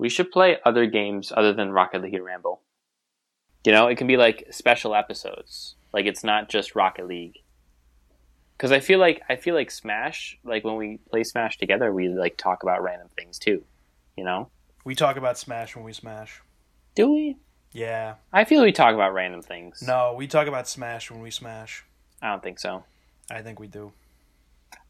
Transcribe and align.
we 0.00 0.08
should 0.08 0.32
play 0.32 0.56
other 0.64 0.86
games 0.86 1.30
other 1.36 1.52
than 1.52 1.72
Rocket 1.72 2.00
League 2.00 2.14
and 2.14 2.24
Ramble. 2.24 2.62
You 3.66 3.72
know, 3.72 3.88
it 3.88 3.98
can 3.98 4.06
be 4.06 4.16
like 4.16 4.46
special 4.50 4.94
episodes. 4.94 5.74
Like 5.92 6.06
it's 6.06 6.24
not 6.24 6.48
just 6.48 6.74
Rocket 6.74 7.06
League. 7.06 7.40
Cuz 8.56 8.72
I 8.72 8.80
feel 8.80 8.98
like 8.98 9.20
I 9.28 9.36
feel 9.36 9.54
like 9.54 9.70
Smash, 9.70 10.38
like 10.42 10.64
when 10.64 10.76
we 10.76 11.00
play 11.10 11.22
Smash 11.22 11.58
together, 11.58 11.92
we 11.92 12.08
like 12.08 12.38
talk 12.38 12.62
about 12.62 12.82
random 12.82 13.08
things 13.14 13.38
too, 13.38 13.62
you 14.16 14.24
know? 14.24 14.48
We 14.86 14.94
talk 14.94 15.16
about 15.16 15.36
Smash 15.36 15.76
when 15.76 15.84
we 15.84 15.92
Smash. 15.92 16.40
Do 16.94 17.12
we? 17.12 17.36
Yeah. 17.72 18.14
I 18.32 18.44
feel 18.44 18.62
we 18.62 18.72
talk 18.72 18.94
about 18.94 19.12
random 19.12 19.42
things. 19.42 19.82
No, 19.82 20.14
we 20.16 20.26
talk 20.26 20.46
about 20.46 20.66
Smash 20.66 21.10
when 21.10 21.20
we 21.20 21.30
Smash. 21.30 21.84
I 22.22 22.30
don't 22.30 22.42
think 22.42 22.58
so. 22.58 22.84
I 23.30 23.42
think 23.42 23.60
we 23.60 23.66
do. 23.66 23.92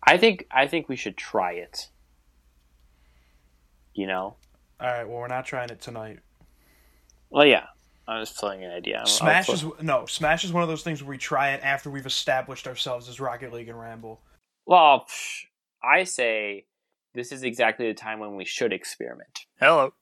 I 0.05 0.17
think 0.19 0.47
I 0.53 0.69
think 0.69 0.89
we 0.89 0.95
should 0.95 1.17
try 1.17 1.55
it. 1.55 1.89
You 3.93 4.07
know? 4.07 4.37
All 4.81 4.87
right. 4.87 5.05
Well, 5.09 5.19
we're 5.19 5.29
not 5.29 5.45
trying 5.47 5.71
it 5.71 5.81
tonight. 5.81 6.21
Well, 7.29 7.47
yeah. 7.47 7.67
I 8.09 8.19
was 8.19 8.31
playing 8.33 8.65
an 8.65 8.73
idea. 8.73 8.97
I'll- 8.97 9.01
I'll 9.03 9.07
Smash 9.07 9.49
is 9.51 9.65
no. 9.81 10.05
Smash 10.07 10.45
is 10.45 10.53
one 10.53 10.63
of 10.65 10.69
those 10.69 10.83
things 10.83 11.03
where 11.03 11.11
we 11.11 11.19
try 11.19 11.51
it 11.51 11.61
after 11.63 11.91
we've 11.91 12.07
established 12.07 12.67
ourselves 12.67 13.09
as 13.09 13.21
Rocket 13.21 13.53
League 13.53 13.69
and 13.69 13.79
Ramble. 13.79 14.21
Well, 14.67 15.07
I 15.83 16.05
say 16.05 16.67
this 17.15 17.31
is 17.31 17.45
exactly 17.45 17.87
the 17.87 17.95
time 17.95 18.19
when 18.19 18.35
we 18.35 18.45
should 18.45 18.73
experiment. 18.73 19.47
Hello. 19.61 19.93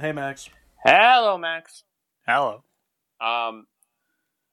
Hey, 0.00 0.10
Max. 0.12 0.48
Hello, 0.84 1.38
Max. 1.38 1.84
Hello. 2.26 2.64
Um, 3.20 3.66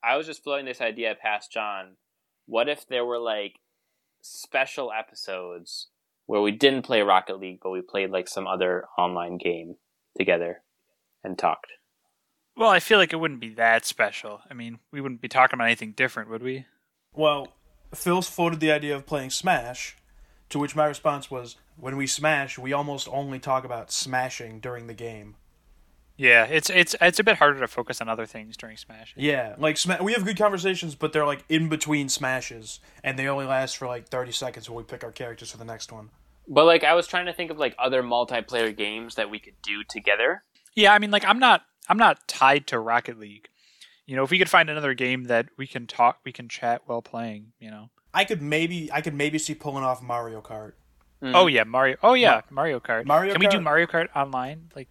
I 0.03 0.15
was 0.17 0.27
just 0.27 0.43
floating 0.43 0.65
this 0.65 0.81
idea 0.81 1.15
past 1.19 1.51
John. 1.51 1.97
What 2.45 2.69
if 2.69 2.87
there 2.87 3.05
were 3.05 3.19
like 3.19 3.59
special 4.21 4.91
episodes 4.91 5.87
where 6.33 6.41
we 6.41 6.51
didn't 6.51 6.81
play 6.81 7.03
Rocket 7.03 7.39
League, 7.39 7.59
but 7.61 7.69
we 7.69 7.79
played 7.79 8.09
like 8.09 8.27
some 8.27 8.47
other 8.47 8.85
online 8.97 9.37
game 9.37 9.75
together 10.17 10.63
and 11.23 11.37
talked? 11.37 11.67
Well, 12.57 12.71
I 12.71 12.79
feel 12.79 12.97
like 12.97 13.13
it 13.13 13.17
wouldn't 13.17 13.39
be 13.39 13.53
that 13.53 13.85
special. 13.85 14.41
I 14.49 14.55
mean, 14.55 14.79
we 14.91 14.99
wouldn't 14.99 15.21
be 15.21 15.27
talking 15.27 15.57
about 15.57 15.67
anything 15.67 15.91
different, 15.91 16.31
would 16.31 16.41
we? 16.41 16.65
Well, 17.13 17.49
Phil's 17.93 18.27
floated 18.27 18.61
the 18.61 18.71
idea 18.71 18.95
of 18.95 19.05
playing 19.05 19.29
Smash, 19.29 19.95
to 20.49 20.57
which 20.57 20.75
my 20.75 20.87
response 20.87 21.29
was, 21.29 21.55
"When 21.77 21.97
we 21.97 22.07
smash, 22.07 22.57
we 22.57 22.73
almost 22.73 23.07
only 23.11 23.37
talk 23.37 23.63
about 23.63 23.91
smashing 23.91 24.59
during 24.59 24.87
the 24.87 24.95
game." 24.95 25.35
Yeah, 26.17 26.45
it's 26.45 26.71
it's 26.71 26.95
it's 26.99 27.19
a 27.19 27.23
bit 27.23 27.37
harder 27.37 27.59
to 27.59 27.67
focus 27.67 28.01
on 28.01 28.09
other 28.09 28.25
things 28.25 28.57
during 28.57 28.77
Smash. 28.77 29.13
Yeah, 29.15 29.53
like 29.59 29.77
sma- 29.77 30.01
we 30.01 30.13
have 30.13 30.25
good 30.25 30.37
conversations, 30.37 30.95
but 30.95 31.13
they're 31.13 31.27
like 31.27 31.45
in 31.47 31.69
between 31.69 32.09
smashes, 32.09 32.79
and 33.03 33.19
they 33.19 33.27
only 33.27 33.45
last 33.45 33.77
for 33.77 33.87
like 33.87 34.09
thirty 34.09 34.31
seconds 34.31 34.67
while 34.67 34.77
we 34.77 34.83
pick 34.83 35.03
our 35.03 35.11
characters 35.11 35.51
for 35.51 35.57
the 35.57 35.65
next 35.65 35.91
one. 35.91 36.09
But 36.47 36.65
like, 36.65 36.83
I 36.83 36.93
was 36.93 37.07
trying 37.07 37.25
to 37.27 37.33
think 37.33 37.51
of 37.51 37.57
like 37.57 37.75
other 37.79 38.03
multiplayer 38.03 38.75
games 38.75 39.15
that 39.15 39.29
we 39.29 39.39
could 39.39 39.55
do 39.61 39.83
together. 39.83 40.43
Yeah, 40.75 40.93
I 40.93 40.99
mean, 40.99 41.11
like 41.11 41.25
I'm 41.25 41.39
not 41.39 41.63
I'm 41.87 41.97
not 41.97 42.27
tied 42.27 42.67
to 42.67 42.79
Rocket 42.79 43.19
League. 43.19 43.47
You 44.05 44.15
know, 44.15 44.23
if 44.23 44.31
we 44.31 44.37
could 44.37 44.49
find 44.49 44.69
another 44.69 44.93
game 44.93 45.25
that 45.25 45.47
we 45.57 45.65
can 45.67 45.87
talk, 45.87 46.19
we 46.25 46.31
can 46.31 46.49
chat 46.49 46.81
while 46.85 47.01
playing. 47.01 47.53
You 47.59 47.71
know. 47.71 47.89
I 48.13 48.25
could 48.25 48.41
maybe, 48.41 48.91
I 48.91 49.01
could 49.01 49.15
maybe 49.15 49.39
see 49.39 49.55
pulling 49.55 49.83
off 49.83 50.01
Mario 50.01 50.41
Kart. 50.41 50.73
Mhm. 51.21 51.31
Oh 51.33 51.47
yeah, 51.47 51.63
Mario. 51.63 51.95
Oh 52.03 52.13
yeah, 52.13 52.41
Mario 52.49 52.79
Kart. 52.79 53.05
Mario 53.05 53.33
can 53.33 53.39
we 53.39 53.47
do 53.47 53.61
Mario 53.61 53.87
Kart 53.87 54.09
online? 54.15 54.69
Like, 54.75 54.89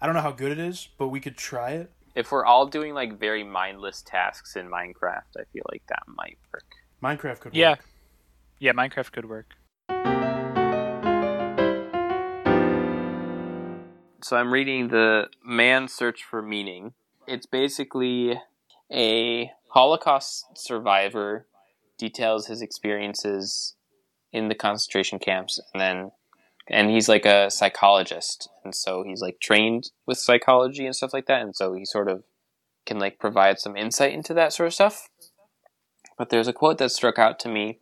I 0.00 0.06
don't 0.06 0.14
know 0.14 0.22
how 0.22 0.32
good 0.32 0.50
it 0.50 0.58
is, 0.58 0.88
but 0.98 1.08
we 1.08 1.20
could 1.20 1.36
try 1.36 1.72
it. 1.72 1.92
If 2.14 2.32
we're 2.32 2.44
all 2.44 2.66
doing 2.66 2.94
like 2.94 3.18
very 3.18 3.44
mindless 3.44 4.02
tasks 4.02 4.56
in 4.56 4.70
Minecraft, 4.70 5.36
I 5.36 5.44
feel 5.52 5.64
like 5.70 5.82
that 5.88 6.02
might 6.06 6.38
work. 6.52 6.64
Minecraft 7.02 7.40
could. 7.40 7.54
yeah, 7.54 7.70
work. 7.70 7.84
yeah, 8.60 8.72
Minecraft 8.72 9.12
could 9.12 9.28
work. 9.28 9.54
So 14.24 14.38
I'm 14.38 14.54
reading 14.54 14.88
the 14.88 15.28
Man's 15.44 15.92
Search 15.92 16.24
for 16.24 16.40
Meaning. 16.40 16.94
It's 17.28 17.44
basically 17.44 18.40
a 18.90 19.50
Holocaust 19.68 20.46
survivor 20.56 21.44
details 21.98 22.46
his 22.46 22.62
experiences 22.62 23.74
in 24.32 24.48
the 24.48 24.54
concentration 24.54 25.18
camps 25.18 25.60
and 25.74 25.78
then 25.78 26.10
and 26.70 26.88
he's 26.88 27.06
like 27.06 27.26
a 27.26 27.50
psychologist 27.50 28.48
and 28.64 28.74
so 28.74 29.02
he's 29.06 29.20
like 29.20 29.40
trained 29.40 29.90
with 30.06 30.16
psychology 30.16 30.86
and 30.86 30.96
stuff 30.96 31.12
like 31.12 31.26
that 31.26 31.42
and 31.42 31.54
so 31.54 31.74
he 31.74 31.84
sort 31.84 32.08
of 32.08 32.24
can 32.86 32.98
like 32.98 33.18
provide 33.18 33.58
some 33.58 33.76
insight 33.76 34.14
into 34.14 34.32
that 34.32 34.54
sort 34.54 34.68
of 34.68 34.72
stuff. 34.72 35.10
But 36.16 36.30
there's 36.30 36.48
a 36.48 36.54
quote 36.54 36.78
that 36.78 36.92
struck 36.92 37.18
out 37.18 37.38
to 37.40 37.50
me. 37.50 37.78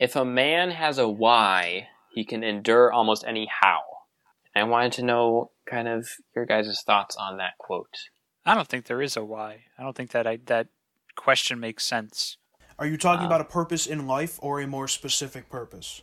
If 0.00 0.16
a 0.16 0.24
man 0.24 0.72
has 0.72 0.98
a 0.98 1.08
why, 1.08 1.86
he 2.12 2.24
can 2.24 2.42
endure 2.42 2.92
almost 2.92 3.22
any 3.24 3.46
how. 3.60 3.82
and 4.52 4.64
I 4.64 4.68
wanted 4.68 4.90
to 4.94 5.04
know 5.04 5.52
kind 5.66 5.88
of 5.88 6.08
your 6.34 6.46
guys' 6.46 6.82
thoughts 6.86 7.16
on 7.16 7.36
that 7.38 7.58
quote. 7.58 7.94
I 8.44 8.54
don't 8.54 8.68
think 8.68 8.86
there 8.86 9.02
is 9.02 9.16
a 9.16 9.24
why. 9.24 9.64
I 9.78 9.82
don't 9.82 9.96
think 9.96 10.10
that 10.12 10.26
I, 10.26 10.38
that 10.46 10.68
question 11.16 11.58
makes 11.60 11.84
sense. 11.84 12.36
Are 12.78 12.86
you 12.86 12.96
talking 12.96 13.20
Um, 13.20 13.26
about 13.26 13.40
a 13.40 13.44
purpose 13.44 13.86
in 13.86 14.06
life 14.06 14.38
or 14.42 14.60
a 14.60 14.66
more 14.66 14.86
specific 14.86 15.48
purpose? 15.50 16.02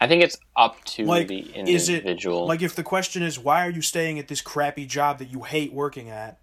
I 0.00 0.06
think 0.08 0.22
it's 0.22 0.36
up 0.56 0.84
to 0.84 1.04
Like, 1.04 1.28
the 1.28 1.40
is 1.68 1.88
it 1.88 2.00
individual. 2.04 2.46
like 2.46 2.62
if 2.62 2.74
the 2.74 2.82
question 2.82 3.22
is 3.22 3.38
why 3.38 3.66
are 3.66 3.70
you 3.70 3.82
staying 3.82 4.18
at 4.18 4.28
this 4.28 4.40
crappy 4.42 4.86
job 4.86 5.18
that 5.18 5.30
you 5.32 5.42
hate 5.42 5.72
working 5.72 6.08
at? 6.10 6.38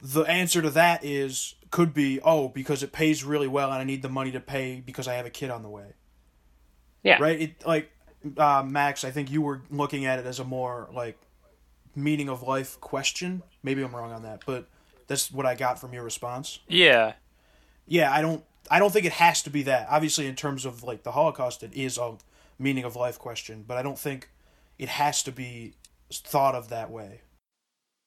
The 0.00 0.22
answer 0.22 0.62
to 0.62 0.70
that 0.70 1.04
is 1.04 1.54
could 1.70 1.92
be 1.94 2.20
oh 2.24 2.48
because 2.48 2.82
it 2.82 2.92
pays 2.92 3.24
really 3.24 3.48
well 3.48 3.70
and 3.72 3.80
I 3.80 3.84
need 3.84 4.02
the 4.02 4.08
money 4.08 4.30
to 4.32 4.40
pay 4.40 4.80
because 4.84 5.06
I 5.08 5.14
have 5.14 5.26
a 5.26 5.30
kid 5.30 5.50
on 5.50 5.62
the 5.62 5.68
way. 5.68 5.94
yeah, 7.02 7.18
Right? 7.20 7.40
It 7.40 7.66
like 7.66 7.90
uh, 8.36 8.62
Max, 8.64 9.04
I 9.04 9.10
think 9.10 9.30
you 9.30 9.42
were 9.42 9.62
looking 9.70 10.06
at 10.06 10.18
it 10.20 10.26
as 10.26 10.38
a 10.38 10.44
more 10.44 10.88
like 10.94 11.18
meaning 11.94 12.28
of 12.28 12.42
life 12.42 12.80
question. 12.80 13.42
Maybe 13.62 13.82
I'm 13.82 13.94
wrong 13.94 14.12
on 14.12 14.22
that, 14.22 14.42
but 14.46 14.68
that's 15.06 15.30
what 15.30 15.46
I 15.46 15.54
got 15.54 15.78
from 15.80 15.92
your 15.92 16.04
response. 16.04 16.60
Yeah, 16.68 17.14
Yeah, 17.86 18.12
I 18.12 18.22
don't 18.22 18.44
I 18.70 18.78
don't 18.78 18.92
think 18.92 19.06
it 19.06 19.12
has 19.12 19.42
to 19.42 19.50
be 19.50 19.62
that. 19.64 19.88
Obviously 19.90 20.26
in 20.26 20.36
terms 20.36 20.64
of 20.64 20.82
like 20.82 21.02
the 21.02 21.12
Holocaust 21.12 21.62
it 21.62 21.72
is 21.74 21.98
a 21.98 22.16
meaning 22.58 22.84
of 22.84 22.96
life 22.96 23.18
question, 23.18 23.64
but 23.66 23.76
I 23.76 23.82
don't 23.82 23.98
think 23.98 24.30
it 24.78 24.88
has 24.88 25.22
to 25.24 25.32
be 25.32 25.74
thought 26.12 26.54
of 26.54 26.68
that 26.68 26.90
way. 26.90 27.22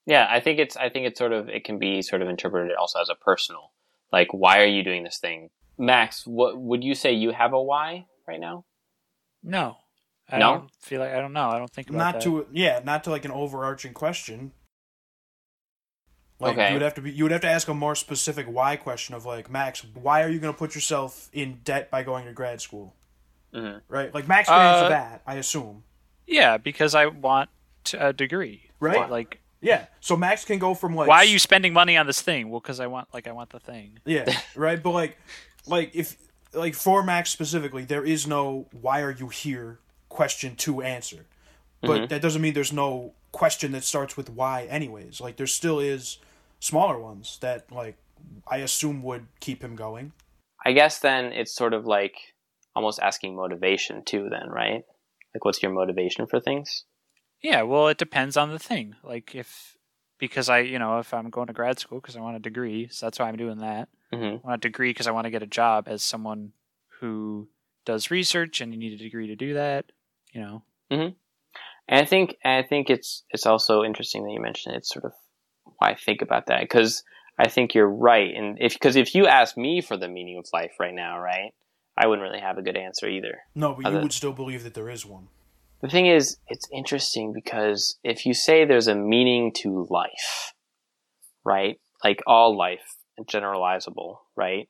Yeah, 0.06 0.26
I 0.30 0.40
think 0.40 0.58
it's 0.58 0.76
I 0.76 0.88
think 0.88 1.06
it's 1.06 1.18
sort 1.18 1.32
of 1.32 1.48
it 1.48 1.64
can 1.64 1.78
be 1.78 2.02
sort 2.02 2.22
of 2.22 2.28
interpreted 2.28 2.76
also 2.76 3.00
as 3.00 3.08
a 3.08 3.14
personal. 3.14 3.72
Like 4.12 4.28
why 4.32 4.60
are 4.60 4.66
you 4.66 4.82
doing 4.82 5.04
this 5.04 5.18
thing? 5.18 5.50
Max, 5.78 6.26
what 6.26 6.58
would 6.58 6.82
you 6.82 6.94
say 6.94 7.12
you 7.12 7.32
have 7.32 7.52
a 7.52 7.62
why 7.62 8.06
right 8.26 8.40
now? 8.40 8.64
no, 9.42 9.76
I 10.28 10.38
No? 10.38 10.52
don't 10.58 10.70
feel 10.80 11.00
like 11.00 11.12
I 11.12 11.20
don't 11.20 11.32
know. 11.32 11.48
I 11.50 11.58
don't 11.58 11.70
think 11.70 11.88
about 11.88 11.98
not 11.98 12.14
that. 12.14 12.22
to 12.24 12.46
yeah, 12.52 12.80
not 12.84 13.04
to 13.04 13.10
like 13.10 13.24
an 13.24 13.30
overarching 13.30 13.92
question. 13.94 14.52
Like 16.38 16.52
Okay. 16.52 16.68
you 16.68 16.74
would 16.74 16.82
have 16.82 16.94
to 16.94 17.00
be 17.00 17.10
you 17.12 17.24
would 17.24 17.32
have 17.32 17.40
to 17.42 17.48
ask 17.50 17.68
a 17.68 17.74
more 17.74 17.94
specific 17.94 18.46
why 18.46 18.76
question 18.76 19.14
of 19.14 19.24
like 19.24 19.50
Max, 19.50 19.84
why 19.94 20.22
are 20.22 20.28
you 20.28 20.38
going 20.38 20.52
to 20.52 20.58
put 20.58 20.74
yourself 20.74 21.30
in 21.32 21.60
debt 21.64 21.90
by 21.90 22.02
going 22.02 22.26
to 22.26 22.32
grad 22.32 22.60
school? 22.60 22.94
Mhm. 23.54 23.80
Right? 23.88 24.12
Like 24.12 24.28
Max 24.28 24.48
can 24.48 24.58
answer 24.60 24.86
Uh, 24.86 24.88
that, 24.90 25.22
I 25.26 25.36
assume. 25.36 25.84
Yeah, 26.26 26.56
because 26.58 26.94
I 26.94 27.06
want 27.06 27.48
a 27.96 28.12
degree. 28.12 28.70
Right. 28.80 29.08
Like, 29.08 29.40
Yeah. 29.62 29.86
So 30.00 30.16
Max 30.16 30.44
can 30.44 30.58
go 30.58 30.74
from 30.74 30.94
like 30.94 31.08
why 31.08 31.18
are 31.18 31.24
you 31.24 31.38
spending 31.38 31.72
money 31.72 31.96
on 31.96 32.06
this 32.06 32.20
thing? 32.20 32.50
Well, 32.50 32.60
because 32.60 32.80
I 32.80 32.86
want 32.88 33.08
like 33.14 33.26
I 33.26 33.32
want 33.32 33.50
the 33.50 33.60
thing. 33.60 34.00
Yeah, 34.04 34.26
right. 34.56 34.82
But 34.82 34.90
like, 34.90 35.16
like 35.66 35.92
if 35.94 36.16
like 36.52 36.74
for 36.74 37.02
Max 37.02 37.30
specifically, 37.30 37.84
there 37.84 38.04
is 38.04 38.26
no 38.26 38.66
"Why 38.72 39.00
are 39.00 39.10
you 39.10 39.28
here?" 39.28 39.78
Question 40.16 40.56
to 40.56 40.82
answer. 40.82 41.26
But 41.82 42.08
that 42.08 42.20
doesn't 42.20 42.42
mean 42.42 42.54
there's 42.54 42.72
no 42.72 43.12
question 43.30 43.70
that 43.72 43.84
starts 43.84 44.16
with 44.16 44.28
"Why?" 44.30 44.64
Anyways, 44.64 45.20
like 45.20 45.36
there 45.36 45.46
still 45.46 45.78
is 45.78 46.18
smaller 46.58 46.98
ones 46.98 47.38
that 47.42 47.70
like 47.70 47.96
I 48.48 48.56
assume 48.58 49.02
would 49.04 49.26
keep 49.40 49.62
him 49.62 49.76
going. 49.76 50.12
I 50.64 50.72
guess 50.72 50.98
then 50.98 51.32
it's 51.32 51.54
sort 51.54 51.74
of 51.74 51.86
like 51.86 52.16
almost 52.74 52.98
asking 53.00 53.36
motivation 53.36 54.04
too 54.04 54.28
then, 54.30 54.48
right? 54.48 54.84
Like 55.34 55.44
what's 55.44 55.62
your 55.62 55.70
motivation 55.72 56.26
for 56.26 56.40
things? 56.40 56.84
Yeah, 57.42 57.62
well, 57.62 57.88
it 57.88 57.98
depends 57.98 58.36
on 58.36 58.50
the 58.50 58.58
thing. 58.58 58.96
Like 59.04 59.34
if 59.34 59.76
because 60.18 60.48
I, 60.48 60.60
you 60.60 60.78
know, 60.78 60.98
if 60.98 61.12
I'm 61.12 61.30
going 61.30 61.46
to 61.48 61.52
grad 61.52 61.78
school 61.78 62.00
because 62.00 62.16
I 62.16 62.20
want 62.20 62.36
a 62.36 62.40
degree, 62.40 62.88
so 62.90 63.06
that's 63.06 63.18
why 63.18 63.28
I'm 63.28 63.36
doing 63.36 63.58
that. 63.58 63.88
Mhm. 64.12 64.40
I 64.42 64.46
want 64.46 64.64
a 64.64 64.68
degree 64.68 64.90
because 64.90 65.06
I 65.06 65.12
want 65.12 65.26
to 65.26 65.30
get 65.30 65.42
a 65.42 65.46
job 65.46 65.86
as 65.88 66.02
someone 66.02 66.52
who 67.00 67.48
does 67.84 68.10
research, 68.10 68.60
and 68.60 68.72
you 68.72 68.78
need 68.78 68.94
a 68.94 69.02
degree 69.02 69.26
to 69.28 69.36
do 69.36 69.54
that. 69.54 69.92
You 70.36 70.42
know. 70.42 70.62
Mm-hmm. 70.92 71.14
And 71.88 72.00
I 72.00 72.04
think 72.04 72.36
and 72.44 72.64
I 72.64 72.68
think 72.68 72.90
it's 72.90 73.24
it's 73.30 73.46
also 73.46 73.82
interesting 73.82 74.24
that 74.24 74.32
you 74.32 74.40
mentioned 74.40 74.74
it. 74.74 74.78
It's 74.78 74.92
sort 74.92 75.06
of 75.06 75.12
why 75.78 75.90
I 75.90 75.94
think 75.94 76.20
about 76.20 76.46
that 76.46 76.60
because 76.60 77.02
I 77.38 77.48
think 77.48 77.74
you're 77.74 77.88
right. 77.88 78.34
And 78.34 78.58
if 78.60 78.74
because 78.74 78.96
if 78.96 79.14
you 79.14 79.26
ask 79.26 79.56
me 79.56 79.80
for 79.80 79.96
the 79.96 80.08
meaning 80.08 80.38
of 80.38 80.46
life 80.52 80.72
right 80.78 80.94
now, 80.94 81.18
right, 81.18 81.54
I 81.96 82.06
wouldn't 82.06 82.26
really 82.26 82.40
have 82.40 82.58
a 82.58 82.62
good 82.62 82.76
answer 82.76 83.08
either. 83.08 83.38
No, 83.54 83.74
but 83.74 83.90
you 83.90 83.98
would 83.98 84.12
still 84.12 84.32
believe 84.32 84.62
that 84.64 84.74
there 84.74 84.90
is 84.90 85.06
one. 85.06 85.28
The 85.80 85.88
thing 85.88 86.06
is, 86.06 86.38
it's 86.48 86.68
interesting 86.72 87.32
because 87.32 87.98
if 88.02 88.26
you 88.26 88.34
say 88.34 88.64
there's 88.64 88.88
a 88.88 88.94
meaning 88.94 89.52
to 89.62 89.86
life, 89.88 90.52
right, 91.44 91.78
like 92.04 92.22
all 92.26 92.56
life, 92.56 92.96
generalizable, 93.24 94.18
right, 94.36 94.68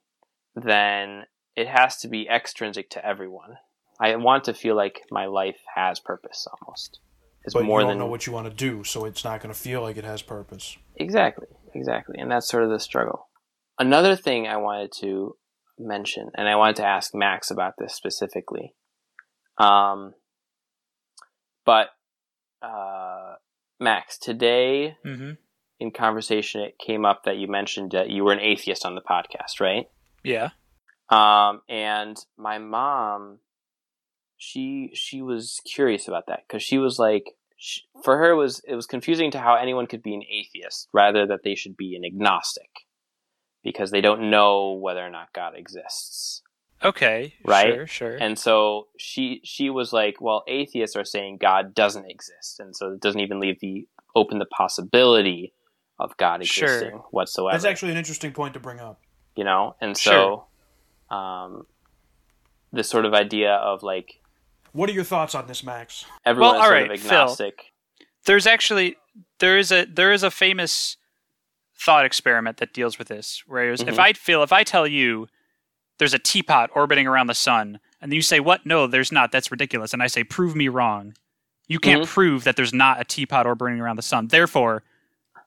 then 0.54 1.24
it 1.56 1.68
has 1.68 1.96
to 1.98 2.08
be 2.08 2.28
extrinsic 2.28 2.90
to 2.90 3.04
everyone. 3.04 3.56
I 4.00 4.14
want 4.16 4.44
to 4.44 4.54
feel 4.54 4.76
like 4.76 5.02
my 5.10 5.26
life 5.26 5.58
has 5.74 6.00
purpose 6.00 6.46
almost. 6.60 7.00
is 7.44 7.54
but 7.54 7.64
more 7.64 7.80
you 7.80 7.84
don't 7.86 7.90
than 7.92 7.98
know 7.98 8.06
what 8.06 8.26
you 8.26 8.32
want 8.32 8.46
to 8.48 8.54
do, 8.54 8.84
so 8.84 9.04
it's 9.04 9.24
not 9.24 9.40
going 9.40 9.52
to 9.54 9.58
feel 9.58 9.80
like 9.82 9.96
it 9.96 10.04
has 10.04 10.22
purpose. 10.22 10.76
Exactly, 10.96 11.46
exactly. 11.74 12.16
And 12.18 12.30
that's 12.30 12.48
sort 12.48 12.62
of 12.64 12.70
the 12.70 12.80
struggle. 12.80 13.28
Another 13.78 14.16
thing 14.16 14.46
I 14.46 14.56
wanted 14.56 14.92
to 15.00 15.36
mention, 15.78 16.30
and 16.34 16.48
I 16.48 16.56
wanted 16.56 16.76
to 16.76 16.84
ask 16.86 17.14
Max 17.14 17.50
about 17.50 17.74
this 17.78 17.94
specifically. 17.94 18.74
Um, 19.58 20.14
but, 21.64 21.88
uh, 22.62 23.34
Max, 23.80 24.18
today 24.18 24.96
Mm-hmm. 25.04 25.32
in 25.80 25.90
conversation, 25.90 26.62
it 26.62 26.78
came 26.78 27.04
up 27.04 27.24
that 27.24 27.36
you 27.36 27.48
mentioned 27.48 27.92
that 27.92 28.08
you 28.10 28.24
were 28.24 28.32
an 28.32 28.40
atheist 28.40 28.84
on 28.86 28.94
the 28.94 29.00
podcast, 29.02 29.60
right? 29.60 29.88
Yeah. 30.22 30.50
Um, 31.10 31.60
and 31.68 32.16
my 32.36 32.58
mom, 32.58 33.38
she 34.36 34.90
she 34.94 35.22
was 35.22 35.60
curious 35.64 36.08
about 36.08 36.26
that 36.26 36.44
because 36.46 36.62
she 36.62 36.78
was 36.78 36.98
like, 36.98 37.36
sh 37.56 37.80
for 38.04 38.18
her 38.18 38.30
it 38.32 38.36
was 38.36 38.60
it 38.68 38.74
was 38.74 38.86
confusing 38.86 39.30
to 39.30 39.38
how 39.38 39.54
anyone 39.54 39.86
could 39.86 40.02
be 40.02 40.14
an 40.14 40.22
atheist 40.30 40.88
rather 40.92 41.26
that 41.26 41.42
they 41.42 41.54
should 41.54 41.76
be 41.76 41.96
an 41.96 42.04
agnostic 42.04 42.70
because 43.62 43.90
they 43.90 44.00
don't 44.00 44.30
know 44.30 44.72
whether 44.72 45.04
or 45.04 45.10
not 45.10 45.32
God 45.32 45.54
exists. 45.56 46.42
Okay. 46.84 47.34
Right? 47.44 47.74
Sure. 47.74 47.86
Sure. 47.86 48.16
And 48.16 48.38
so 48.38 48.88
she 48.98 49.40
she 49.42 49.70
was 49.70 49.92
like, 49.92 50.20
well, 50.20 50.44
atheists 50.46 50.94
are 50.96 51.04
saying 51.06 51.38
God 51.40 51.74
doesn't 51.74 52.08
exist, 52.10 52.60
and 52.60 52.76
so 52.76 52.92
it 52.92 53.00
doesn't 53.00 53.20
even 53.20 53.40
leave 53.40 53.58
the 53.60 53.88
open 54.14 54.38
the 54.38 54.44
possibility 54.46 55.52
of 55.98 56.14
God 56.18 56.44
Sure. 56.44 56.68
existing 56.68 56.98
whatsoever. 57.10 57.54
That's 57.54 57.64
actually 57.64 57.92
an 57.92 57.98
interesting 57.98 58.32
point 58.32 58.52
to 58.54 58.60
bring 58.60 58.78
up. 58.80 59.00
you 59.34 59.44
know 59.44 59.74
and 59.80 59.96
so 59.96 60.46
um 61.10 61.66
this 62.72 62.88
sort 62.90 63.04
of 63.06 63.14
idea 63.14 63.52
of 63.54 63.82
like 63.82 64.20
What 64.76 64.90
are 64.90 64.92
your 64.92 65.04
thoughts 65.04 65.34
on 65.34 65.46
this, 65.46 65.64
Max? 65.64 66.04
everyone 66.26 66.50
Well, 66.50 66.54
is 66.56 66.60
all 66.60 66.66
sort 66.68 66.88
right, 66.90 66.90
of 66.92 67.00
Phil. 67.38 67.54
there's 68.26 68.46
actually 68.46 68.96
there 69.38 69.56
is 69.56 69.72
a 69.72 69.84
there 69.86 70.12
is 70.12 70.22
a 70.22 70.30
famous 70.30 70.96
thought 71.78 72.04
experiment 72.04 72.58
that 72.58 72.72
deals 72.74 72.98
with 72.98 73.08
this 73.08 73.42
where 73.46 73.72
if 73.72 73.80
Mhm. 73.80 73.98
i 73.98 74.12
feel 74.12 74.42
if 74.42 74.52
i 74.52 74.64
tell 74.64 74.86
you 74.86 75.28
there's 75.98 76.14
a 76.14 76.18
teapot 76.18 76.70
orbiting 76.74 77.06
around 77.06 77.26
the 77.26 77.34
sun 77.34 77.80
and 78.00 78.12
you 78.12 78.22
say 78.22 78.40
what 78.40 78.64
no 78.66 78.86
there's 78.86 79.12
not 79.12 79.30
that's 79.32 79.50
ridiculous 79.50 79.92
and 79.92 80.02
i 80.02 80.06
say 80.06 80.24
prove 80.24 80.56
me 80.56 80.68
wrong 80.68 81.14
you 81.68 81.78
can't 81.78 82.02
Mm-hmm. 82.02 82.12
prove 82.12 82.44
that 82.44 82.56
there's 82.56 82.72
not 82.72 83.00
a 83.00 83.04
teapot 83.04 83.46
orbiting 83.46 83.78
around 83.80 83.96
the 83.96 84.02
sun 84.02 84.28
therefore 84.28 84.82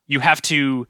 you 0.08 0.20
have 0.20 0.42
to 0.44 0.88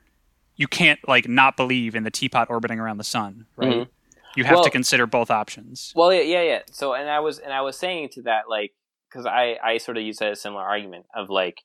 you 0.55 0.67
can't 0.67 0.99
like 1.07 1.27
not 1.29 1.55
believe 1.57 1.95
in 1.95 2.03
the 2.03 2.11
teapot 2.11 2.49
orbiting 2.49 2.79
around 2.79 2.97
the 2.97 3.03
sun 3.05 3.45
right 3.55 3.69
Mhm. 3.73 3.89
You 4.35 4.43
have 4.43 4.55
Well- 4.55 4.63
to 4.63 4.69
consider 4.69 5.05
both 5.07 5.31
options. 5.31 5.91
well 5.95 6.13
yeah, 6.13 6.21
yeah 6.21 6.41
yeah. 6.41 6.59
So 6.71 6.93
and 6.93 7.09
i 7.09 7.19
was 7.19 7.39
and 7.39 7.51
i 7.53 7.61
was 7.61 7.77
saying 7.77 8.09
to 8.13 8.21
that 8.23 8.43
like 8.49 8.73
because 9.09 9.25
i 9.25 9.57
i 9.63 9.77
sort 9.77 9.97
of 9.97 10.03
used 10.03 10.19
that 10.19 10.29
as 10.31 10.37
a 10.39 10.41
similar 10.41 10.63
argument 10.63 11.05
of 11.15 11.29
like 11.29 11.61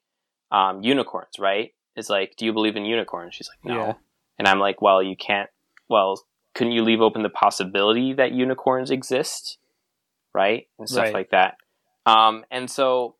um 0.52 0.82
unicorns 0.82 1.38
right? 1.38 1.72
It's 1.96 2.10
like 2.10 2.34
do 2.36 2.44
you 2.44 2.52
believe 2.52 2.76
in 2.76 2.84
unicorns? 2.84 3.34
She's 3.34 3.48
like 3.48 3.64
no. 3.64 3.80
Yeah. 3.86 3.92
and 4.38 4.48
i'm 4.48 4.58
like 4.60 4.80
well 4.82 5.02
you 5.02 5.16
can't 5.16 5.50
well 5.88 6.20
couldn't 6.54 6.72
you 6.72 6.82
leave 6.82 7.00
open 7.00 7.22
the 7.22 7.28
possibility 7.28 8.12
that 8.14 8.32
unicorns 8.32 8.90
exist? 8.90 9.58
Right? 10.32 10.68
And 10.78 10.88
stuff 10.88 11.04
Right. 11.04 11.14
like 11.14 11.30
that. 11.30 11.54
Um 12.06 12.44
and 12.50 12.70
so 12.70 13.16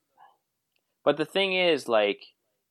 but 1.05 1.17
the 1.17 1.25
thing 1.25 1.53
is 1.55 1.89
like 1.89 2.21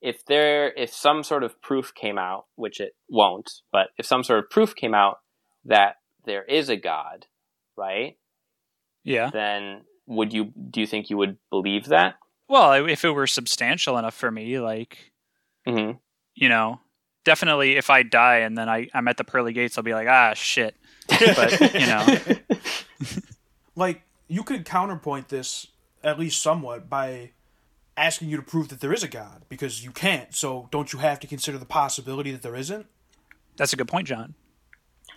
if 0.02 0.26
there 0.26 0.74
if 0.74 0.94
some 0.94 1.24
sort 1.24 1.44
of 1.44 1.62
proof 1.62 1.94
came 1.94 2.18
out 2.18 2.46
which 2.56 2.80
it 2.82 2.94
won't 3.10 3.62
but 3.72 3.88
if 3.98 4.06
some 4.06 4.24
sort 4.24 4.40
of 4.44 4.50
proof 4.50 4.76
came 4.76 4.94
out 4.94 5.20
that 5.66 5.96
there 6.26 6.44
is 6.44 6.70
a 6.70 6.78
god 6.78 7.26
right 7.78 8.18
yeah 9.04 9.30
then 9.32 9.82
would 10.06 10.34
you 10.34 10.46
do 10.70 10.82
you 10.82 10.88
think 10.88 11.10
you 11.10 11.18
would 11.18 11.38
believe 11.50 11.86
that 11.86 12.16
well 12.48 12.74
if 12.74 13.04
it 13.04 13.12
were 13.12 13.28
substantial 13.28 13.98
enough 13.98 14.14
for 14.14 14.32
me 14.32 14.60
like 14.60 15.12
hmm 15.68 15.92
you 16.36 16.50
know, 16.50 16.80
definitely 17.24 17.78
if 17.78 17.90
I 17.90 18.04
die 18.04 18.38
and 18.38 18.58
then 18.58 18.70
I, 18.70 18.90
I'm 18.94 19.08
at 19.08 19.18
the 19.18 19.24
pearly 19.24 19.54
gates, 19.54 19.78
I'll 19.78 19.84
be 19.84 19.94
like, 19.94 20.08
ah, 20.08 20.34
shit. 20.34 20.76
But, 21.08 21.74
you 21.74 21.88
know. 21.88 22.18
like 23.76 24.04
you 24.28 24.44
could 24.44 24.66
counterpoint 24.66 25.30
this 25.30 25.68
at 26.04 26.20
least 26.20 26.42
somewhat 26.42 26.90
by 26.90 27.32
asking 27.96 28.30
you 28.30 28.38
to 28.38 28.44
prove 28.44 28.70
that 28.70 28.82
there 28.82 28.94
is 28.94 29.04
a 29.04 29.08
god 29.08 29.46
because 29.50 29.84
you 29.84 29.92
can't. 29.92 30.34
So 30.34 30.68
don't 30.72 30.92
you 30.92 31.00
have 31.00 31.20
to 31.22 31.28
consider 31.28 31.58
the 31.58 31.66
possibility 31.66 32.32
that 32.32 32.42
there 32.42 32.56
isn't? 32.56 32.88
That's 33.56 33.74
a 33.74 33.76
good 33.76 33.88
point, 33.88 34.08
John. 34.08 34.34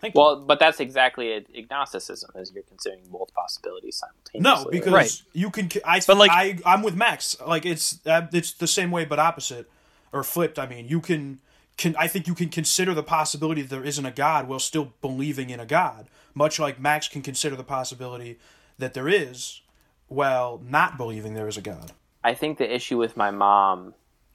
Thank 0.01 0.15
you. 0.15 0.21
well 0.21 0.37
but 0.41 0.59
that's 0.59 0.81
exactly 0.81 1.29
it, 1.29 1.47
agnosticism 1.57 2.31
is 2.37 2.53
you're 2.53 2.63
considering 2.65 3.03
both 3.11 3.33
possibilities 3.35 3.97
simultaneously 3.97 4.41
No, 4.65 4.71
because 4.71 4.93
Right. 4.93 5.23
you 5.33 5.51
can. 5.51 5.71
I 5.85 6.01
But, 6.07 6.17
like- 6.17 6.31
I 6.31 6.59
I'm 6.65 6.83
with 6.83 6.95
Max. 6.97 7.37
Like 7.47 7.65
it's 7.67 8.01
uh, 8.07 8.27
it's 8.33 8.53
the 8.53 8.67
same 8.67 8.91
way 8.91 9.05
but 9.05 9.19
opposite 9.19 9.71
or 10.13 10.23
flipped. 10.23 10.59
I 10.59 10.67
mean, 10.67 10.87
you 10.89 11.01
can 11.01 11.41
can 11.77 11.95
I 11.99 12.07
think 12.09 12.27
you 12.27 12.35
can 12.35 12.49
consider 12.49 12.95
the 12.95 13.03
possibility 13.03 13.63
that 13.63 13.71
there 13.71 13.85
isn't 13.85 14.07
a 14.07 14.11
god 14.11 14.49
while 14.49 14.59
still 14.59 14.93
believing 15.01 15.51
in 15.51 15.61
a 15.61 15.67
god. 15.67 16.09
Much 16.35 16.59
like 16.59 16.79
Max 16.81 17.09
can 17.09 17.23
consider 17.23 17.57
the 17.57 17.65
possibility 17.65 18.39
that 18.79 18.93
there 18.95 19.09
is 19.09 19.63
while 20.09 20.61
not 20.65 20.97
believing 20.97 21.35
there 21.35 21.49
is 21.49 21.57
a 21.57 21.63
god. 21.63 21.93
I 22.23 22.35
think 22.35 22.59
the 22.59 22.75
issue 22.75 22.99
with 22.99 23.17
my 23.17 23.31
mom, 23.31 23.95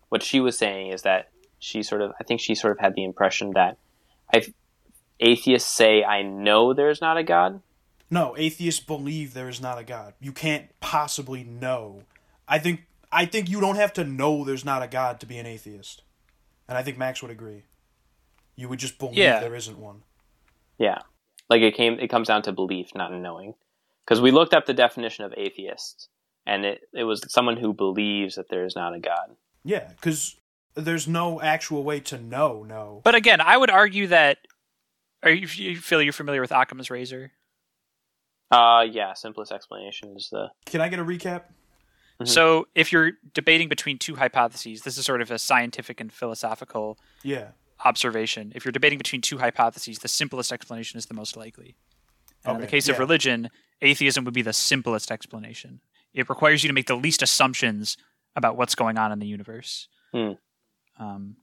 what 0.09 0.23
she 0.23 0.39
was 0.39 0.57
saying 0.57 0.87
is 0.91 1.03
that 1.03 1.29
she 1.59 1.83
sort 1.83 2.01
of, 2.01 2.11
I 2.19 2.23
think 2.23 2.41
she 2.41 2.55
sort 2.55 2.71
of 2.71 2.79
had 2.79 2.95
the 2.95 3.03
impression 3.03 3.51
that 3.51 3.77
I, 4.33 4.43
atheists 5.21 5.69
say, 5.71 6.03
I 6.03 6.21
know 6.23 6.73
there's 6.73 6.99
not 7.01 7.17
a 7.17 7.23
God. 7.23 7.61
No, 8.09 8.35
atheists 8.37 8.83
believe 8.83 9.33
there 9.33 9.47
is 9.47 9.61
not 9.61 9.77
a 9.77 9.83
god. 9.83 10.13
You 10.19 10.33
can't 10.33 10.67
possibly 10.81 11.43
know. 11.45 12.03
I 12.47 12.59
think 12.59 12.81
I 13.11 13.25
think 13.25 13.49
you 13.49 13.61
don't 13.61 13.75
have 13.77 13.93
to 13.93 14.03
know 14.03 14.43
there's 14.43 14.65
not 14.65 14.83
a 14.83 14.87
god 14.87 15.19
to 15.21 15.25
be 15.25 15.37
an 15.37 15.45
atheist. 15.45 16.01
And 16.67 16.77
I 16.77 16.83
think 16.83 16.97
Max 16.97 17.21
would 17.21 17.31
agree. 17.31 17.63
You 18.55 18.67
would 18.69 18.79
just 18.79 18.97
believe 18.97 19.17
Yeah. 19.17 19.39
there 19.39 19.55
isn't 19.55 19.77
one. 19.77 20.03
Yeah. 20.77 20.99
Like 21.49 21.61
it 21.61 21.75
came, 21.75 21.99
it 21.99 22.09
comes 22.09 22.27
down 22.27 22.41
to 22.43 22.51
belief, 22.51 22.89
not 22.95 23.13
knowing. 23.13 23.53
Because 24.05 24.21
we 24.21 24.31
looked 24.31 24.53
up 24.53 24.65
the 24.65 24.73
definition 24.73 25.25
of 25.25 25.33
atheist, 25.37 26.09
and 26.45 26.65
it, 26.65 26.81
it 26.93 27.03
was 27.03 27.21
someone 27.31 27.57
who 27.57 27.73
believes 27.73 28.35
that 28.35 28.49
there 28.49 28.65
is 28.65 28.75
not 28.75 28.95
a 28.95 28.99
God. 28.99 29.35
Yeah, 29.63 29.89
because 29.95 30.37
there's 30.75 31.07
no 31.07 31.39
actual 31.41 31.83
way 31.83 31.99
to 32.01 32.17
know. 32.17 32.63
No. 32.67 33.01
But 33.03 33.15
again, 33.15 33.39
I 33.41 33.57
would 33.57 33.69
argue 33.69 34.07
that. 34.07 34.39
Are 35.23 35.31
you, 35.31 35.47
you 35.47 35.77
feel 35.77 36.01
you're 36.01 36.13
familiar 36.13 36.41
with 36.41 36.51
Occam's 36.51 36.89
razor? 36.89 37.31
Uh, 38.49 38.85
yeah, 38.89 39.13
simplest 39.13 39.51
explanation 39.51 40.13
is 40.17 40.29
the, 40.31 40.47
Can 40.65 40.81
I 40.81 40.89
get 40.89 40.99
a 40.99 41.05
recap? 41.05 41.43
Mhm. 42.21 42.27
So 42.27 42.67
if 42.75 42.91
you're 42.91 43.13
debating 43.33 43.69
between 43.69 43.97
two 43.97 44.15
hypotheses, 44.15 44.81
this 44.81 44.97
is 44.97 45.05
sort 45.05 45.21
of 45.21 45.31
a 45.31 45.39
scientific 45.39 45.99
and 46.01 46.11
philosophical 46.11 46.97
Yeah. 47.23 47.51
observation. 47.85 48.51
If 48.55 48.65
you're 48.65 48.71
debating 48.71 48.97
between 48.97 49.21
two 49.21 49.37
hypotheses, 49.37 49.99
the 49.99 50.07
simplest 50.07 50.51
explanation 50.51 50.97
is 50.97 51.05
the 51.05 51.13
most 51.13 51.37
likely. 51.37 51.77
And 52.43 52.55
in 52.55 52.61
the 52.61 52.67
Okay, 52.67 52.77
case 52.77 52.89
of 52.89 52.99
religion, 52.99 53.49
atheism 53.81 54.25
would 54.25 54.33
be 54.33 54.41
the 54.41 54.53
simplest 54.53 55.11
explanation. 55.11 55.81
It 56.13 56.27
requires 56.29 56.63
you 56.63 56.67
to 56.67 56.73
make 56.73 56.87
the 56.87 56.95
least 56.97 57.21
assumptions 57.21 57.97
about 58.35 58.57
what's 58.57 58.75
going 58.75 58.97
on 58.97 59.11
in 59.11 59.19
the 59.19 59.27
universe. 59.27 59.87
Hmm. 60.11 60.33
Um, 60.97 61.37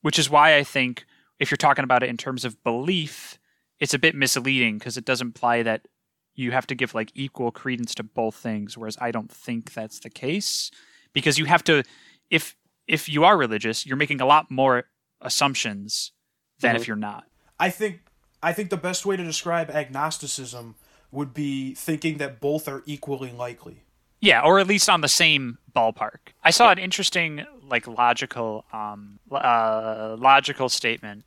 which 0.00 0.18
is 0.18 0.30
why 0.30 0.56
I 0.56 0.64
think 0.64 1.04
if 1.38 1.50
you're 1.50 1.56
talking 1.56 1.84
about 1.84 2.02
it 2.02 2.08
in 2.08 2.16
terms 2.16 2.44
of 2.44 2.62
belief, 2.62 3.38
it's 3.80 3.94
a 3.94 3.98
bit 3.98 4.14
misleading 4.14 4.78
because 4.78 4.96
it 4.96 5.04
does 5.04 5.20
imply 5.20 5.62
that 5.62 5.88
you 6.34 6.52
have 6.52 6.66
to 6.68 6.74
give 6.74 6.94
like 6.94 7.10
equal 7.14 7.50
credence 7.50 7.94
to 7.96 8.02
both 8.02 8.34
things, 8.34 8.78
whereas 8.78 8.96
I 9.00 9.10
don't 9.10 9.30
think 9.30 9.74
that's 9.74 10.00
the 10.00 10.10
case. 10.10 10.70
Because 11.12 11.38
you 11.38 11.44
have 11.46 11.62
to, 11.64 11.82
if 12.30 12.56
if 12.88 13.08
you 13.08 13.24
are 13.24 13.36
religious, 13.36 13.86
you're 13.86 13.96
making 13.96 14.20
a 14.20 14.26
lot 14.26 14.50
more 14.50 14.84
assumptions 15.20 16.12
than 16.60 16.74
Mhm. 16.74 16.80
if 16.80 16.86
you're 16.88 16.96
not. 16.96 17.24
I 17.58 17.70
think 17.70 18.00
I 18.42 18.52
think 18.52 18.70
the 18.70 18.76
best 18.76 19.06
way 19.06 19.16
to 19.16 19.22
describe 19.24 19.70
agnosticism 19.70 20.74
would 21.12 21.32
be 21.32 21.74
thinking 21.74 22.18
that 22.18 22.40
both 22.40 22.66
are 22.66 22.82
equally 22.86 23.30
likely. 23.30 23.84
Yeah, 24.20 24.40
or 24.42 24.58
at 24.58 24.66
least 24.66 24.88
on 24.88 25.00
the 25.00 25.08
same 25.08 25.58
ballpark. 25.74 26.32
I 26.42 26.50
saw 26.50 26.70
an 26.70 26.78
interesting, 26.78 27.44
like, 27.62 27.86
logical, 27.86 28.64
um, 28.72 29.18
uh, 29.30 30.16
logical 30.18 30.68
statement. 30.68 31.24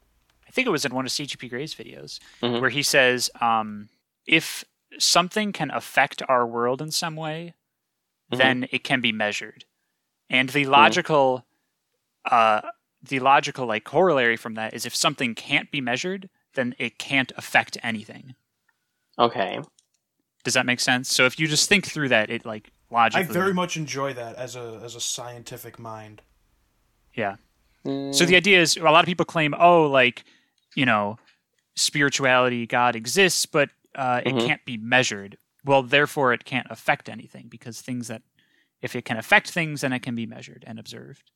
I 0.47 0.51
think 0.51 0.67
it 0.67 0.71
was 0.71 0.85
in 0.85 0.93
one 0.93 1.05
of 1.05 1.11
CGP 1.11 1.49
Gray's 1.49 1.73
videos, 1.75 2.19
Mhm. 2.41 2.61
where 2.61 2.69
he 2.69 2.83
says, 2.83 3.29
um, 3.41 3.89
if 4.25 4.63
something 4.99 5.51
can 5.51 5.71
affect 5.71 6.21
our 6.29 6.45
world 6.45 6.81
in 6.81 6.91
some 6.91 7.15
way, 7.15 7.53
Mhm. 8.31 8.37
then 8.37 8.67
it 8.71 8.83
can 8.83 9.01
be 9.01 9.11
measured. 9.11 9.65
And 10.29 10.49
the 10.49 10.65
logical, 10.65 11.45
uh, 12.25 12.61
the 13.01 13.19
logical 13.19 13.65
like 13.67 13.83
corollary 13.83 14.37
from 14.37 14.55
that 14.55 14.73
is 14.73 14.85
if 14.85 14.95
something 14.95 15.35
can't 15.35 15.69
be 15.71 15.81
measured, 15.81 16.29
then 16.53 16.73
it 16.79 16.97
can't 16.97 17.31
affect 17.37 17.77
anything. 17.83 18.35
okay. 19.17 19.59
Does 20.43 20.53
that 20.55 20.65
make 20.65 20.79
sense? 20.79 21.11
So 21.11 21.25
if 21.25 21.39
you 21.39 21.47
just 21.47 21.67
think 21.69 21.85
through 21.87 22.09
that, 22.09 22.29
it 22.29 22.45
like 22.45 22.71
I 22.91 23.23
very 23.23 23.53
much 23.53 23.77
enjoy 23.77 24.13
that 24.13 24.35
as 24.35 24.55
a 24.55 24.79
as 24.83 24.95
a 24.95 25.01
scientific 25.01 25.79
mind. 25.79 26.21
yeah. 27.13 27.35
Mm, 27.85 28.13
So 28.13 28.25
the 28.25 28.35
idea 28.35 28.59
is 28.61 28.77
a 28.77 28.81
lot 28.83 29.03
of 29.03 29.05
people 29.05 29.25
claim, 29.25 29.53
oh, 29.57 29.83
like, 29.85 30.23
you 30.75 30.85
know, 30.85 31.17
spirituality, 31.75 32.65
God 32.65 32.95
exists, 32.95 33.45
but 33.45 33.69
uh, 33.95 34.21
it 34.25 34.33
Mhm. 34.35 34.45
can't 34.45 34.65
be 34.65 34.75
measured. 34.77 35.37
Well, 35.63 35.81
therefore, 35.83 36.33
it 36.33 36.43
can't 36.45 36.67
affect 36.69 37.07
anything 37.09 37.47
because 37.47 37.81
things 37.81 38.07
that 38.07 38.21
If 38.81 38.95
it 38.95 39.03
can 39.05 39.17
affect 39.17 39.49
things, 39.49 39.81
then 39.81 39.93
it 39.93 40.01
can 40.03 40.13
be 40.15 40.25
measured 40.27 40.63
and 40.67 40.77
observed. 40.77 41.31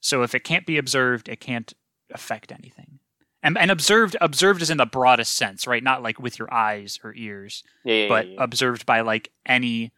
So 0.00 0.22
if 0.22 0.34
it 0.34 0.40
can't 0.44 0.66
be 0.66 0.76
observed, 0.76 1.26
it 1.28 1.40
can't 1.40 1.72
affect 2.12 2.52
anything. 2.52 2.98
And, 3.42 3.56
and 3.56 3.70
observed 3.70 4.14
observed 4.20 4.60
is 4.60 4.68
in 4.68 4.76
the 4.76 4.84
broadest 4.84 5.34
sense, 5.36 5.66
right? 5.66 5.82
Not 5.82 6.02
like 6.02 6.18
with 6.18 6.38
your 6.38 6.52
eyes 6.52 6.98
or 7.02 7.14
ears, 7.14 7.62
Yeah, 7.84 7.94
yeah, 7.94 8.08
but 8.08 8.26
yeah, 8.26 8.32
yeah. 8.34 8.42
observed 8.44 8.84
by 8.84 9.00
like 9.00 9.30
any 9.46 9.84
i- 9.86 9.90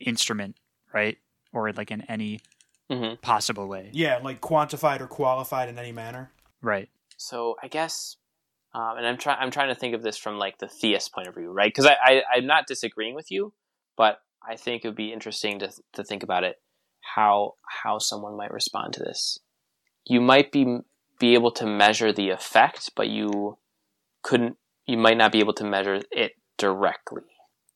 instrument, 0.00 0.56
right? 0.92 1.18
Or 1.52 1.72
like 1.72 1.90
in 1.90 2.02
any 2.02 2.40
Mhm. 2.90 3.20
possible 3.22 3.68
way, 3.68 3.90
Yeah, 3.92 4.18
like 4.18 4.40
quantified 4.40 5.00
or 5.00 5.06
qualified 5.06 5.68
in 5.68 5.78
any 5.78 5.92
manner. 5.92 6.32
right? 6.60 6.88
So 7.16 7.56
I 7.62 7.68
guess, 7.68 8.16
um, 8.74 8.96
and 8.96 9.06
I'm 9.06 9.16
trying. 9.18 9.38
I'm 9.40 9.50
trying 9.50 9.68
to 9.68 9.74
think 9.74 9.94
of 9.94 10.02
this 10.02 10.16
from 10.16 10.38
like 10.38 10.58
the 10.58 10.68
theist 10.68 11.12
point 11.12 11.28
of 11.28 11.34
view, 11.34 11.50
right? 11.50 11.68
Because 11.68 11.86
I, 11.86 11.96
I 12.04 12.22
I'm 12.34 12.46
not 12.46 12.66
disagreeing 12.66 13.14
with 13.14 13.30
you, 13.30 13.52
but 13.96 14.22
I 14.46 14.56
think 14.56 14.84
it 14.84 14.88
would 14.88 14.96
be 14.96 15.12
interesting 15.12 15.58
to 15.60 15.72
to 15.92 16.04
think 16.04 16.22
about 16.22 16.44
it 16.44 16.60
how 17.00 17.54
how 17.82 17.98
someone 17.98 18.36
might 18.36 18.50
respond 18.52 18.94
to 18.94 19.00
this. 19.00 19.38
You 20.04 20.20
might 20.20 20.50
be 20.52 20.78
be 21.18 21.34
able 21.34 21.52
to 21.52 21.66
measure 21.66 22.12
the 22.12 22.30
effect, 22.30 22.90
but 22.96 23.08
you 23.08 23.58
couldn't. 24.22 24.56
You 24.86 24.96
might 24.98 25.16
not 25.16 25.30
be 25.32 25.38
able 25.40 25.54
to 25.54 25.64
measure 25.64 26.00
it 26.10 26.32
directly. 26.58 27.22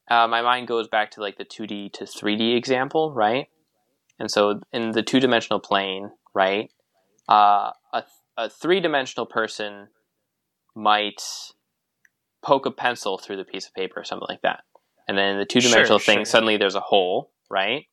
Uh, 0.09 0.29
my 0.29 0.41
mind 0.43 0.69
goes 0.69 0.87
back 0.89 1.11
to 1.13 1.21
like 1.21 1.37
the 1.37 1.45
2D 1.45 1.93
to 1.95 2.05
3D 2.05 2.57
example, 2.57 3.13
right? 3.13 3.49
And 4.19 4.31
so 4.31 4.61
in 4.73 4.93
the 4.93 5.03
two 5.03 5.21
dimensional 5.21 5.61
plane, 5.61 6.11
right, 6.35 6.71
uh, 7.29 7.73
a 7.93 8.05
a 8.39 8.49
three 8.51 8.81
dimensional 8.81 9.27
person 9.27 9.89
might 10.75 11.23
poke 12.43 12.67
a 12.67 12.71
pencil 12.71 13.19
through 13.19 13.37
the 13.37 13.45
piece 13.45 13.67
of 13.67 13.75
paper 13.75 13.99
or 14.01 14.05
something 14.05 14.27
like 14.29 14.43
that. 14.43 14.61
And 15.09 15.17
then 15.17 15.31
in 15.33 15.39
the 15.39 15.47
two 15.47 15.61
dimensional 15.61 15.99
Sure, 15.99 16.05
thing, 16.15 16.19
sure. 16.19 16.25
suddenly 16.27 16.57
there's 16.57 16.75
a 16.75 16.81
hole, 16.81 17.33
right? 17.51 17.87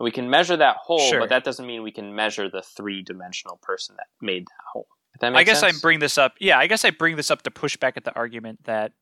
We 0.00 0.10
can 0.10 0.28
measure 0.30 0.56
that 0.56 0.76
hole, 0.78 0.98
Sure. 0.98 1.20
but 1.20 1.28
that 1.28 1.44
doesn't 1.44 1.66
mean 1.66 1.82
we 1.82 1.92
can 1.92 2.14
measure 2.14 2.48
the 2.48 2.62
three 2.62 3.02
dimensional 3.02 3.58
person 3.62 3.94
that 3.96 4.06
made 4.20 4.44
that 4.46 4.64
hole. 4.72 4.86
That 5.20 5.36
I 5.36 5.44
guess 5.44 5.60
sense? 5.60 5.78
I 5.78 5.80
bring 5.80 6.00
this 6.00 6.18
up. 6.18 6.34
Yeah, 6.40 6.58
I 6.58 6.66
guess 6.66 6.84
I 6.84 6.90
bring 6.90 7.16
this 7.16 7.30
up 7.30 7.42
to 7.42 7.50
push 7.50 7.76
back 7.76 7.96
at 7.96 8.04
the 8.04 8.14
argument 8.14 8.64
that 8.64 8.92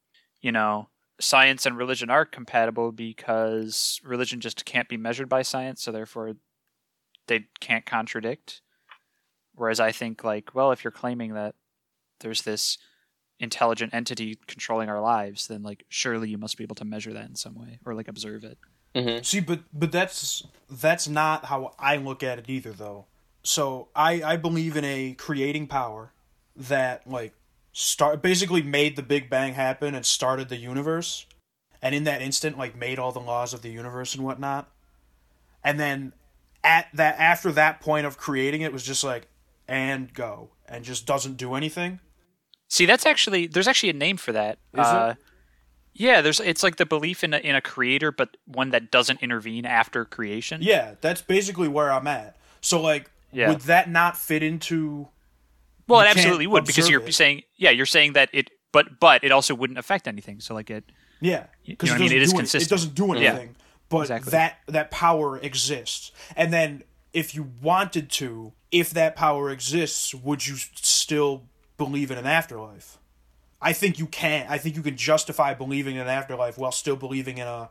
you 0.42 0.52
know 0.52 0.88
science 1.21 1.66
and 1.66 1.76
religion 1.76 2.11
are 2.11 2.25
compatible 2.25 2.92
because 2.92 4.00
religion 4.04 4.40
just 4.40 4.64
can't 4.64 4.88
be 4.88 4.97
measured 4.97 5.28
by 5.28 5.42
science, 5.42 5.83
so 5.83 5.92
therefore 5.92 6.35
they 7.26 7.47
can't 7.61 7.87
contradict. 7.87 8.61
Whereas 9.54 9.81
I 9.81 9.92
think 9.92 10.25
like, 10.25 10.54
well, 10.54 10.73
if 10.73 10.83
you're 10.83 10.90
claiming 10.90 11.35
that 11.35 11.54
there's 12.21 12.42
this 12.42 12.78
intelligent 13.38 13.92
entity 13.92 14.38
controlling 14.47 14.88
our 14.88 15.00
lives, 15.00 15.49
then 15.49 15.62
like 15.62 15.85
surely 15.88 16.31
you 16.31 16.38
must 16.38 16.57
be 16.57 16.64
able 16.64 16.76
to 16.76 16.85
measure 16.85 17.12
that 17.12 17.28
in 17.28 17.35
some 17.35 17.54
way 17.54 17.78
or 17.85 17.95
like 17.95 18.09
observe 18.09 18.45
it. 18.45 18.59
Mhm. 18.95 19.25
See, 19.25 19.40
but 19.40 19.61
but 19.73 19.90
that's 19.92 20.45
that's 20.71 21.09
not 21.09 21.47
how 21.47 21.75
I 21.78 21.97
look 21.97 22.23
at 22.23 22.38
it 22.38 22.49
either, 22.49 22.73
though. 22.73 23.07
So 23.42 23.88
I 23.95 24.23
I 24.23 24.37
believe 24.37 24.76
in 24.76 24.85
a 24.85 25.14
creating 25.14 25.66
power 25.66 26.12
that 26.57 27.07
like 27.07 27.35
start 27.73 28.23
basically 28.23 28.62
made 28.62 28.97
the 28.97 29.02
Big 29.02 29.29
Bang 29.31 29.55
happen 29.55 29.95
and 29.95 30.05
started 30.05 30.49
the 30.49 30.57
universe, 30.57 31.26
and 31.81 31.95
in 31.95 32.05
that 32.05 32.23
instant 32.23 32.59
like 32.59 32.76
made 32.76 32.99
all 32.99 33.12
the 33.12 33.21
laws 33.21 33.52
of 33.55 33.62
the 33.62 33.71
universe 33.71 34.14
and 34.14 34.25
whatnot, 34.25 34.71
and 35.64 35.81
then 35.81 36.12
at 36.64 36.87
that 36.95 37.19
after 37.19 37.50
that 37.52 37.81
point 37.81 38.07
of 38.07 38.17
creating 38.17 38.61
it 38.61 38.73
was 38.73 38.85
just 38.85 39.02
like 39.02 39.26
and 39.67 40.12
go 40.14 40.50
and 40.69 40.85
just 40.85 41.07
doesn't 41.07 41.37
do 41.37 41.55
anything. 41.55 41.99
See, 42.69 42.87
that's 42.87 43.05
actually 43.07 43.47
there's 43.47 43.69
actually 43.69 43.91
a 43.91 43.95
name 43.95 44.17
for 44.17 44.33
that. 44.33 44.59
Is 44.73 44.81
uh, 44.87 45.14
Yeah, 45.93 46.21
there's 46.21 46.41
it's 46.41 46.62
like 46.62 46.76
the 46.76 46.87
belief 46.87 47.23
in 47.25 47.35
a, 47.35 47.38
in 47.38 47.55
a 47.55 47.61
creator, 47.61 48.11
but 48.12 48.37
one 48.47 48.71
that 48.71 48.91
doesn't 48.91 49.23
intervene 49.23 49.67
after 49.67 50.05
creation. 50.05 50.62
Yeah, 50.62 50.95
that's 51.00 51.21
basically 51.21 51.69
where 51.69 51.93
I'm 51.93 52.07
at. 52.07 52.37
So 52.61 52.81
like, 52.81 53.11
Yeah. 53.31 53.49
would 53.49 53.62
that 53.62 53.91
not 53.91 54.17
fit 54.17 54.43
into? 54.43 55.09
Well, 55.92 56.04
You 56.04 56.11
it 56.11 56.16
absolutely 56.16 56.46
would 56.49 56.64
because 56.64 56.88
you're 56.88 57.02
it. 57.06 57.14
saying 57.14 57.42
yeah, 57.56 57.70
you're 57.70 57.87
saying 57.87 58.14
that 58.14 58.28
it, 58.32 58.50
but 58.72 58.99
but 59.00 59.22
it 59.25 59.32
also 59.32 59.54
wouldn't 59.54 59.78
affect 59.78 60.08
anything. 60.08 60.40
So 60.40 60.54
like 60.54 60.70
it, 60.70 60.84
Yeah, 61.20 61.46
You 61.64 61.75
because 61.75 61.90
know 61.90 61.94
what 61.94 62.00
I 62.00 62.04
mean? 62.08 62.12
It 62.16 62.22
is 62.22 62.32
It 62.32 62.37
consistent. 62.37 62.70
doesn't 62.70 62.94
do 62.94 63.12
anything, 63.12 63.49
Yeah. 63.49 63.64
but 63.88 64.00
Exactly. 64.02 64.30
that 64.32 64.58
that 64.66 64.90
power 64.90 65.38
exists. 65.38 66.11
And 66.37 66.52
then, 66.52 66.82
if 67.12 67.34
you 67.34 67.50
wanted 67.61 68.11
to, 68.12 68.52
if 68.70 68.90
that 68.90 69.14
power 69.16 69.50
exists, 69.50 70.14
would 70.14 70.46
you 70.46 70.56
still 70.56 71.44
believe 71.76 72.11
in 72.11 72.18
an 72.18 72.26
afterlife? 72.26 72.99
I 73.61 73.72
think 73.72 73.99
you 73.99 74.06
can. 74.06 74.46
I 74.49 74.58
think 74.58 74.75
you 74.76 74.82
can 74.82 74.96
justify 74.96 75.54
believing 75.54 75.94
in 75.96 76.02
an 76.02 76.08
afterlife 76.08 76.58
while 76.58 76.72
still 76.72 76.96
believing 76.96 77.38
in 77.38 77.46
a 77.46 77.68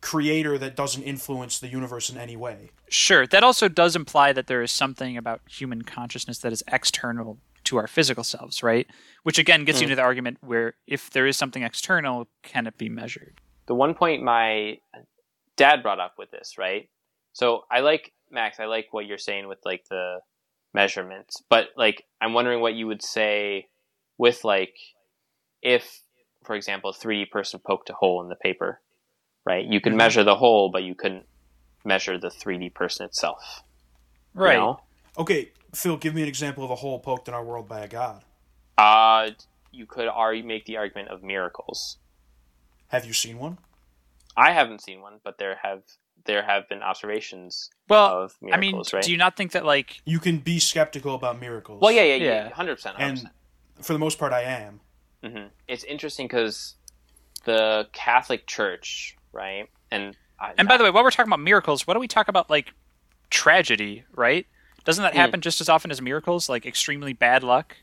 creator 0.00 0.56
that 0.58 0.76
doesn't 0.76 1.02
influence 1.02 1.58
the 1.58 1.68
universe 1.68 2.08
in 2.10 2.16
any 2.16 2.36
way. 2.36 2.70
sure, 2.88 3.26
that 3.26 3.42
also 3.42 3.66
does 3.68 3.96
imply 3.96 4.32
that 4.32 4.46
there 4.46 4.62
is 4.62 4.70
something 4.70 5.16
about 5.16 5.40
human 5.48 5.82
consciousness 5.82 6.38
that 6.38 6.52
is 6.52 6.62
external 6.70 7.38
to 7.66 7.76
our 7.76 7.86
physical 7.86 8.24
selves, 8.24 8.62
right? 8.62 8.86
Which 9.22 9.38
again 9.38 9.64
gets 9.64 9.80
you 9.80 9.84
into 9.84 9.96
the 9.96 10.02
argument 10.02 10.38
where 10.40 10.74
if 10.86 11.10
there 11.10 11.26
is 11.26 11.36
something 11.36 11.62
external, 11.62 12.28
can 12.42 12.66
it 12.66 12.78
be 12.78 12.88
measured? 12.88 13.40
the 13.66 13.74
one 13.74 13.94
point 13.94 14.22
my 14.22 14.78
dad 15.56 15.82
brought 15.82 15.98
up 15.98 16.14
with 16.18 16.30
this, 16.30 16.56
right? 16.56 16.88
So 17.32 17.64
I 17.68 17.80
like 17.80 18.12
Max, 18.30 18.60
I 18.60 18.66
like 18.66 18.86
what 18.92 19.06
you're 19.06 19.18
saying 19.18 19.48
with 19.48 19.58
like 19.64 19.84
the 19.90 20.20
measurements, 20.72 21.42
but 21.50 21.70
like 21.76 22.04
I'm 22.20 22.32
wondering 22.32 22.60
what 22.60 22.74
you 22.74 22.86
would 22.86 23.02
say 23.02 23.66
with 24.18 24.44
like 24.44 24.74
if, 25.62 26.00
for 26.44 26.54
example, 26.54 26.90
a 26.90 26.92
3D 26.94 27.28
person 27.30 27.58
poked 27.66 27.90
a 27.90 27.92
hole 27.92 28.22
in 28.22 28.28
the 28.28 28.36
paper, 28.36 28.80
right? 29.44 29.64
You 29.64 29.80
could 29.80 29.92
Mhm. 29.94 29.96
measure 29.96 30.22
the 30.22 30.36
hole, 30.36 30.70
but 30.70 30.84
you 30.84 30.94
couldn't 30.94 31.26
measure 31.84 32.16
the 32.18 32.30
3D 32.30 32.70
person 32.70 33.04
itself. 33.06 33.62
you 34.34 34.42
know? 34.60 34.80
Okay, 35.18 35.50
Phil, 35.74 35.96
give 35.96 36.14
me 36.14 36.22
an 36.22 36.28
example 36.28 36.64
of 36.64 36.70
a 36.70 36.76
hole 36.76 36.98
poked 36.98 37.28
in 37.28 37.34
our 37.34 37.44
world 37.44 37.68
by 37.68 37.80
a 37.80 37.88
god. 37.88 38.24
Uh, 38.78 39.30
you 39.72 39.86
could 39.86 40.08
argue, 40.08 40.44
make 40.44 40.64
the 40.64 40.76
argument 40.76 41.08
of 41.08 41.22
miracles. 41.22 41.98
Have 42.88 43.04
you 43.04 43.12
seen 43.12 43.38
one? 43.38 43.58
I 44.36 44.52
haven't 44.52 44.82
seen 44.82 45.00
one, 45.00 45.20
but 45.24 45.38
there 45.38 45.58
have 45.62 45.82
there 46.24 46.42
have 46.42 46.68
been 46.68 46.82
observations 46.82 47.70
Well, 47.88 48.06
of 48.24 48.36
I 48.52 48.56
mean, 48.58 48.82
right? 48.92 49.02
do 49.02 49.10
you 49.12 49.16
not 49.16 49.36
think 49.36 49.52
that 49.52 49.64
like 49.64 50.00
You 50.04 50.18
can 50.18 50.38
be 50.38 50.58
skeptical 50.58 51.14
about 51.14 51.40
miracles. 51.40 51.80
well, 51.82 51.92
yeah, 51.92 52.02
yeah, 52.02 52.16
Yeah. 52.16 52.44
yeah, 52.48 52.48
hundred 52.50 52.76
percent, 52.76 52.96
and 52.98 53.30
for 53.80 53.92
the 53.92 53.98
most 53.98 54.18
part, 54.18 54.32
I 54.32 54.42
am. 54.42 54.80
hmm 55.22 55.46
It's 55.68 55.84
interesting 55.84 56.26
because 56.26 56.74
the 57.44 57.88
Catholic 57.92 58.46
Church, 58.46 59.16
right? 59.32 59.68
And 59.90 60.16
I, 60.40 60.52
And 60.58 60.68
by 60.68 60.76
the 60.76 60.84
way, 60.84 60.90
while 60.90 61.02
we're 61.04 61.10
talking 61.10 61.30
about 61.30 61.40
miracles, 61.40 61.86
what 61.86 61.94
don't 61.94 62.00
we 62.00 62.08
talk 62.08 62.28
about 62.28 62.50
like 62.50 62.72
tragedy, 63.30 64.04
right? 64.14 64.46
Doesn't 64.86 65.02
that 65.02 65.12
Mm. 65.12 65.16
happen 65.16 65.40
just 65.42 65.60
as 65.60 65.68
often 65.68 65.90
as 65.90 66.00
miracles, 66.00 66.48
like 66.48 66.64
extremely 66.64 67.12
bad 67.12 67.42
luck? 67.44 67.76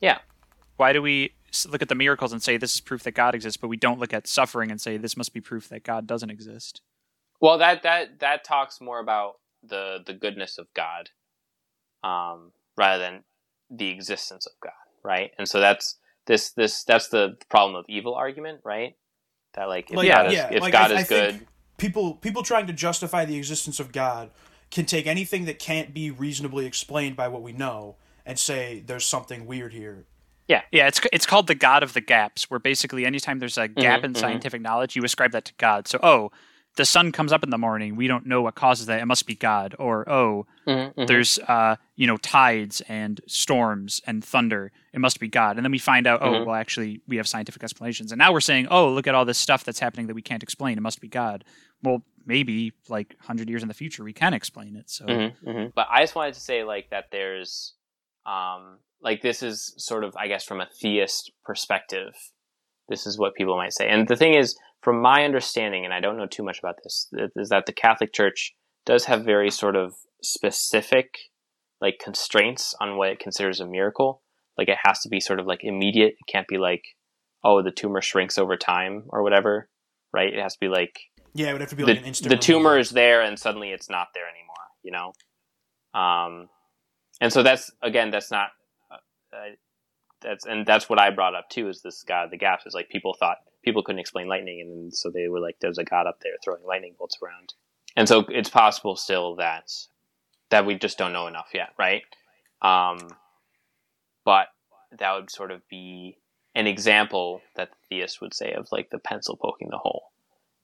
yeah, 0.00 0.18
Why 0.76 0.92
do 0.94 1.02
we 1.02 1.34
look 1.68 1.82
at 1.82 1.88
the 1.90 1.94
miracles 1.94 2.32
and 2.32 2.42
say 2.42 2.56
this 2.56 2.74
is 2.74 2.80
proof 2.80 3.02
that 3.02 3.10
God 3.12 3.34
exists, 3.34 3.58
but 3.58 3.68
we 3.68 3.76
don't 3.76 4.00
look 4.00 4.14
at 4.14 4.26
suffering 4.26 4.70
and 4.70 4.80
say 4.80 4.96
this 4.96 5.14
must 5.16 5.34
be 5.34 5.40
proof 5.40 5.68
that 5.68 5.84
God 5.84 6.06
doesn't 6.06 6.30
exist? 6.30 6.80
well, 7.40 7.58
that 7.58 7.82
that 7.82 8.18
that 8.20 8.42
talks 8.44 8.80
more 8.80 8.98
about 8.98 9.38
the 9.62 10.02
the 10.06 10.14
goodness 10.14 10.56
of 10.58 10.66
God, 10.74 11.10
um, 12.02 12.52
rather 12.76 13.02
than 13.02 13.24
the 13.70 13.88
existence 13.88 14.46
of 14.46 14.52
God, 14.62 14.72
right? 15.02 15.32
And 15.38 15.46
so 15.48 15.60
that's 15.60 15.98
this 16.26 16.50
this 16.52 16.84
that's 16.84 17.08
the 17.08 17.36
problem 17.50 17.76
of 17.76 17.84
evil 17.88 18.14
argument, 18.14 18.60
right? 18.64 18.96
That 19.54 19.68
like 19.68 19.90
if 19.90 19.96
Like, 19.96 20.08
God 20.08 20.26
is 20.28 20.32
yeah, 20.34 20.48
if 20.50 20.62
like, 20.62 20.72
God 20.72 20.92
I- 20.92 20.96
I 20.96 21.00
is 21.00 21.08
think- 21.08 21.38
good, 21.40 21.46
people 21.76 22.14
people 22.14 22.42
trying 22.42 22.66
to 22.68 22.72
justify 22.72 23.24
the 23.26 23.36
existence 23.36 23.78
of 23.80 23.92
God 23.92 24.30
can 24.70 24.86
take 24.86 25.06
anything 25.06 25.44
that 25.46 25.58
can't 25.58 25.92
be 25.92 26.10
reasonably 26.10 26.66
explained 26.66 27.16
by 27.16 27.28
what 27.28 27.42
we 27.42 27.52
know 27.52 27.96
and 28.24 28.38
say 28.38 28.82
there's 28.86 29.04
something 29.04 29.46
weird 29.46 29.72
here. 29.72 30.04
Yeah, 30.48 30.62
yeah, 30.72 30.88
it's 30.88 31.00
it's 31.12 31.26
called 31.26 31.46
the 31.46 31.54
God 31.54 31.82
of 31.82 31.92
the 31.92 32.00
gaps, 32.00 32.50
where 32.50 32.58
basically 32.58 33.06
anytime 33.06 33.38
there's 33.38 33.56
a 33.56 33.68
gap 33.68 34.02
in 34.02 34.14
mhm. 34.14 34.16
scientific 34.16 34.60
knowledge, 34.60 34.96
you 34.96 35.04
ascribe 35.04 35.30
that 35.32 35.44
to 35.44 35.52
God. 35.58 35.86
So, 35.86 36.00
oh, 36.02 36.32
the 36.76 36.84
sun 36.84 37.12
comes 37.12 37.32
up 37.32 37.42
in 37.42 37.50
the 37.50 37.58
morning, 37.58 37.96
we 37.96 38.06
don't 38.06 38.26
know 38.26 38.42
what 38.42 38.54
causes 38.54 38.86
that; 38.86 39.00
it 39.00 39.06
must 39.06 39.26
be 39.26 39.34
God. 39.34 39.74
Or, 39.78 40.08
oh, 40.08 40.46
Mhm, 40.66 40.94
mhm. 40.94 41.06
there's 41.06 41.38
uh, 41.40 41.76
you 41.96 42.06
know 42.06 42.16
tides 42.18 42.80
and 42.88 43.20
storms 43.26 44.00
and 44.06 44.24
thunder, 44.24 44.70
it 44.92 45.00
must 45.00 45.18
be 45.20 45.28
God. 45.28 45.56
And 45.56 45.64
then 45.64 45.72
we 45.72 45.78
find 45.78 46.06
out, 46.06 46.22
oh, 46.22 46.32
Mhm. 46.32 46.46
well, 46.46 46.54
actually, 46.54 47.02
we 47.08 47.16
have 47.16 47.26
scientific 47.28 47.62
explanations. 47.64 48.12
And 48.12 48.18
now 48.18 48.32
we're 48.32 48.40
saying, 48.40 48.68
oh, 48.70 48.88
look 48.90 49.06
at 49.06 49.14
all 49.14 49.24
this 49.24 49.38
stuff 49.38 49.64
that's 49.64 49.80
happening 49.80 50.06
that 50.06 50.14
we 50.14 50.22
can't 50.22 50.42
explain; 50.42 50.78
it 50.78 50.82
must 50.82 51.00
be 51.00 51.08
God. 51.08 51.44
Well, 51.82 52.02
maybe 52.26 52.72
like 52.88 53.16
hundred 53.20 53.48
years 53.48 53.62
in 53.62 53.68
the 53.68 53.74
future, 53.74 54.04
we 54.04 54.12
can 54.12 54.34
explain 54.34 54.76
it. 54.76 54.90
So, 54.90 55.06
Mhm, 55.06 55.34
mhm. 55.44 55.72
But 55.74 55.88
I 55.90 56.02
just 56.02 56.14
wanted 56.14 56.34
to 56.34 56.40
say 56.40 56.62
like 56.64 56.90
that 56.90 57.06
there's 57.10 57.74
um 58.26 58.78
like 59.00 59.22
this 59.22 59.42
is 59.42 59.74
sort 59.78 60.04
of 60.04 60.14
I 60.16 60.28
guess 60.28 60.44
from 60.44 60.60
a 60.60 60.68
theist 60.80 61.32
perspective. 61.44 62.12
This 62.88 63.06
is 63.06 63.18
what 63.18 63.34
people 63.34 63.56
might 63.56 63.72
say. 63.72 63.88
And 63.88 64.06
the 64.06 64.16
thing 64.16 64.34
is 64.34 64.58
from 64.82 65.00
my 65.00 65.24
understanding 65.24 65.84
and 65.84 65.92
I 65.92 66.00
don't 66.00 66.16
know 66.16 66.26
too 66.26 66.42
much 66.42 66.58
about 66.58 66.76
this 66.82 67.08
is 67.36 67.48
that 67.50 67.66
the 67.66 67.72
Catholic 67.72 68.12
Church 68.12 68.54
does 68.86 69.04
have 69.04 69.24
very 69.24 69.50
sort 69.50 69.76
of 69.76 69.94
specific 70.22 71.16
like 71.80 71.98
constraints 72.02 72.74
on 72.80 72.96
what 72.96 73.08
it 73.08 73.18
considers 73.18 73.60
a 73.60 73.66
miracle. 73.66 74.22
Like 74.58 74.68
it 74.68 74.78
has 74.84 75.00
to 75.00 75.08
be 75.08 75.20
sort 75.20 75.40
of 75.40 75.46
like 75.46 75.60
immediate. 75.62 76.14
It 76.18 76.32
can't 76.32 76.48
be 76.48 76.58
like 76.58 76.82
oh 77.44 77.62
the 77.62 77.70
tumor 77.70 78.02
shrinks 78.02 78.38
over 78.38 78.56
time 78.56 79.04
or 79.08 79.22
whatever, 79.22 79.68
right? 80.12 80.32
It 80.32 80.40
has 80.40 80.54
to 80.54 80.60
be 80.60 80.68
like 80.68 80.98
Yeah, 81.34 81.50
it 81.50 81.52
would 81.52 81.60
have 81.60 81.70
to 81.70 81.76
be 81.76 81.84
the, 81.84 81.92
like 81.92 82.00
an 82.00 82.06
instant. 82.06 82.30
the 82.30 82.36
tumor 82.36 82.78
is 82.78 82.90
there 82.90 83.22
and 83.22 83.38
suddenly 83.38 83.70
it's 83.70 83.90
not 83.90 84.08
there 84.14 84.24
anymore 84.24 84.50
you 84.82 84.92
know 84.92 85.12
um 85.98 86.48
and 87.20 87.32
so 87.32 87.42
that's 87.42 87.70
again 87.82 88.10
that's 88.10 88.30
not 88.30 88.48
uh, 88.90 88.96
uh, 89.36 89.50
that's 90.20 90.46
and 90.46 90.66
that's 90.66 90.88
what 90.88 91.00
i 91.00 91.10
brought 91.10 91.34
up 91.34 91.48
too 91.48 91.68
is 91.68 91.82
this 91.82 92.02
god 92.02 92.24
of 92.24 92.30
the 92.30 92.36
gaps 92.36 92.66
is 92.66 92.74
like 92.74 92.88
people 92.88 93.14
thought 93.18 93.38
people 93.62 93.82
couldn't 93.82 93.98
explain 93.98 94.28
lightning 94.28 94.60
and 94.60 94.94
so 94.94 95.10
they 95.10 95.28
were 95.28 95.40
like 95.40 95.56
there's 95.60 95.78
a 95.78 95.84
god 95.84 96.06
up 96.06 96.18
there 96.22 96.32
throwing 96.42 96.64
lightning 96.64 96.94
bolts 96.98 97.18
around 97.22 97.54
and 97.96 98.08
so 98.08 98.24
it's 98.28 98.50
possible 98.50 98.96
still 98.96 99.36
that 99.36 99.70
that 100.50 100.66
we 100.66 100.74
just 100.74 100.98
don't 100.98 101.12
know 101.12 101.26
enough 101.26 101.48
yet 101.54 101.70
right 101.78 102.02
um 102.62 102.98
but 104.24 104.48
that 104.98 105.14
would 105.14 105.30
sort 105.30 105.50
of 105.50 105.66
be 105.68 106.16
an 106.54 106.66
example 106.66 107.40
that 107.54 107.70
the 107.70 107.96
theist 107.96 108.20
would 108.20 108.34
say 108.34 108.52
of 108.52 108.68
like 108.72 108.90
the 108.90 108.98
pencil 108.98 109.36
poking 109.36 109.68
the 109.70 109.78
hole 109.78 110.10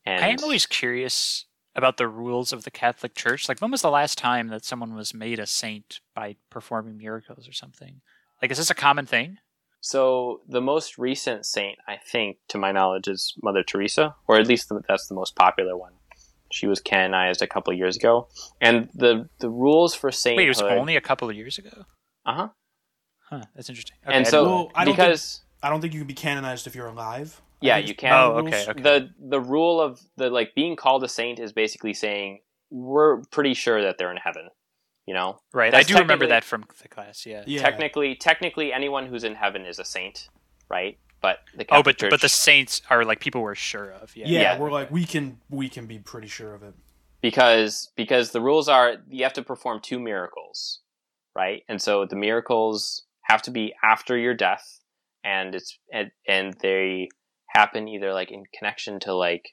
and 0.07 0.25
I 0.25 0.29
am 0.29 0.37
always 0.43 0.67
curious 0.67 1.47
about 1.75 1.99
the 1.99 2.09
rules 2.09 2.53
of 2.53 2.65
the 2.65 2.71
Catholic 2.71 3.15
Church. 3.15 3.49
Like, 3.49 3.61
when 3.61 3.71
was 3.71 3.83
the 3.83 3.91
last 3.91 4.17
time 4.17 4.49
that 4.49 4.65
someone 4.65 4.95
was 4.95 5.13
made 5.13 5.39
a 5.39 5.47
saint 5.47 6.01
by 6.15 6.37
performing 6.49 6.97
miracles 6.97 7.49
or 7.49 7.53
something? 7.53 8.01
Like, 8.41 8.51
is 8.51 8.59
this 8.59 8.71
a 8.71 8.75
common 8.75 9.05
thing? 9.05 9.39
So 9.87 10.41
the 10.49 10.61
most 10.61 10.99
recent 10.99 11.47
saint, 11.47 11.79
I 11.87 11.97
think, 11.97 12.39
to 12.49 12.59
my 12.59 12.73
knowledge, 12.73 13.07
is 13.07 13.35
Mother 13.41 13.63
Teresa, 13.63 14.17
or 14.27 14.37
at 14.37 14.49
least 14.49 14.73
that's 14.89 15.07
the 15.07 15.15
most 15.15 15.37
popular 15.37 15.77
one. 15.77 15.93
She 16.51 16.67
was 16.67 16.81
canonized 16.81 17.41
a 17.41 17.47
couple 17.47 17.73
of 17.73 17.79
years 17.79 17.95
ago, 17.95 18.27
and 18.61 18.89
the 18.97 19.29
the 19.39 19.49
rules 19.49 19.95
for 19.95 20.11
sainthood. 20.11 20.39
Wait, 20.39 20.47
it 20.47 20.49
was 20.49 20.63
only 20.63 20.97
a 20.97 21.01
couple 21.01 21.31
of 21.31 21.37
years 21.37 21.59
ago. 21.59 21.85
uh 22.25 22.35
huh. 22.35 22.49
Huh, 23.31 23.43
that's 23.55 23.69
interesting. 23.69 23.97
And 24.03 24.15
Okay, 24.15 24.27
I 24.27 24.31
so 24.31 24.45
Well, 24.45 24.73
I 24.75 24.85
don't 24.85 24.97
because 24.97 25.43
I 25.63 25.71
don't 25.71 25.81
think 25.81 25.95
you 25.95 26.01
can 26.01 26.09
be 26.09 26.15
canonized 26.15 26.67
if 26.67 26.75
you're 26.75 26.89
alive. 26.89 27.41
Yeah, 27.61 27.77
you 27.77 27.95
can. 27.95 28.13
Oh, 28.13 28.39
okay, 28.39 28.67
okay. 28.69 28.83
the 28.83 29.11
the 29.21 29.41
rule 29.41 29.81
of 29.81 30.01
the 30.17 30.31
like 30.31 30.57
being 30.57 30.75
called 30.75 31.05
a 31.05 31.09
saint 31.09 31.39
is 31.39 31.53
basically 31.53 31.95
saying 31.95 32.41
we're 32.71 33.23
pretty 33.31 33.55
sure 33.55 33.81
that 33.83 33.99
they're 33.99 34.11
in 34.11 34.17
heaven. 34.17 34.49
You 35.07 35.15
know, 35.15 35.39
that. 35.53 35.59
right. 35.59 35.75
I 35.75 35.83
do 35.83 35.95
remember 35.99 36.27
that 36.27 36.43
from 36.45 36.65
the 36.83 36.89
class. 36.89 37.25
Yeah. 37.27 37.45
Yeah. 37.47 37.61
technically, 37.63 38.17
technically, 38.17 38.73
anyone 38.73 39.07
who's 39.07 39.23
in 39.25 39.35
heaven 39.37 39.65
is 39.65 39.79
a 39.79 39.85
saint, 39.85 40.29
right? 40.69 40.99
But 41.23 41.39
the 41.57 41.65
Oh, 41.71 41.83
but 41.83 41.97
Church, 41.99 42.11
but 42.11 42.21
the 42.21 42.29
saints 42.29 42.83
are 42.91 43.05
like 43.05 43.21
people 43.21 43.41
we're 43.43 43.55
sure 43.55 43.91
of. 43.93 44.15
Yeah. 44.17 44.27
Yeah, 44.27 44.41
Yeah. 44.41 44.59
we're 44.59 44.71
like 44.73 44.91
we 44.91 45.05
can 45.05 45.39
we 45.49 45.69
can 45.69 45.87
be 45.87 45.99
pretty 46.01 46.27
sure 46.29 46.55
of 46.55 46.63
it. 46.63 46.75
because 47.23 47.91
because 47.97 48.33
the 48.33 48.41
rules 48.41 48.69
are 48.69 48.97
you 49.09 49.23
have 49.25 49.33
to 49.35 49.43
perform 49.43 49.81
two 49.81 49.99
miracles, 50.01 50.81
right? 51.37 51.63
And 51.69 51.81
so 51.81 52.05
the 52.05 52.17
miracles 52.17 53.05
have 53.23 53.43
to 53.43 53.51
be 53.51 53.75
after 53.83 54.17
your 54.17 54.35
death, 54.35 54.81
and 55.25 55.55
it's 55.55 55.79
and, 55.93 56.11
and 56.29 56.55
they 56.63 57.09
happen 57.49 57.89
either 57.89 58.13
like 58.13 58.31
in 58.31 58.45
connection 58.59 59.01
to 59.01 59.15
like 59.15 59.45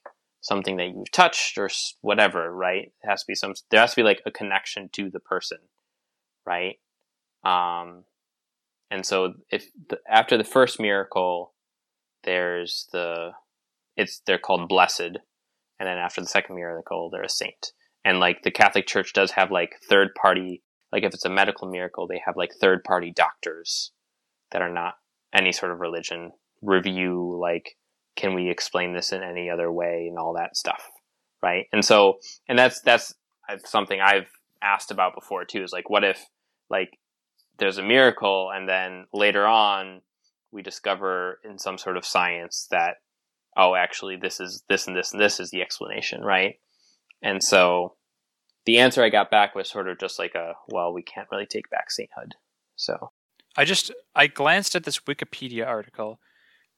something 0.44 0.76
that 0.78 0.90
you've 0.90 1.12
touched 1.12 1.58
or 1.58 1.70
whatever, 2.02 2.54
right? 2.54 2.92
It 3.02 3.10
has 3.10 3.22
to 3.22 3.28
be 3.28 3.36
some 3.36 3.54
there 3.72 3.80
has 3.80 3.92
to 3.92 3.96
be 3.96 4.04
like 4.04 4.22
a 4.26 4.32
connection 4.32 4.90
to 4.94 5.10
the 5.10 5.20
person, 5.20 5.58
right? 6.46 6.76
Um, 7.44 8.04
and 8.92 9.06
so 9.06 9.34
if 9.50 9.68
the, 9.90 9.98
after 10.08 10.38
the 10.38 10.44
first 10.44 10.80
miracle, 10.80 11.54
there's 12.24 12.88
the 12.92 13.32
it's 13.98 14.22
they're 14.28 14.38
called 14.38 14.70
blessed, 14.70 15.18
and 15.80 15.88
then 15.88 15.98
after 15.98 16.22
the 16.22 16.28
second 16.28 16.56
miracle, 16.56 17.10
they're 17.10 17.24
a 17.24 17.30
saint. 17.30 17.72
And 18.06 18.20
like 18.20 18.44
the 18.44 18.52
Catholic 18.52 18.86
Church 18.86 19.14
does 19.14 19.32
have 19.32 19.50
like 19.50 19.80
third 19.90 20.10
party, 20.22 20.62
like 20.92 21.04
if 21.04 21.14
it's 21.14 21.26
a 21.26 21.30
medical 21.30 21.70
miracle, 21.70 22.06
they 22.06 22.22
have 22.26 22.36
like 22.36 22.52
third 22.60 22.84
party 22.84 23.14
doctors 23.16 23.92
that 24.52 24.62
are 24.62 24.72
not 24.72 24.96
any 25.34 25.54
sort 25.54 25.72
of 25.72 25.80
religion 25.80 26.32
review 26.62 27.38
like 27.42 27.78
can 28.16 28.34
we 28.34 28.50
explain 28.50 28.94
this 28.94 29.12
in 29.12 29.24
any 29.24 29.50
other 29.50 29.72
way 29.72 30.08
and 30.10 30.18
all 30.18 30.34
that 30.34 30.56
stuff 30.58 30.90
right? 31.44 31.68
And 31.74 31.84
so 31.84 32.20
and 32.48 32.58
that's 32.58 32.82
that's 32.82 33.14
uh, 33.50 33.58
something 33.66 34.00
i've 34.00 34.30
asked 34.62 34.90
about 34.90 35.14
before 35.14 35.44
too 35.44 35.62
is 35.62 35.74
like 35.74 35.90
what 35.90 36.04
if 36.04 36.26
like 36.70 36.98
there's 37.60 37.78
a 37.78 37.84
miracle 37.84 38.50
and 38.56 38.68
then 38.68 39.06
later 39.14 39.46
on 39.46 40.02
we 40.52 40.62
discover 40.62 41.40
in 41.44 41.60
some 41.60 41.78
sort 41.78 41.98
of 41.98 42.06
science 42.06 42.68
that 42.72 42.96
oh 43.58 43.76
actually 43.76 44.16
this 44.16 44.40
is 44.40 44.64
this 44.70 44.88
and 44.88 44.96
this 44.96 45.12
and 45.12 45.22
this 45.22 45.40
is 45.40 45.52
the 45.52 45.62
explanation 45.62 46.22
right? 46.22 46.56
And 47.22 47.44
so 47.44 47.96
the 48.66 48.80
answer 48.80 49.04
i 49.04 49.10
got 49.10 49.30
back 49.30 49.54
was 49.56 49.70
sort 49.70 49.90
of 49.90 50.00
just 50.00 50.18
like 50.18 50.36
a 50.36 50.54
well 50.70 50.94
we 50.94 51.04
can't 51.04 51.28
really 51.32 51.46
take 51.46 51.70
back 51.70 51.92
sainthood 51.92 52.36
so. 52.76 53.12
I 53.56 53.66
just 53.66 53.92
I 54.16 54.28
glanced 54.28 54.76
at 54.76 54.84
this 54.84 55.00
Wikipedia 55.00 55.68
article, 55.68 56.20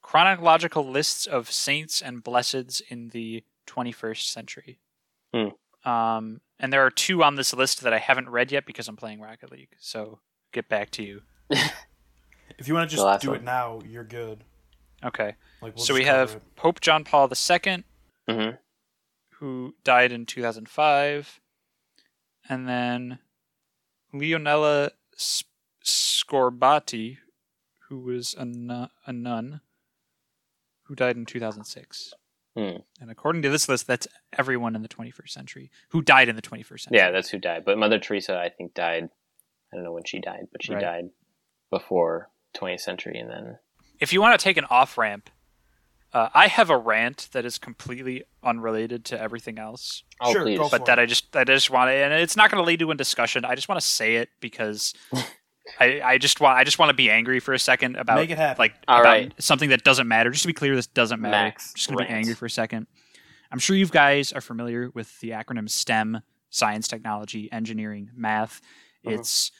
chronological 0.06 0.88
lists 0.88 1.26
of 1.26 1.50
saints 1.50 2.00
and 2.00 2.22
blesseds 2.22 2.80
in 2.88 3.08
the 3.08 3.42
21st 3.66 4.22
century. 4.30 4.78
Hmm. 5.34 5.48
Um, 5.88 6.40
and 6.60 6.72
there 6.72 6.86
are 6.86 6.90
two 6.90 7.24
on 7.24 7.34
this 7.34 7.52
list 7.52 7.82
that 7.82 7.92
I 7.92 7.98
haven't 7.98 8.28
read 8.28 8.52
yet 8.52 8.66
because 8.66 8.86
I'm 8.86 8.94
playing 8.94 9.20
Rocket 9.20 9.50
League. 9.50 9.70
So 9.80 10.20
get 10.52 10.68
back 10.68 10.90
to 10.92 11.02
you. 11.02 11.22
If 12.58 12.68
you 12.68 12.74
want 12.74 12.88
to 12.88 12.96
just 12.96 13.20
do 13.20 13.30
one. 13.30 13.40
it 13.40 13.42
now, 13.42 13.80
you're 13.86 14.04
good. 14.04 14.42
Okay. 15.04 15.34
Like 15.60 15.76
we'll 15.76 15.84
so 15.84 15.92
we 15.92 16.04
have 16.04 16.36
it. 16.36 16.42
Pope 16.56 16.80
John 16.80 17.04
Paul 17.04 17.28
II, 17.30 17.84
hmm 18.30 18.50
who 19.38 19.74
died 19.84 20.12
in 20.12 20.24
2005, 20.24 21.40
and 22.48 22.66
then 22.66 23.18
Leonella 24.14 24.92
S- 25.14 25.44
Sgorbati, 25.84 27.18
who 27.88 27.98
was 27.98 28.34
a, 28.38 28.46
nu- 28.46 28.86
a 29.04 29.12
nun, 29.12 29.60
who 30.86 30.94
died 30.94 31.16
in 31.16 31.26
2006. 31.26 32.14
Hmm. 32.56 32.76
And 33.00 33.10
according 33.10 33.42
to 33.42 33.50
this 33.50 33.68
list, 33.68 33.86
that's 33.86 34.08
everyone 34.38 34.74
in 34.74 34.82
the 34.82 34.88
21st 34.88 35.28
century 35.30 35.70
who 35.90 36.00
died 36.00 36.28
in 36.28 36.36
the 36.36 36.42
21st 36.42 36.80
century. 36.80 36.98
Yeah, 36.98 37.10
that's 37.10 37.28
who 37.28 37.38
died. 37.38 37.64
But 37.64 37.76
Mother 37.78 37.98
Teresa, 37.98 38.38
I 38.38 38.48
think, 38.48 38.72
died. 38.74 39.10
I 39.72 39.76
don't 39.76 39.84
know 39.84 39.92
when 39.92 40.04
she 40.04 40.20
died, 40.20 40.48
but 40.52 40.62
she 40.62 40.72
Right. 40.74 40.80
died 40.80 41.10
before 41.70 42.30
20th 42.54 42.80
century, 42.80 43.18
and 43.18 43.28
then 43.28 43.58
if 43.98 44.12
you 44.12 44.20
want 44.20 44.38
to 44.38 44.42
take 44.42 44.56
an 44.56 44.64
off 44.70 44.96
ramp, 44.96 45.28
uh, 46.12 46.28
I 46.32 46.46
have 46.46 46.70
a 46.70 46.78
rant 46.78 47.28
that 47.32 47.44
is 47.44 47.58
completely 47.58 48.24
unrelated 48.42 49.04
to 49.06 49.20
everything 49.20 49.58
else. 49.58 50.02
oh 50.20 50.32
Sure, 50.32 50.42
please, 50.44 50.58
go 50.58 50.68
but 50.70 50.80
for 50.80 50.84
that 50.86 50.98
it. 50.98 51.02
I 51.02 51.06
just 51.06 51.34
I 51.36 51.44
just 51.44 51.68
want 51.70 51.88
to, 51.88 51.92
and 51.94 52.12
it's 52.14 52.36
not 52.36 52.50
going 52.50 52.62
to 52.62 52.66
lead 52.66 52.78
to 52.80 52.90
a 52.90 52.94
discussion. 52.94 53.44
I 53.44 53.54
just 53.54 53.68
want 53.68 53.80
to 53.80 53.86
say 53.86 54.16
it 54.16 54.30
because 54.40 54.94
I 55.80 56.00
I 56.02 56.18
just 56.18 56.40
want 56.40 56.58
I 56.58 56.64
just 56.64 56.78
want 56.78 56.90
to 56.90 56.94
be 56.94 57.10
angry 57.10 57.40
for 57.40 57.52
a 57.54 57.58
second 57.58 57.96
about 57.96 58.16
Make 58.16 58.30
it 58.30 58.38
happen. 58.38 58.60
like 58.62 58.74
All 58.88 59.00
about 59.00 59.08
right. 59.10 59.32
something 59.38 59.70
that 59.70 59.84
doesn't 59.84 60.06
matter. 60.08 60.30
Just 60.30 60.42
to 60.42 60.48
be 60.48 60.52
clear, 60.52 60.74
this 60.76 60.86
doesn't 60.86 61.20
matter. 61.20 61.32
Max, 61.32 61.70
I'm 61.70 61.74
just 61.76 61.88
going 61.88 61.98
to 61.98 62.04
be 62.04 62.10
angry 62.16 62.34
for 62.34 62.46
a 62.46 62.50
second. 62.50 62.86
I'm 63.50 63.58
sure 63.58 63.76
you 63.76 63.86
guys 63.86 64.32
are 64.32 64.40
familiar 64.40 64.90
with 64.94 65.18
the 65.20 65.30
acronym 65.30 65.68
STEM: 65.70 66.20
science, 66.50 66.88
technology, 66.88 67.50
engineering, 67.52 68.10
math. 68.14 68.60
Mhm. 69.06 69.18
It's 69.18 69.50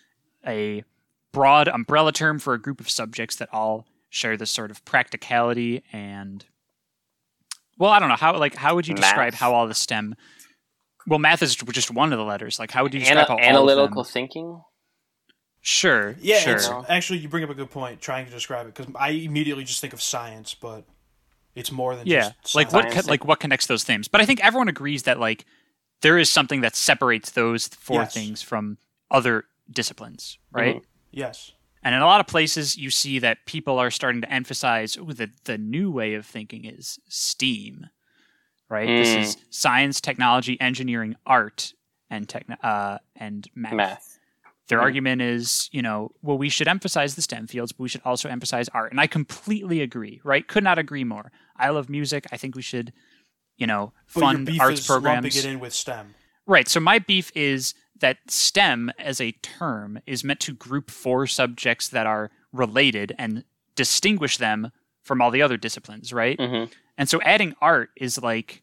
a 0.47 0.85
broad 1.33 1.69
umbrella 1.69 2.13
term 2.13 2.39
for 2.39 2.55
a 2.55 2.61
group 2.61 2.81
of 2.81 2.89
subjects 2.89 3.37
that 3.37 3.49
all 3.53 3.87
share 4.11 4.37
this 4.37 4.51
sort 4.51 4.71
of 4.71 4.85
practicality 4.85 5.83
and 5.93 6.45
well, 7.79 7.91
I 7.91 7.99
don't 7.99 8.09
know 8.09 8.17
how 8.17 8.37
like 8.39 8.55
how 8.55 8.75
would 8.75 8.87
you 8.89 8.95
describe 8.95 9.33
Math. 9.33 9.41
how 9.41 9.53
all 9.55 9.67
the 9.67 9.75
STEM 9.75 10.15
well, 11.09 11.19
math 11.21 11.43
is 11.43 11.55
just 11.55 11.91
one 11.93 12.13
of 12.13 12.19
the 12.19 12.25
letters. 12.25 12.59
Like, 12.59 12.73
how 12.73 12.83
would 12.83 12.93
you 12.93 13.01
Ana- 13.01 13.21
describe 13.21 13.29
how 13.29 13.35
all 13.35 13.41
of 13.41 13.45
analytical 13.47 14.03
them- 14.03 14.13
thinking. 14.13 14.61
Sure, 15.69 16.15
Yeah, 16.21 16.39
sure. 16.39 16.55
it's, 16.55 16.69
actually 16.89 17.19
you 17.19 17.29
bring 17.29 17.43
up 17.43 17.51
a 17.51 17.55
good 17.55 17.73
point 17.73 18.01
trying 18.01 18.25
to 18.25 18.31
describe 18.31 18.69
it 18.69 18.75
because 18.75 18.93
I 18.95 19.11
immediately 19.11 19.65
just 19.65 19.81
think 19.81 19.93
of 19.93 20.01
science, 20.01 20.55
but 20.55 20.85
it's 21.57 21.73
more 21.73 21.97
than 21.97 22.07
yeah, 22.07 22.31
just 22.43 22.55
like 22.55 22.71
science. 22.71 22.95
what 22.95 23.07
like 23.09 23.25
what 23.25 23.41
connects 23.41 23.67
those 23.67 23.83
themes? 23.83 24.07
But 24.07 24.21
I 24.21 24.27
think 24.27 24.45
everyone 24.45 24.69
agrees 24.69 25.03
that 25.03 25.19
like 25.19 25.45
there 26.03 26.19
is 26.19 26.31
something 26.31 26.61
that 26.61 26.77
separates 26.77 27.33
those 27.33 27.67
four 27.67 28.03
Yes. 28.03 28.15
things 28.15 28.43
from 28.43 28.79
other 29.11 29.43
disciplines, 29.69 30.39
right? 30.53 30.77
Mhm. 30.77 30.85
Yes. 31.11 31.51
And 31.83 31.97
in 31.97 32.01
a 32.01 32.07
lot 32.07 32.21
of 32.21 32.29
places, 32.29 32.77
you 32.77 32.91
see 32.91 33.19
that 33.19 33.45
people 33.47 33.81
are 33.81 33.91
starting 33.91 34.21
to 34.21 34.33
emphasize 34.33 34.97
ooh, 34.97 35.13
the 35.13 35.31
the 35.47 35.59
new 35.59 35.91
way 35.91 36.15
of 36.15 36.25
thinking 36.25 36.65
is 36.65 37.01
STEAM, 37.09 37.87
right? 38.69 38.87
This 38.87 39.17
Mm. 39.17 39.19
is 39.23 39.37
science, 39.51 40.01
technology, 40.01 40.61
engineering, 40.61 41.17
art, 41.27 41.73
and 42.09 42.29
techno- 42.29 42.55
uh, 42.63 42.99
and 43.17 43.49
math. 43.57 43.73
Math. 43.75 44.19
Their 44.69 44.79
Mhm. 44.79 44.83
argument 44.83 45.23
is, 45.23 45.69
you 45.73 45.81
know, 45.83 46.11
well, 46.23 46.37
we 46.39 46.49
should 46.49 46.67
emphasize 46.69 47.15
the 47.15 47.23
STEM 47.23 47.47
fields, 47.47 47.73
but 47.73 47.81
we 47.81 47.89
should 47.89 48.03
also 48.05 48.29
emphasize 48.29 48.69
art. 48.71 48.91
And 48.91 49.01
I 49.01 49.07
completely 49.07 49.81
agree, 49.81 50.21
right? 50.25 50.47
Could 50.47 50.65
not 50.65 50.79
agree 50.79 51.05
more. 51.05 51.31
I 51.57 51.71
love 51.71 51.89
music. 51.89 52.27
I 52.33 52.37
think 52.37 52.57
we 52.57 52.63
should, 52.63 52.93
you 53.57 53.67
know, 53.67 53.93
fund 54.07 54.51
arts 54.61 54.87
programs. 54.87 55.45
in 55.45 55.61
with 55.61 55.73
STEM. 55.73 56.15
Right. 56.47 56.69
So 56.69 56.81
my 56.81 56.99
beef 56.99 57.31
is 57.35 57.75
that 58.01 58.19
STEM 58.29 58.91
as 58.99 59.21
a 59.21 59.33
term 59.33 60.01
is 60.07 60.23
meant 60.25 60.41
to 60.41 60.53
group 60.53 60.91
four 60.91 61.27
subjects 61.27 61.89
that 61.89 62.07
are 62.07 62.31
related 62.53 63.15
and 63.19 63.45
distinguish 63.75 64.37
them 64.37 64.73
from 65.03 65.23
all 65.23 65.31
the 65.31 65.43
other 65.43 65.57
disciplines, 65.57 66.13
right? 66.13 66.39
Mhm. 66.39 66.71
And 66.99 67.09
so 67.09 67.21
adding 67.23 67.55
art 67.61 67.91
is 67.97 68.19
like 68.23 68.63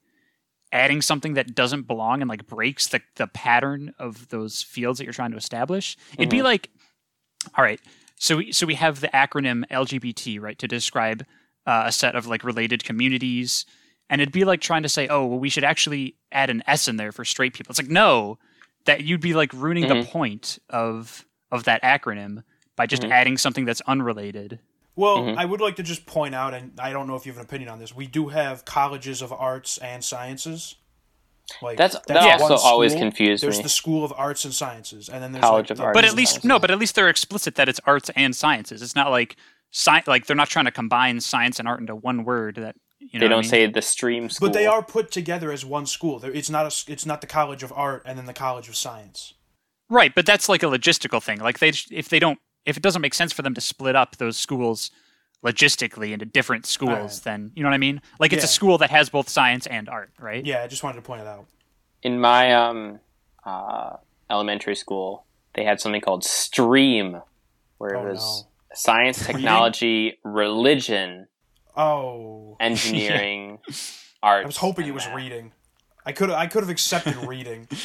adding 0.74 1.02
something 1.02 1.36
that 1.36 1.56
doesn't 1.56 1.84
belong 1.88 2.22
and 2.22 2.28
like 2.28 2.46
breaks 2.48 2.88
the, 2.88 3.00
the 3.16 3.28
pattern 3.28 3.94
of 4.00 4.28
those 4.30 4.62
fields 4.62 4.98
that 4.98 5.06
you're 5.06 5.14
trying 5.14 5.32
to 5.32 5.38
establish. 5.38 5.96
It'd 6.18 6.30
be 6.30 6.42
like, 6.42 6.70
all 7.58 7.64
right, 7.64 7.80
so 8.18 8.38
we, 8.38 8.52
so 8.52 8.66
we 8.66 8.76
have 8.76 9.00
the 9.00 9.08
acronym 9.10 9.64
LGBT, 9.70 10.42
right, 10.42 10.58
to 10.60 10.68
describe 10.68 11.26
uh, 11.66 11.84
a 11.86 11.92
set 11.92 12.16
of 12.16 12.28
like 12.28 12.44
related 12.44 12.84
communities 12.84 13.66
and 14.10 14.20
it'd 14.22 14.34
be 14.34 14.44
like 14.44 14.60
trying 14.60 14.84
to 14.84 14.90
say, 14.90 15.08
"Oh, 15.08 15.26
well, 15.26 15.40
we 15.40 15.48
should 15.50 15.64
actually 15.64 16.16
add 16.32 16.50
an 16.50 16.62
S 16.68 16.90
in 16.90 16.98
there 16.98 17.14
for 17.14 17.24
straight 17.24 17.54
people." 17.54 17.72
It's 17.72 17.80
like 17.80 17.90
no, 17.90 18.38
that 18.86 19.02
you'd 19.06 19.22
be 19.22 19.34
like 19.34 19.54
ruining 19.54 19.88
the 19.88 19.96
Mhm. 19.96 20.08
point 20.08 20.60
of 20.70 21.26
of 21.52 21.64
that 21.64 21.82
acronym 21.84 22.44
by 22.76 22.86
just 22.86 23.04
Mhm. 23.04 23.12
adding 23.12 23.38
something 23.38 23.64
that's 23.64 23.80
unrelated. 23.88 24.60
Well, 24.96 25.18
Mhm. 25.20 25.38
I 25.38 25.46
would 25.46 25.60
like 25.62 25.76
to 25.78 25.84
just 25.84 26.06
point 26.06 26.36
out, 26.36 26.54
and 26.54 26.80
I 26.80 26.94
don't 26.94 27.08
know 27.08 27.16
if 27.16 27.26
you 27.26 27.32
have 27.32 27.40
an 27.40 27.46
opinion 27.46 27.70
on 27.70 27.80
this. 27.80 27.96
We 27.96 28.06
do 28.08 28.28
have 28.30 28.64
colleges 28.66 29.22
of 29.22 29.32
arts 29.34 29.78
and 29.80 30.04
sciences. 30.04 30.76
Like 31.62 31.78
That's- 31.78 32.00
that 32.08 32.40
one 32.40 32.52
also 32.52 32.56
always 32.66 32.92
school. 32.94 33.02
confused 33.02 33.44
There's 33.44 33.58
me. 33.58 33.64
the 33.64 33.70
School 33.70 34.06
of 34.06 34.14
Arts 34.16 34.46
and 34.46 34.54
Sciences, 34.54 35.10
and 35.10 35.22
then 35.22 35.34
there's 35.34 35.44
College 35.44 35.66
like, 35.66 35.72
of 35.72 35.78
the- 35.78 35.84
Arts 35.84 35.96
But 35.96 36.06
at 36.06 36.16
least 36.16 36.34
sciences. 36.34 36.48
no, 36.48 36.58
but 36.60 36.72
at 36.72 36.80
least 36.80 36.96
they're 36.96 37.10
explicit 37.10 37.56
that 37.56 37.68
it's 37.68 37.82
arts 37.86 38.10
and 38.16 38.34
sciences. 38.36 38.82
It's 38.82 38.96
not 38.96 39.12
like 39.12 39.36
sci- 39.72 40.04
like 40.08 40.26
they're 40.26 40.38
not 40.38 40.50
trying 40.50 40.66
to 40.66 40.72
combine 40.72 41.20
science 41.20 41.60
and 41.60 41.68
art 41.68 41.82
into 41.82 41.96
one 41.96 42.24
word 42.24 42.56
that 42.56 42.76
you 43.00 43.20
know 43.20 43.26
they 43.26 43.28
don't 43.30 43.42
mean? 43.42 43.50
say 43.50 43.66
the 43.66 43.82
stream 43.82 44.30
school. 44.30 44.48
But 44.48 44.54
they 44.54 44.66
are 44.66 44.82
put 44.82 45.12
together 45.12 45.52
as 45.52 45.66
one 45.66 45.86
school. 45.86 46.24
It's 46.24 46.50
not 46.50 46.66
a, 46.66 46.92
It's 46.92 47.06
not 47.06 47.20
the 47.20 47.28
College 47.28 47.62
of 47.62 47.74
Art 47.76 48.04
and 48.06 48.18
then 48.18 48.26
the 48.26 48.34
College 48.34 48.70
of 48.70 48.78
Science. 48.78 49.34
Right, 49.90 50.16
but 50.16 50.26
that's 50.26 50.48
like 50.48 50.64
a 50.64 50.68
logistical 50.68 51.22
thing. 51.22 51.40
Like 51.40 51.60
they 51.60 51.74
if 51.92 52.08
they 52.08 52.20
don't 52.20 52.40
if 52.66 52.78
it 52.78 52.84
doesn't 52.84 53.02
make 53.02 53.14
sense 53.14 53.34
for 53.34 53.42
them 53.42 53.54
to 53.54 53.62
split 53.62 53.96
up 53.96 54.18
those 54.18 54.38
schools 54.38 54.92
logistically 55.44 56.12
into 56.14 56.26
different 56.26 56.66
schools, 56.66 56.92
Alright. 56.92 57.22
then 57.24 57.52
you 57.56 57.64
know 57.64 57.70
what 57.70 57.76
I 57.76 57.80
mean? 57.80 58.02
Like 58.20 58.32
it's 58.34 58.44
a 58.46 58.48
school 58.48 58.78
that 58.78 58.90
has 58.92 59.10
both 59.10 59.28
science 59.30 59.68
and 59.68 59.90
art, 59.90 60.12
right? 60.20 60.46
Yeah, 60.46 60.64
I 60.64 60.68
just 60.68 60.84
wanted 60.84 60.96
to 60.98 61.02
point 61.02 61.22
it 61.22 61.28
out. 61.28 61.46
in 62.02 62.20
my 62.20 62.54
um 62.54 63.00
uh, 63.46 63.98
elementary 64.30 64.76
school. 64.76 65.26
They 65.56 65.64
had 65.66 65.80
something 65.82 66.02
called 66.02 66.24
stream, 66.24 67.22
where 67.78 67.94
it 67.94 67.98
Oh, 68.00 68.04
was 68.12 68.46
science, 68.74 69.24
technology, 69.26 70.18
religion, 70.24 71.28
Oh, 71.76 72.56
engineering, 72.62 73.60
art. 74.24 74.44
I 74.44 74.46
was 74.48 74.58
hoping 74.58 74.88
it 74.88 74.94
was 74.94 75.08
reading. 75.10 75.52
I 76.06 76.12
could. 76.14 76.30
I 76.30 76.48
could 76.48 76.64
have 76.64 76.70
accepted 76.70 77.16
reading. 77.28 77.68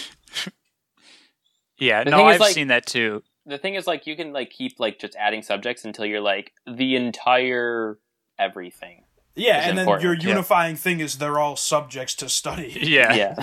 Yeah, 1.79 2.03
The 2.05 2.11
no, 2.11 2.25
I've 2.25 2.41
like- 2.41 2.55
seen 2.55 2.69
that 2.69 2.87
too. 2.87 3.23
The 3.48 3.56
thing 3.56 3.76
is, 3.76 3.87
like, 3.87 4.06
you 4.06 4.14
can 4.14 4.34
like 4.34 4.50
keep 4.50 4.78
like 4.78 4.98
just 4.98 5.16
adding 5.16 5.42
subjects 5.42 5.87
until 5.87 6.04
you're 6.04 6.20
like 6.20 6.52
the 6.66 6.96
entire 6.96 7.98
everything. 8.38 9.04
Yeah, 9.34 9.61
Is 9.62 9.68
and 9.68 9.78
then 9.78 9.84
important, 9.84 10.04
your 10.04 10.14
yeah. 10.14 10.28
unifying 10.37 10.76
thing 10.76 11.00
is 11.00 11.16
they're 11.16 11.38
all 11.38 11.56
subjects 11.56 12.14
to 12.16 12.28
study. 12.28 12.76
Yeah. 12.82 13.14
Yeah. 13.14 13.34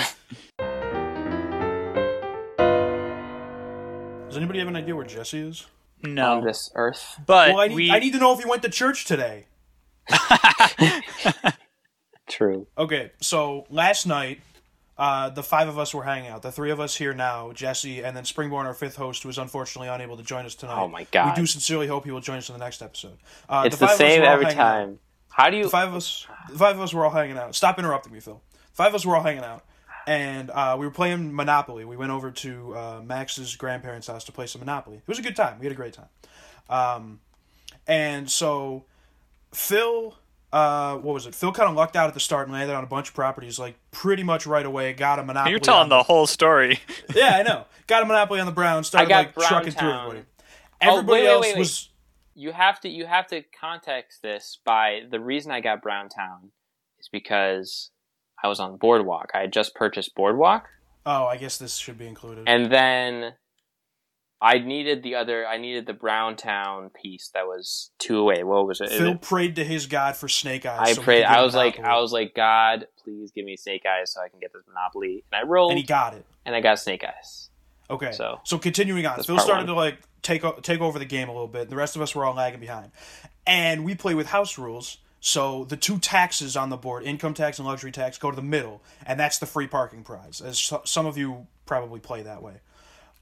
Does 4.28 4.38
anybody 4.38 4.60
have 4.60 4.68
an 4.68 4.76
idea 4.76 4.96
where 4.96 5.06
Jesse 5.06 5.40
is? 5.40 5.66
No. 6.04 6.34
on 6.34 6.44
this 6.46 6.70
earth. 6.76 7.20
but 7.26 7.50
well, 7.54 7.62
I 7.62 7.68
need. 7.70 7.76
we 7.76 7.90
I 7.92 7.98
need 8.00 8.12
to 8.14 8.20
know 8.20 8.32
if 8.34 8.40
he 8.40 8.48
went 8.48 8.62
to 8.62 8.70
church 8.70 9.06
today. 9.06 9.48
True. 12.30 12.68
Okay, 12.78 13.12
so 13.22 13.66
last 13.72 14.06
night, 14.06 14.42
uh, 14.98 15.30
the 15.30 15.44
five 15.44 15.68
of 15.68 15.78
us 15.78 15.94
were 15.94 16.04
hanging 16.04 16.30
out. 16.30 16.42
The 16.42 16.52
three 16.52 16.72
of 16.72 16.80
us 16.80 16.96
here 16.96 17.14
now, 17.14 17.52
Jesse, 17.52 18.04
and 18.04 18.16
then 18.16 18.24
Springborn, 18.24 18.66
our 18.66 18.74
fifth 18.74 18.96
host, 18.96 19.24
who 19.24 19.30
is 19.30 19.38
unfortunately 19.38 19.90
unable 19.90 20.16
to 20.18 20.24
join 20.24 20.46
us 20.46 20.56
tonight. 20.56 20.82
Oh 20.82 20.88
my 20.88 21.06
God. 21.12 21.30
We 21.36 21.42
do 21.42 21.46
sincerely 21.46 21.88
hope 21.88 22.06
he 22.06 22.12
will 22.12 22.22
join 22.22 22.38
us 22.38 22.50
in 22.50 22.54
the 22.54 22.64
next 22.64 22.82
episode. 22.82 23.18
Uh, 23.50 23.64
It's 23.66 23.78
the, 23.78 23.86
us 23.86 23.98
same 23.98 24.24
every 24.24 24.46
hanging 24.46 24.60
out. 24.60 24.72
time. 24.80 25.00
How 25.30 25.50
do 25.50 25.58
you? 25.58 25.64
The 25.64 25.70
five 25.70 25.90
of 25.90 25.96
us, 25.96 26.26
the 26.50 26.58
five 26.58 26.76
of 26.78 26.82
us 26.82 26.94
were 26.94 27.04
all 27.04 27.12
hanging 27.12 27.38
out. 27.38 27.54
Stop 27.56 27.78
interrupting 27.78 28.14
me, 28.14 28.20
Phil. 28.22 28.42
Five 28.72 28.88
of 28.90 28.96
us 28.96 29.06
were 29.06 29.16
all 29.18 29.24
hanging 29.24 29.44
out, 29.44 29.66
and 30.08 30.50
uh, 30.50 30.78
we 30.80 30.86
were 30.86 30.92
playing 30.92 31.36
Monopoly. 31.36 31.84
We 31.84 31.98
went 31.98 32.12
over 32.12 32.32
to 32.32 32.76
uh, 32.78 33.02
Max's 33.04 33.56
grandparents' 33.58 34.08
house 34.08 34.24
to 34.26 34.32
play 34.32 34.48
some 34.48 34.60
Monopoly. 34.62 34.98
It 34.98 35.08
was 35.08 35.20
a 35.20 35.22
good 35.22 35.36
time. 35.36 35.60
We 35.60 35.66
had 35.66 35.74
a 35.74 35.76
great 35.76 35.94
time. 35.94 36.08
Um, 36.70 37.20
and 37.86 38.32
so 38.32 38.86
Phil, 39.54 40.16
uh, 40.56 40.96
what 40.98 41.14
was 41.14 41.26
it? 41.26 41.36
Phil 41.36 41.52
kind 41.52 41.70
of 41.70 41.76
lucked 41.76 41.98
out 41.98 42.08
at 42.08 42.14
the 42.14 42.20
start 42.22 42.48
and 42.48 42.54
landed 42.54 42.74
on 42.74 42.84
a 42.84 42.88
bunch 42.88 43.10
of 43.10 43.14
properties 43.14 43.60
like 43.60 43.76
pretty 43.92 44.24
much 44.24 44.48
right 44.48 44.66
away. 44.66 44.94
Got 44.94 45.20
a 45.20 45.24
Monopoly. 45.24 45.52
You're 45.52 45.60
telling 45.60 45.84
on 45.84 45.90
the 45.90 46.04
whole 46.04 46.28
story. 46.28 46.80
yeah, 47.16 47.36
I 47.36 47.44
know. 47.44 47.66
Got 47.88 48.04
a 48.04 48.06
Monopoly 48.06 48.40
on 48.40 48.46
the 48.46 48.54
Brown. 48.54 48.84
Started 48.86 49.10
got 49.10 49.36
like 49.38 49.48
trucking 49.48 49.72
through 49.74 49.90
Browntown. 49.90 50.26
everybody. 50.82 51.06
Oh, 51.08 51.14
wait, 51.14 51.24
wait, 51.24 51.28
else 51.28 51.42
wait, 51.42 51.54
wait. 51.56 51.60
was. 51.60 51.90
you 52.36 52.52
have 52.54 52.80
to 52.82 52.90
you 52.90 53.06
have 53.06 53.28
to 53.28 53.44
context 53.60 54.22
this 54.22 54.60
by 54.64 55.02
the 55.12 55.20
reason 55.20 55.52
I 55.52 55.60
got 55.60 55.82
Browntown 55.82 56.52
is 57.00 57.10
because 57.12 57.92
I 58.42 58.48
was 58.48 58.62
on 58.62 58.78
Boardwalk. 58.78 59.32
I 59.36 59.40
had 59.42 59.52
just 59.52 59.76
purchased 59.76 60.16
Boardwalk, 60.16 60.68
Oh, 61.06 61.26
I 61.26 61.36
guess 61.38 61.58
this 61.58 61.76
should 61.76 61.98
be 61.98 62.08
included. 62.08 62.48
and 62.48 62.72
then 62.72 63.34
I 64.42 64.60
needed 64.60 65.02
the 65.02 65.16
other. 65.16 65.48
I 65.48 65.58
needed 65.58 65.86
the 65.86 65.94
Browntown 65.94 66.90
piece 66.90 67.30
that 67.34 67.46
was 67.48 67.92
two 68.00 68.18
away. 68.20 68.44
What 68.44 68.68
was 68.68 68.82
it? 68.82 68.90
Phil 68.90 69.16
prayed 69.16 69.56
to 69.56 69.64
his 69.64 69.86
God 69.88 70.16
for 70.16 70.28
Snake 70.28 70.66
Eyes. 70.66 70.90
I 70.90 70.94
so 70.94 71.02
prayed. 71.02 71.24
I 71.24 71.42
was 71.42 71.56
like, 71.56 71.80
I 71.80 72.00
was 72.00 72.12
like, 72.12 72.36
God, 72.36 72.88
please 73.04 73.32
give 73.32 73.46
me 73.46 73.56
Snake 73.56 73.84
Eyes 73.86 74.12
so 74.14 74.22
I 74.22 74.30
can 74.30 74.40
get 74.40 74.52
this 74.54 74.62
Monopoly. 74.68 75.24
And 75.32 75.42
I 75.44 75.48
rolled, 75.48 75.72
and 75.72 75.80
he 75.80 75.86
got 75.86 76.14
it. 76.14 76.26
and 76.46 76.54
I 76.56 76.62
got 76.62 76.80
Snake 76.80 77.04
Eyes. 77.04 77.50
Okay. 77.90 78.12
So- 78.12 78.40
So, 78.44 78.58
continuing 78.58 79.06
on, 79.06 79.22
Phil 79.24 79.40
started 79.40 79.62
one. 79.62 79.68
to 79.68 79.74
like 79.74 80.00
take 80.22 80.44
o- 80.44 80.60
take 80.60 80.82
over 80.82 81.00
the 81.00 81.06
game 81.06 81.30
a 81.30 81.32
little 81.32 81.48
bit. 81.48 81.70
The 81.70 81.76
rest 81.76 81.96
of 81.96 82.02
us 82.02 82.14
were 82.16 82.26
all 82.26 82.34
lagging 82.34 82.60
behind, 82.60 82.92
and 83.48 83.86
we 83.86 83.96
play 83.96 84.16
with 84.16 84.28
house 84.28 84.58
rules. 84.58 84.98
So 85.22 85.66
the 85.66 85.78
two 85.78 85.98
taxes 85.98 86.56
on 86.56 86.70
the 86.70 86.78
board, 86.78 87.04
income 87.04 87.34
tax 87.34 87.58
and 87.58 87.68
luxury 87.68 87.92
tax, 87.92 88.18
go 88.20 88.30
to 88.30 88.36
the 88.36 88.44
middle, 88.44 88.84
and 89.08 89.20
that's 89.20 89.40
the 89.40 89.48
free 89.48 89.66
parking 89.66 90.04
prize. 90.04 90.40
As 90.42 90.60
so- 90.60 90.82
some 90.86 91.06
of 91.08 91.18
you 91.18 91.48
probably 91.66 92.00
play 92.00 92.22
that 92.24 92.44
way. 92.44 92.56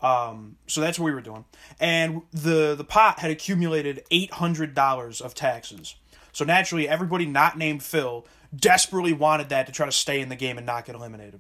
Um, 0.04 0.58
so 0.68 0.82
that's 0.82 1.00
what 1.00 1.06
we 1.06 1.14
were 1.14 1.22
doing, 1.22 1.46
and 1.80 2.24
the 2.32 2.76
the 2.76 2.84
pot 2.84 3.20
had 3.20 3.32
accumulated 3.32 4.04
eight 4.12 4.32
hundred 4.34 4.76
dollars 4.76 5.22
of 5.22 5.34
taxes. 5.34 5.96
So 6.34 6.44
naturally, 6.44 6.90
everybody 6.90 7.26
not 7.26 7.58
named 7.58 7.84
Phil 7.84 8.26
desperately 8.54 9.14
wanted 9.14 9.50
that 9.50 9.66
to 9.68 9.72
try 9.72 9.86
to 9.86 9.92
stay 9.92 10.20
in 10.20 10.30
the 10.30 10.36
game 10.36 10.58
and 10.58 10.66
not 10.66 10.86
get 10.86 10.96
eliminated. 10.96 11.40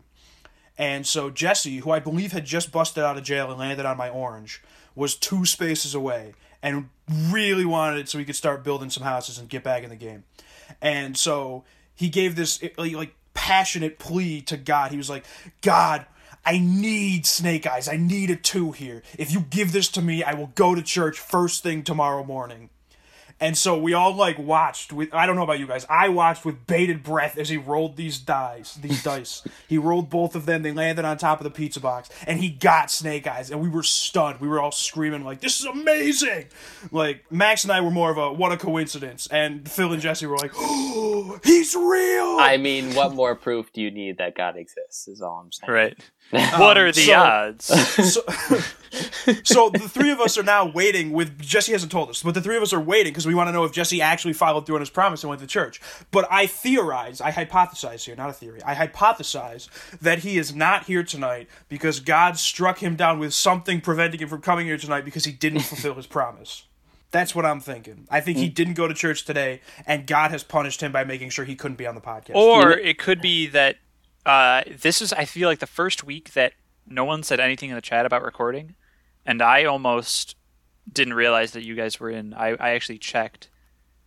And 0.77 1.05
so 1.05 1.29
Jesse, 1.29 1.77
who 1.77 1.91
I 1.91 1.99
believe 1.99 2.31
had 2.31 2.45
just 2.45 2.71
busted 2.71 3.03
out 3.03 3.17
of 3.17 3.23
jail 3.23 3.49
and 3.49 3.59
landed 3.59 3.85
on 3.85 3.97
my 3.97 4.09
orange, 4.09 4.61
was 4.95 5.15
two 5.15 5.45
spaces 5.45 5.93
away 5.93 6.33
and 6.61 6.89
really 7.07 7.65
wanted 7.65 7.99
it 7.99 8.09
so 8.09 8.17
he 8.17 8.25
could 8.25 8.35
start 8.35 8.63
building 8.63 8.89
some 8.89 9.03
houses 9.03 9.37
and 9.37 9.49
get 9.49 9.63
back 9.63 9.83
in 9.83 9.89
the 9.89 9.95
game. 9.95 10.23
And 10.81 11.17
so 11.17 11.63
he 11.93 12.09
gave 12.09 12.35
this 12.35 12.63
like, 12.77 12.93
like 12.93 13.15
passionate 13.33 13.99
plea 13.99 14.41
to 14.41 14.57
God. 14.57 14.91
He 14.91 14.97
was 14.97 15.09
like, 15.09 15.25
"God, 15.61 16.05
I 16.45 16.59
need 16.59 17.25
Snake 17.25 17.65
Eyes. 17.65 17.87
I 17.87 17.97
need 17.97 18.29
a 18.29 18.35
two 18.35 18.71
here. 18.71 19.01
If 19.17 19.31
you 19.31 19.41
give 19.41 19.71
this 19.71 19.87
to 19.89 20.01
me, 20.01 20.23
I 20.23 20.33
will 20.33 20.51
go 20.55 20.75
to 20.75 20.81
church 20.81 21.19
first 21.19 21.63
thing 21.63 21.83
tomorrow 21.83 22.23
morning." 22.23 22.69
And 23.39 23.57
so 23.57 23.77
we 23.77 23.93
all 23.93 24.15
like 24.15 24.37
watched 24.37 24.93
with 24.93 25.13
I 25.13 25.25
don't 25.25 25.35
know 25.35 25.43
about 25.43 25.59
you 25.59 25.67
guys. 25.67 25.85
I 25.89 26.07
watched 26.07 26.45
with 26.45 26.65
bated 26.65 27.03
breath 27.03 27.37
as 27.37 27.49
he 27.49 27.57
rolled 27.57 27.97
these 27.97 28.17
dice, 28.17 28.75
these 28.75 29.03
dice. 29.11 29.45
He 29.67 29.77
rolled 29.77 30.09
both 30.09 30.35
of 30.35 30.45
them. 30.45 30.61
They 30.63 30.71
landed 30.71 31.03
on 31.03 31.17
top 31.17 31.39
of 31.39 31.43
the 31.43 31.49
pizza 31.49 31.79
box 31.81 32.09
and 32.25 32.39
he 32.39 32.49
got 32.49 32.89
snake 32.91 33.27
eyes 33.27 33.51
and 33.51 33.59
we 33.61 33.67
were 33.67 33.83
stunned. 33.83 34.39
We 34.39 34.47
were 34.47 34.61
all 34.61 34.71
screaming 34.71 35.25
like 35.25 35.41
this 35.41 35.59
is 35.59 35.65
amazing. 35.65 36.45
Like 36.91 37.29
Max 37.31 37.63
and 37.63 37.73
I 37.73 37.81
were 37.81 37.91
more 37.91 38.11
of 38.11 38.17
a 38.17 38.31
what 38.31 38.51
a 38.51 38.57
coincidence 38.57 39.27
and 39.27 39.69
Phil 39.69 39.91
and 39.91 40.01
Jesse 40.01 40.25
were 40.25 40.37
like, 40.37 40.51
"Oh, 40.55 41.39
he's 41.43 41.75
real." 41.75 42.37
I 42.39 42.57
mean, 42.57 42.93
what 42.93 43.13
more 43.13 43.35
proof 43.35 43.73
do 43.73 43.81
you 43.81 43.91
need 43.91 44.19
that 44.19 44.35
God 44.35 44.55
exists? 44.55 45.07
Is 45.07 45.21
all 45.21 45.41
I'm 45.43 45.51
saying. 45.51 45.71
Right. 45.71 45.97
Um, 46.31 46.59
what 46.59 46.77
are 46.77 46.91
the 46.91 47.01
so- 47.01 47.13
odds? 47.13 47.65
so, 48.13 48.21
so 49.43 49.69
the 49.69 49.87
three 49.89 50.11
of 50.11 50.19
us 50.19 50.37
are 50.37 50.43
now 50.43 50.65
waiting 50.65 51.11
with 51.11 51.39
Jesse 51.41 51.71
hasn't 51.71 51.91
told 51.91 52.09
us, 52.09 52.23
but 52.23 52.33
the 52.33 52.41
three 52.41 52.57
of 52.57 52.63
us 52.63 52.73
are 52.73 52.79
waiting 52.79 53.11
because 53.11 53.25
we 53.25 53.35
want 53.35 53.47
to 53.47 53.51
know 53.51 53.63
if 53.63 53.71
Jesse 53.71 54.01
actually 54.01 54.33
followed 54.33 54.65
through 54.65 54.75
on 54.75 54.81
his 54.81 54.89
promise 54.89 55.23
and 55.23 55.29
went 55.29 55.41
to 55.41 55.47
church. 55.47 55.81
But 56.11 56.27
I 56.31 56.45
theorize, 56.45 57.21
I 57.21 57.31
hypothesize 57.31 58.05
here, 58.05 58.15
not 58.15 58.29
a 58.29 58.33
theory. 58.33 58.61
I 58.63 58.75
hypothesize 58.75 59.69
that 59.99 60.19
he 60.19 60.37
is 60.37 60.55
not 60.55 60.85
here 60.85 61.03
tonight 61.03 61.47
because 61.69 61.99
God 61.99 62.37
struck 62.37 62.79
him 62.79 62.95
down 62.95 63.19
with 63.19 63.33
something 63.33 63.81
preventing 63.81 64.19
him 64.19 64.29
from 64.29 64.41
coming 64.41 64.67
here 64.67 64.77
tonight 64.77 65.05
because 65.05 65.25
he 65.25 65.31
didn't 65.31 65.61
fulfill 65.61 65.95
his 65.95 66.07
promise. 66.07 66.63
That's 67.11 67.35
what 67.35 67.45
I'm 67.45 67.59
thinking. 67.59 68.07
I 68.09 68.21
think 68.21 68.39
he 68.39 68.49
mm. 68.49 68.55
didn't 68.55 68.73
go 68.73 68.87
to 68.87 68.93
church 68.95 69.23
today, 69.23 69.61
and 69.85 70.07
God 70.07 70.31
has 70.31 70.43
punished 70.43 70.81
him 70.81 70.91
by 70.91 71.03
making 71.03 71.29
sure 71.29 71.45
he 71.45 71.55
couldn't 71.55 71.77
be 71.77 71.85
on 71.85 71.93
the 71.93 72.01
podcast. 72.01 72.33
Or 72.33 72.71
it 72.71 72.97
could 72.97 73.21
be 73.21 73.45
that 73.47 73.77
uh, 74.25 74.63
this 74.81 75.01
is, 75.01 75.13
I 75.13 75.25
feel 75.25 75.47
like, 75.49 75.59
the 75.59 75.67
first 75.67 76.03
week 76.03 76.33
that 76.33 76.53
no 76.87 77.05
one 77.05 77.23
said 77.23 77.39
anything 77.39 77.69
in 77.69 77.75
the 77.75 77.81
chat 77.81 78.05
about 78.05 78.23
recording. 78.23 78.75
And 79.25 79.41
I 79.41 79.65
almost 79.65 80.35
didn't 80.91 81.13
realize 81.13 81.51
that 81.51 81.63
you 81.63 81.75
guys 81.75 81.99
were 81.99 82.09
in. 82.09 82.33
I, 82.33 82.49
I 82.59 82.71
actually 82.71 82.97
checked 82.97 83.49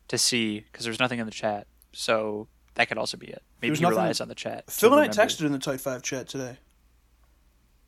to 0.09 0.19
see 0.19 0.61
because 0.61 0.85
there's 0.85 1.01
nothing 1.01 1.19
in 1.19 1.27
the 1.27 1.33
chat. 1.33 1.67
So 1.93 2.49
that 2.75 2.89
could 2.89 2.99
also 2.99 3.17
be 3.17 3.27
it. 3.29 3.43
Maybe 3.63 3.71
There's 3.71 3.79
he 3.79 3.83
nothing- 3.85 3.97
relies 3.99 4.21
on 4.21 4.29
the 4.29 4.35
chat. 4.35 4.71
Phil 4.71 4.93
and 4.93 5.01
I 5.03 5.09
texted 5.09 5.47
in 5.47 5.53
the 5.53 5.59
Tight 5.59 5.81
Five 5.81 6.03
chat 6.03 6.29
today. 6.29 6.59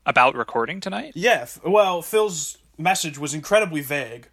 about 0.06 0.34
recording 0.34 0.80
tonight. 0.80 1.12
Yeah, 1.14 1.40
f- 1.42 1.60
well, 1.64 2.00
Phil's 2.00 2.56
message 2.78 3.18
was 3.18 3.34
incredibly 3.34 3.82
vague. 3.82 4.28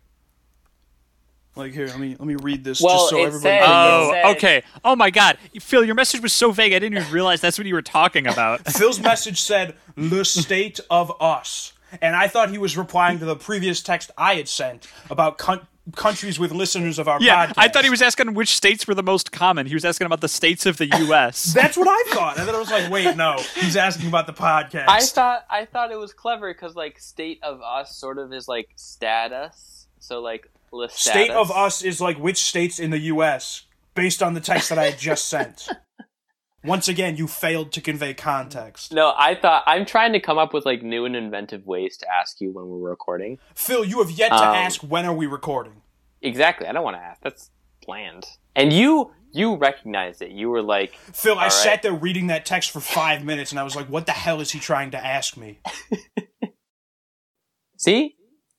Like 1.56 1.72
here, 1.74 1.86
let 1.88 2.00
me 2.00 2.10
let 2.20 2.28
me 2.28 2.36
read 2.36 2.64
this 2.64 2.82
Well, 2.82 2.96
just 2.98 3.10
so 3.12 3.18
it 3.18 3.28
everybody. 3.28 3.42
said- 3.60 3.64
Oh, 3.64 3.68
know. 3.68 4.12
said- 4.12 4.38
okay. 4.38 4.64
Oh 4.84 4.96
my 4.96 5.10
God, 5.10 5.38
Phil, 5.62 5.86
your 5.86 5.96
message 5.96 6.22
was 6.22 6.34
so 6.34 6.52
vague. 6.52 6.74
I 6.74 6.80
didn't 6.80 6.98
even 6.98 7.12
realize 7.14 7.40
that's 7.42 7.58
what 7.58 7.66
you 7.66 7.74
were 7.76 7.82
talking 7.82 8.28
about. 8.28 8.62
Phil's 8.74 9.00
message 9.00 9.42
said 9.42 9.76
"the 9.96 10.26
state 10.26 10.80
of 10.90 11.14
us," 11.22 11.72
and 12.02 12.16
I 12.16 12.28
thought 12.28 12.50
he 12.50 12.58
was 12.58 12.76
replying 12.78 13.20
to 13.20 13.26
the 13.26 13.36
previous 13.38 13.82
text 13.82 14.12
I 14.18 14.36
had 14.36 14.50
sent 14.50 14.88
about 15.10 15.38
con- 15.38 15.66
countries 15.96 16.38
with 16.40 16.52
listeners 16.52 16.98
of 17.00 17.08
our 17.08 17.22
Yeah, 17.22 17.46
podcast. 17.48 17.54
I 17.58 17.68
thought 17.70 17.84
he 17.86 17.90
was 17.90 18.02
asking 18.02 18.34
which 18.34 18.54
states 18.54 18.86
were 18.88 18.96
the 18.96 19.04
most 19.04 19.32
common. 19.32 19.66
He 19.68 19.76
was 19.76 19.86
asking 19.86 20.08
about 20.08 20.20
the 20.20 20.28
states 20.28 20.66
of 20.66 20.76
the 20.78 20.88
U.S. 20.88 21.54
That's 21.54 21.78
what 21.78 21.88
I 21.88 22.14
thought. 22.14 22.38
And 22.38 22.48
then 22.48 22.56
I 22.56 22.60
was 22.60 22.72
like, 22.72 22.92
wait, 22.92 23.16
no. 23.16 23.38
He's 23.54 23.78
asking 23.78 24.10
about 24.10 24.26
the 24.28 24.34
podcast. 24.34 24.86
I 24.90 25.00
thought 25.02 25.46
I 25.50 25.64
thought 25.66 25.92
it 25.92 26.00
was 26.00 26.12
clever 26.12 26.54
because 26.54 26.76
like 26.76 27.00
state 27.00 27.40
of 27.44 27.62
us 27.62 27.96
sort 27.96 28.18
of 28.18 28.34
is 28.34 28.48
like 28.50 28.70
status. 28.76 29.88
So 30.00 30.22
like 30.22 30.50
the 30.72 30.88
State 30.90 31.28
status. 31.28 31.36
of 31.36 31.52
us 31.52 31.82
is 31.82 32.00
like 32.02 32.18
which 32.18 32.38
states 32.44 32.80
in 32.80 32.90
the 32.92 33.00
U.S. 33.00 33.64
based 33.94 34.22
on 34.24 34.34
the 34.34 34.42
text 34.42 34.70
that 34.70 34.78
I 34.78 34.86
had 34.86 35.00
just 35.00 35.28
sent. 35.28 35.68
Once 36.64 36.88
again, 36.88 37.16
you 37.16 37.28
failed 37.28 37.72
to 37.72 37.80
convey 37.80 38.14
context. 38.14 38.92
No, 38.92 39.14
I 39.16 39.36
thought 39.36 39.64
I'm 39.68 39.86
trying 39.86 40.14
to 40.14 40.20
come 40.20 40.40
up 40.40 40.52
with 40.54 40.66
like 40.66 40.82
new 40.82 41.06
and 41.06 41.16
inventive 41.16 41.66
ways 41.68 41.96
to 41.98 42.12
ask 42.12 42.42
you 42.42 42.52
when 42.52 42.68
we're 42.68 42.90
recording. 42.90 43.38
Phil, 43.54 43.86
you 43.86 44.00
have 44.02 44.10
yet 44.10 44.30
to 44.30 44.36
Um, 44.36 44.56
ask 44.56 44.82
when 44.82 45.06
are 45.06 45.14
we 45.14 45.28
recording. 45.28 45.84
Exactly. 46.24 46.66
I 46.66 46.72
don't 46.72 46.84
want 46.84 46.98
to 46.98 47.02
ask. 47.04 47.22
That's 47.22 47.52
bland. 47.86 48.26
And 48.56 48.74
you 48.74 49.12
you 49.32 49.58
recognized 49.58 50.22
it. 50.24 50.32
You 50.32 50.50
were 50.50 50.64
like, 50.64 50.96
Phil, 50.96 51.38
I 51.38 51.44
right. 51.44 51.52
sat 51.52 51.84
there 51.84 51.94
reading 51.94 52.28
that 52.28 52.46
text 52.46 52.72
for 52.72 52.80
five 52.80 53.24
minutes, 53.24 53.52
and 53.52 53.60
I 53.60 53.64
was 53.64 53.76
like, 53.76 53.88
"What 53.88 54.06
the 54.08 54.14
hell 54.14 54.40
is 54.42 54.52
he 54.52 54.60
trying 54.60 54.90
to 54.92 55.06
ask 55.06 55.38
me?" 55.38 55.60
"See, 57.78 58.16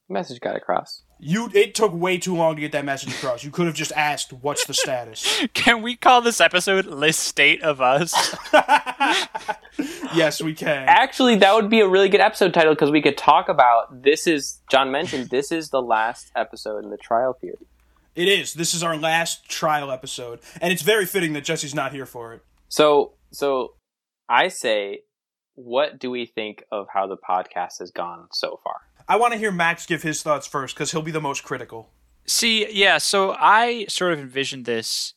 message 0.09 0.41
got 0.41 0.55
across." 0.55 1.03
You. 1.19 1.51
It 1.55 1.75
took 1.75 1.93
way 1.93 2.19
too 2.19 2.37
long 2.37 2.57
to 2.57 2.61
get 2.61 2.73
that 2.73 2.85
message 2.85 3.15
across. 3.15 3.43
You 3.43 3.51
could 3.51 3.67
have 3.67 3.75
just 3.75 3.93
asked, 3.93 4.33
"What's 4.33 4.67
the 4.67 4.75
status?" 4.75 5.47
Can 5.55 5.83
we 5.83 5.97
call 5.97 6.21
this 6.21 6.41
episode 6.41 6.87
"List 6.87 7.21
State 7.21 7.63
of 7.63 7.81
Us"? 7.81 8.13
yes, 10.15 10.43
we 10.43 10.55
can. 10.55 10.85
Actually, 10.89 11.37
that 11.37 11.55
would 11.55 11.71
be 11.71 11.81
a 11.81 11.89
really 11.89 12.09
good 12.09 12.21
episode 12.21 12.53
title 12.53 12.75
because 12.75 12.91
we 12.91 13.01
could 13.01 13.17
talk 13.17 13.49
about 13.49 14.03
this. 14.03 14.27
Is 14.27 14.61
John 14.71 14.91
mentioned 14.91 15.31
this 15.31 15.51
is 15.51 15.71
the 15.71 15.81
last 15.83 16.31
episode 16.37 16.85
in 16.85 16.91
the 16.91 16.99
trial 16.99 17.35
period. 17.35 17.65
It 18.15 18.29
is. 18.29 18.55
This 18.55 18.75
is 18.75 18.83
our 18.83 18.97
last 18.97 19.49
trial 19.49 19.91
episode, 19.91 20.41
and 20.61 20.73
it's 20.73 20.83
very 20.83 21.07
fitting 21.07 21.35
that 21.35 21.45
Jesse's 21.45 21.75
not 21.75 21.93
here 21.93 22.07
for 22.07 22.33
it. 22.33 22.43
So, 22.69 23.13
so 23.31 23.75
I 24.29 24.49
say, 24.49 25.01
what 25.55 25.99
do 25.99 26.11
we 26.11 26.27
think 26.27 26.65
of 26.71 26.89
how 26.93 27.07
the 27.07 27.17
podcast 27.17 27.79
has 27.79 27.91
gone 27.91 28.29
so 28.33 28.59
far? 28.65 28.81
I 29.09 29.17
want 29.17 29.33
to 29.33 29.39
hear 29.39 29.53
Max 29.53 29.87
give 29.87 30.03
his 30.03 30.23
thoughts 30.23 30.47
first 30.47 30.75
because 30.75 30.91
he'll 30.91 31.03
be 31.03 31.11
the 31.11 31.21
most 31.21 31.45
critical. 31.45 31.91
See, 32.27 32.71
yeah, 32.73 32.99
so 32.99 33.37
I 33.39 33.87
sort 33.89 34.13
of 34.13 34.19
envisioned 34.19 34.65
this 34.65 35.15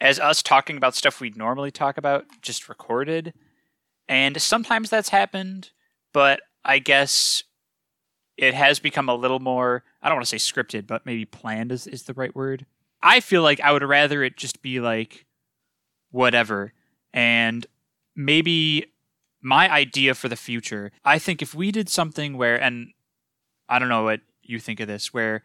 as 0.00 0.18
us 0.18 0.42
talking 0.42 0.76
about 0.76 0.94
stuff 0.94 1.20
we'd 1.20 1.36
normally 1.36 1.70
talk 1.70 1.96
about, 1.96 2.26
just 2.42 2.68
recorded. 2.68 3.32
And 4.08 4.40
sometimes 4.40 4.90
that's 4.90 5.10
happened, 5.10 5.70
but 6.12 6.40
I 6.64 6.78
guess 6.78 7.42
it 8.36 8.54
has 8.54 8.78
become 8.78 9.08
a 9.08 9.14
little 9.14 9.40
more, 9.40 9.84
I 10.02 10.08
don't 10.08 10.16
want 10.16 10.26
to 10.26 10.38
say 10.38 10.52
scripted, 10.52 10.86
but 10.86 11.06
maybe 11.06 11.24
planned 11.24 11.72
is, 11.72 11.86
is 11.86 12.04
the 12.04 12.14
right 12.14 12.34
word. 12.34 12.66
I 13.02 13.20
feel 13.20 13.42
like 13.42 13.60
I 13.60 13.72
would 13.72 13.82
rather 13.82 14.22
it 14.22 14.36
just 14.36 14.62
be 14.62 14.80
like 14.80 15.26
whatever. 16.10 16.72
And 17.14 17.66
maybe 18.14 18.89
my 19.42 19.70
idea 19.70 20.14
for 20.14 20.28
the 20.28 20.36
future, 20.36 20.92
I 21.04 21.18
think 21.18 21.42
if 21.42 21.54
we 21.54 21.70
did 21.72 21.88
something 21.88 22.36
where, 22.36 22.60
and 22.60 22.92
I 23.68 23.78
don't 23.78 23.88
know 23.88 24.04
what 24.04 24.20
you 24.42 24.58
think 24.58 24.80
of 24.80 24.88
this, 24.88 25.12
where 25.14 25.42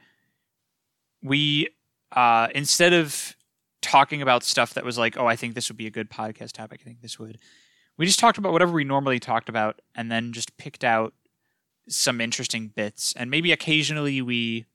we 1.23 1.69
uh, 2.11 2.47
instead 2.53 2.93
of 2.93 3.35
talking 3.81 4.21
about 4.21 4.43
stuff 4.43 4.73
that 4.73 4.83
was 4.85 4.97
like, 4.97 5.17
oh, 5.17 5.27
I 5.27 5.35
think 5.35 5.53
this 5.53 5.69
would 5.69 5.77
be 5.77 5.87
a 5.87 5.91
good 5.91 6.09
podcast 6.09 6.53
topic, 6.53 6.81
I 6.81 6.85
think 6.85 7.01
this 7.01 7.19
would. 7.19 7.37
We 7.97 8.05
just 8.05 8.19
talked 8.19 8.37
about 8.37 8.51
whatever 8.51 8.73
we 8.73 8.83
normally 8.83 9.19
talked 9.19 9.47
about, 9.47 9.81
and 9.95 10.11
then 10.11 10.33
just 10.33 10.57
picked 10.57 10.83
out 10.83 11.13
some 11.87 12.19
interesting 12.19 12.67
bits, 12.75 13.13
and 13.15 13.29
maybe 13.29 13.51
occasionally 13.51 14.21
we 14.21 14.65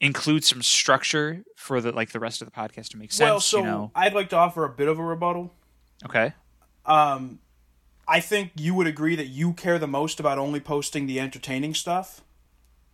include 0.00 0.44
some 0.44 0.62
structure 0.62 1.42
for 1.56 1.80
the 1.80 1.90
like 1.92 2.10
the 2.10 2.20
rest 2.20 2.42
of 2.42 2.46
the 2.46 2.52
podcast 2.52 2.88
to 2.88 2.98
make 2.98 3.10
sense. 3.12 3.26
well, 3.28 3.40
so 3.40 3.58
you 3.58 3.64
know, 3.64 3.90
I'd 3.94 4.14
like 4.14 4.28
to 4.30 4.36
offer 4.36 4.64
a 4.64 4.68
bit 4.68 4.88
of 4.88 4.98
a 4.98 5.02
rebuttal. 5.02 5.52
okay, 6.04 6.32
Um, 6.84 7.38
I 8.06 8.20
think 8.20 8.52
you 8.56 8.74
would 8.74 8.86
agree 8.86 9.16
that 9.16 9.26
you 9.26 9.52
care 9.52 9.78
the 9.78 9.86
most 9.86 10.20
about 10.20 10.38
only 10.38 10.60
posting 10.60 11.06
the 11.06 11.18
entertaining 11.20 11.74
stuff. 11.74 12.20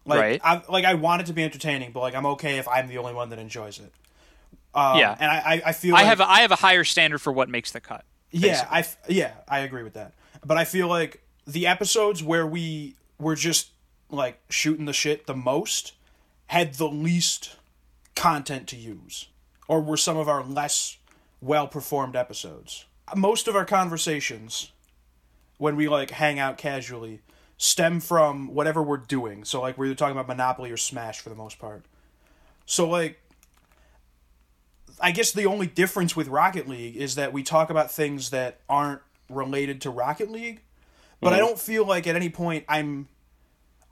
Like, 0.07 0.21
Right. 0.21 0.41
I, 0.43 0.63
like 0.69 0.85
I 0.85 0.95
want 0.95 1.23
it 1.23 1.27
to 1.27 1.33
be 1.33 1.43
entertaining, 1.45 1.93
but 1.93 2.01
like 2.01 2.15
I'm 2.15 2.27
okay 2.27 2.59
if 2.59 2.67
I'm 2.69 2.89
the 2.89 2.99
only 2.99 3.13
one 3.15 3.31
that 3.31 3.39
enjoys 3.39 3.79
it. 3.79 3.93
Um, 4.75 4.99
Yeah. 4.99 5.17
and 5.19 5.31
I, 5.31 5.63
I, 5.67 5.73
feel 5.73 5.95
I 5.95 5.99
like, 5.99 6.07
have 6.07 6.21
a, 6.21 6.31
I 6.31 6.41
have 6.41 6.53
a 6.53 6.57
higher 6.57 6.85
standard 6.85 7.19
for 7.19 7.33
what 7.33 7.49
makes 7.49 7.71
the 7.73 7.81
cut. 7.81 8.05
yeah, 8.31 8.67
I 8.71 8.85
yeah, 9.09 9.33
I 9.49 9.61
agree 9.61 9.83
with 9.83 9.95
that. 9.95 10.13
But 10.45 10.57
I 10.57 10.65
feel 10.65 10.87
like 10.89 11.23
the 11.47 11.67
episodes 11.67 12.23
where 12.23 12.47
we 12.47 12.95
were 13.19 13.35
just 13.35 13.71
like 14.09 14.41
shooting 14.49 14.85
the 14.87 14.93
shit 14.93 15.27
the 15.27 15.35
most 15.35 15.93
had 16.47 16.75
the 16.75 16.89
least 16.89 17.57
content 18.15 18.67
to 18.69 18.77
use, 18.77 19.29
or 19.69 19.81
were 19.81 19.97
some 19.97 20.17
of 20.17 20.29
our 20.29 20.43
less 20.45 20.97
well 21.41 21.67
performed 21.67 22.15
episodes. 22.17 22.85
Most 23.17 23.49
of 23.49 23.57
our 23.57 23.65
conversations, 23.65 24.71
when 25.61 25.77
we 25.77 25.89
like 25.89 26.11
hang 26.11 26.39
out 26.39 26.57
casually, 26.57 27.21
stem 27.59 28.01
from 28.01 28.55
whatever 28.55 28.83
we're 28.83 28.97
doing. 28.97 29.45
So 29.45 29.61
like 29.61 29.77
we're 29.77 29.87
either 29.87 29.95
talking 29.95 30.17
about 30.17 30.27
Monopoly 30.27 30.71
or 30.71 30.79
Smash 30.79 31.21
for 31.21 31.29
the 31.29 31.35
most 31.35 31.59
part. 31.59 31.85
So 32.65 32.89
like 32.89 33.21
I 34.99 35.11
guess 35.11 35.33
the 35.33 35.45
only 35.45 35.67
difference 35.67 36.17
with 36.17 36.29
Rocket 36.29 36.67
League 36.67 36.97
is 36.97 37.15
that 37.17 37.35
we 37.35 37.43
talk 37.43 37.69
about 37.69 37.91
things 37.91 38.31
that 38.31 38.61
aren't 38.71 39.03
related 39.29 39.83
to 39.83 39.91
Rocket 39.91 40.31
League. 40.31 40.63
But 41.21 41.35
I 41.35 41.37
mm-hmm. 41.37 41.49
don't 41.49 41.59
feel 41.59 41.85
like 41.85 42.07
at 42.07 42.17
any 42.17 42.31
point 42.31 42.65
I'm 42.67 43.09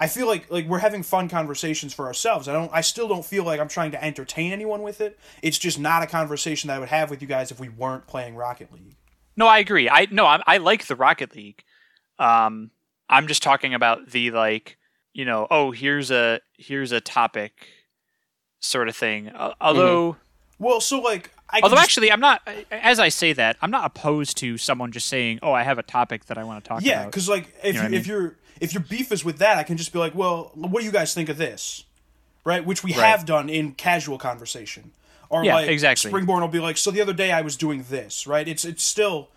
I 0.00 0.06
feel 0.06 0.26
like 0.26 0.50
like 0.50 0.66
we're 0.66 0.78
having 0.78 1.02
fun 1.02 1.28
conversations 1.28 1.92
for 1.92 2.06
ourselves. 2.06 2.48
I 2.48 2.54
don't 2.54 2.70
I 2.72 2.80
still 2.80 3.08
don't 3.08 3.26
feel 3.26 3.44
like 3.44 3.60
I'm 3.60 3.68
trying 3.68 3.90
to 3.90 4.02
entertain 4.02 4.52
anyone 4.52 4.80
with 4.80 5.02
it. 5.02 5.18
It's 5.42 5.58
just 5.58 5.78
not 5.78 6.02
a 6.02 6.06
conversation 6.06 6.68
that 6.68 6.76
I 6.76 6.78
would 6.78 6.88
have 6.88 7.10
with 7.10 7.20
you 7.20 7.28
guys 7.28 7.50
if 7.50 7.60
we 7.60 7.68
weren't 7.68 8.06
playing 8.06 8.36
Rocket 8.36 8.72
League. 8.72 8.96
No, 9.38 9.46
I 9.46 9.58
agree. 9.60 9.88
I 9.88 10.08
no, 10.10 10.26
I, 10.26 10.42
I 10.46 10.56
like 10.58 10.86
the 10.86 10.96
Rocket 10.96 11.34
League. 11.36 11.62
Um, 12.18 12.72
I'm 13.08 13.28
just 13.28 13.42
talking 13.42 13.72
about 13.72 14.10
the 14.10 14.32
like, 14.32 14.76
you 15.14 15.24
know, 15.24 15.46
oh, 15.50 15.70
here's 15.70 16.10
a 16.10 16.40
here's 16.58 16.90
a 16.92 17.00
topic, 17.00 17.52
sort 18.60 18.88
of 18.88 18.96
thing. 18.96 19.28
Uh, 19.28 19.54
although, 19.60 20.16
Well, 20.58 20.80
so 20.80 21.00
like 21.00 21.30
I 21.48 21.60
although 21.62 21.76
just- 21.76 21.84
actually, 21.84 22.10
I'm 22.12 22.20
not. 22.20 22.46
As 22.70 22.98
I 22.98 23.08
say 23.10 23.32
that, 23.32 23.56
I'm 23.62 23.70
not 23.70 23.86
opposed 23.86 24.36
to 24.38 24.58
someone 24.58 24.90
just 24.92 25.08
saying, 25.08 25.38
"Oh, 25.42 25.52
I 25.52 25.62
have 25.62 25.78
a 25.78 25.82
topic 25.84 26.26
that 26.26 26.36
I 26.36 26.44
want 26.44 26.62
to 26.64 26.68
talk 26.68 26.82
Yeah, 26.82 27.00
about." 27.02 27.12
because 27.12 27.28
like 27.28 27.54
if 27.62 27.76
know 27.76 27.82
what 27.82 27.86
I 27.86 27.90
you, 27.92 27.98
if 28.00 28.06
your 28.08 28.36
if 28.60 28.74
your 28.74 28.82
beef 28.82 29.12
is 29.12 29.24
with 29.24 29.38
that, 29.38 29.56
I 29.56 29.62
can 29.62 29.76
just 29.76 29.92
be 29.92 30.00
like, 30.00 30.16
well, 30.16 30.50
what 30.54 30.80
do 30.80 30.84
you 30.84 30.90
guys 30.92 31.14
think 31.14 31.28
of 31.28 31.38
this? 31.38 31.84
Right, 32.44 32.64
which 32.64 32.82
we 32.82 32.92
Right. 32.92 33.06
have 33.06 33.24
done 33.24 33.48
in 33.48 33.72
casual 33.72 34.18
conversation. 34.18 34.90
Or 35.30 35.44
Yeah, 35.44 35.56
like 35.56 35.68
exactly. 35.68 36.10
Springborn 36.10 36.40
will 36.40 36.48
be 36.48 36.58
like, 36.60 36.76
so 36.76 36.90
the 36.90 37.00
other 37.00 37.12
day 37.12 37.32
I 37.32 37.42
was 37.42 37.56
doing 37.56 37.84
this. 37.88 38.26
Right, 38.26 38.46
it's 38.48 38.64
it's 38.64 38.82
still. 38.82 39.28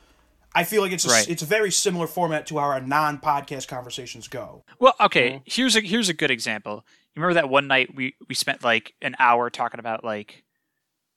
I 0.53 0.65
feel 0.65 0.81
like 0.81 0.91
it's 0.91 1.05
a, 1.05 1.09
Right. 1.09 1.29
it's 1.29 1.41
a 1.41 1.45
very 1.45 1.71
similar 1.71 2.07
format 2.07 2.45
to 2.47 2.57
how 2.57 2.65
our 2.65 2.81
non-podcast 2.81 3.69
conversations 3.69 4.27
go. 4.27 4.65
Well, 4.79 4.95
okay. 4.99 5.41
Here's 5.45 5.75
a 5.77 5.81
here's 5.81 6.09
a 6.09 6.13
good 6.13 6.29
example. 6.31 6.85
You 7.15 7.21
remember 7.21 7.35
that 7.35 7.49
one 7.49 7.67
night 7.67 7.95
we 7.95 8.15
we 8.27 8.35
spent 8.35 8.63
like 8.63 8.93
an 9.01 9.15
hour 9.19 9.49
talking 9.49 9.79
about 9.79 10.03
like 10.03 10.43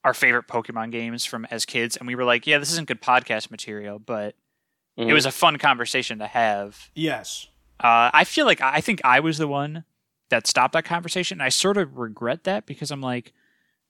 our 0.03 0.13
favorite 0.13 0.47
Pokemon 0.47 0.91
games 0.91 1.25
from 1.25 1.45
as 1.51 1.65
kids, 1.65 1.97
and 1.97 2.07
we 2.07 2.15
were 2.15 2.23
like, 2.23 2.45
"Yeah, 2.47 2.59
this 2.59 2.71
isn't 2.71 2.87
good 2.87 3.01
podcast 3.01 3.49
material," 3.51 3.97
but 3.99 4.35
it 4.97 5.07
Mhm. 5.07 5.13
was 5.13 5.25
a 5.25 5.31
fun 5.31 5.57
conversation 5.57 6.19
to 6.19 6.27
have. 6.27 6.89
Yes. 6.95 7.47
Uh, 7.79 8.09
I 8.13 8.23
feel 8.23 8.45
like 8.45 8.61
I 8.61 8.79
think 8.81 9.01
I 9.03 9.19
was 9.19 9.37
the 9.37 9.47
one 9.47 9.83
that 10.29 10.47
stopped 10.47 10.73
that 10.73 10.85
conversation. 10.85 11.35
And 11.39 11.43
I 11.43 11.49
sort 11.49 11.75
of 11.77 11.97
regret 11.97 12.45
that 12.45 12.65
because 12.65 12.89
I'm 12.91 13.01
like, 13.01 13.33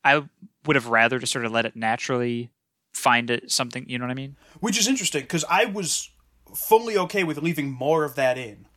I 0.06 0.24
would 0.66 0.76
have 0.76 0.88
rather 0.88 1.20
just 1.20 1.34
sort 1.34 1.46
of 1.46 1.52
let 1.52 1.66
it 1.66 1.76
naturally 1.76 2.52
find 2.94 3.30
it 3.30 3.52
something. 3.52 3.90
You 3.90 3.98
know 3.98 4.06
what 4.06 4.12
I 4.12 4.16
mean? 4.16 4.38
Which 4.60 4.78
is 4.78 4.88
interesting 4.88 5.22
because 5.22 5.44
I 5.50 5.66
was 5.66 6.12
fully 6.54 6.96
okay 6.96 7.24
with 7.24 7.40
leaving 7.40 7.72
more 7.72 8.06
of 8.06 8.16
that 8.16 8.38
in 8.38 8.68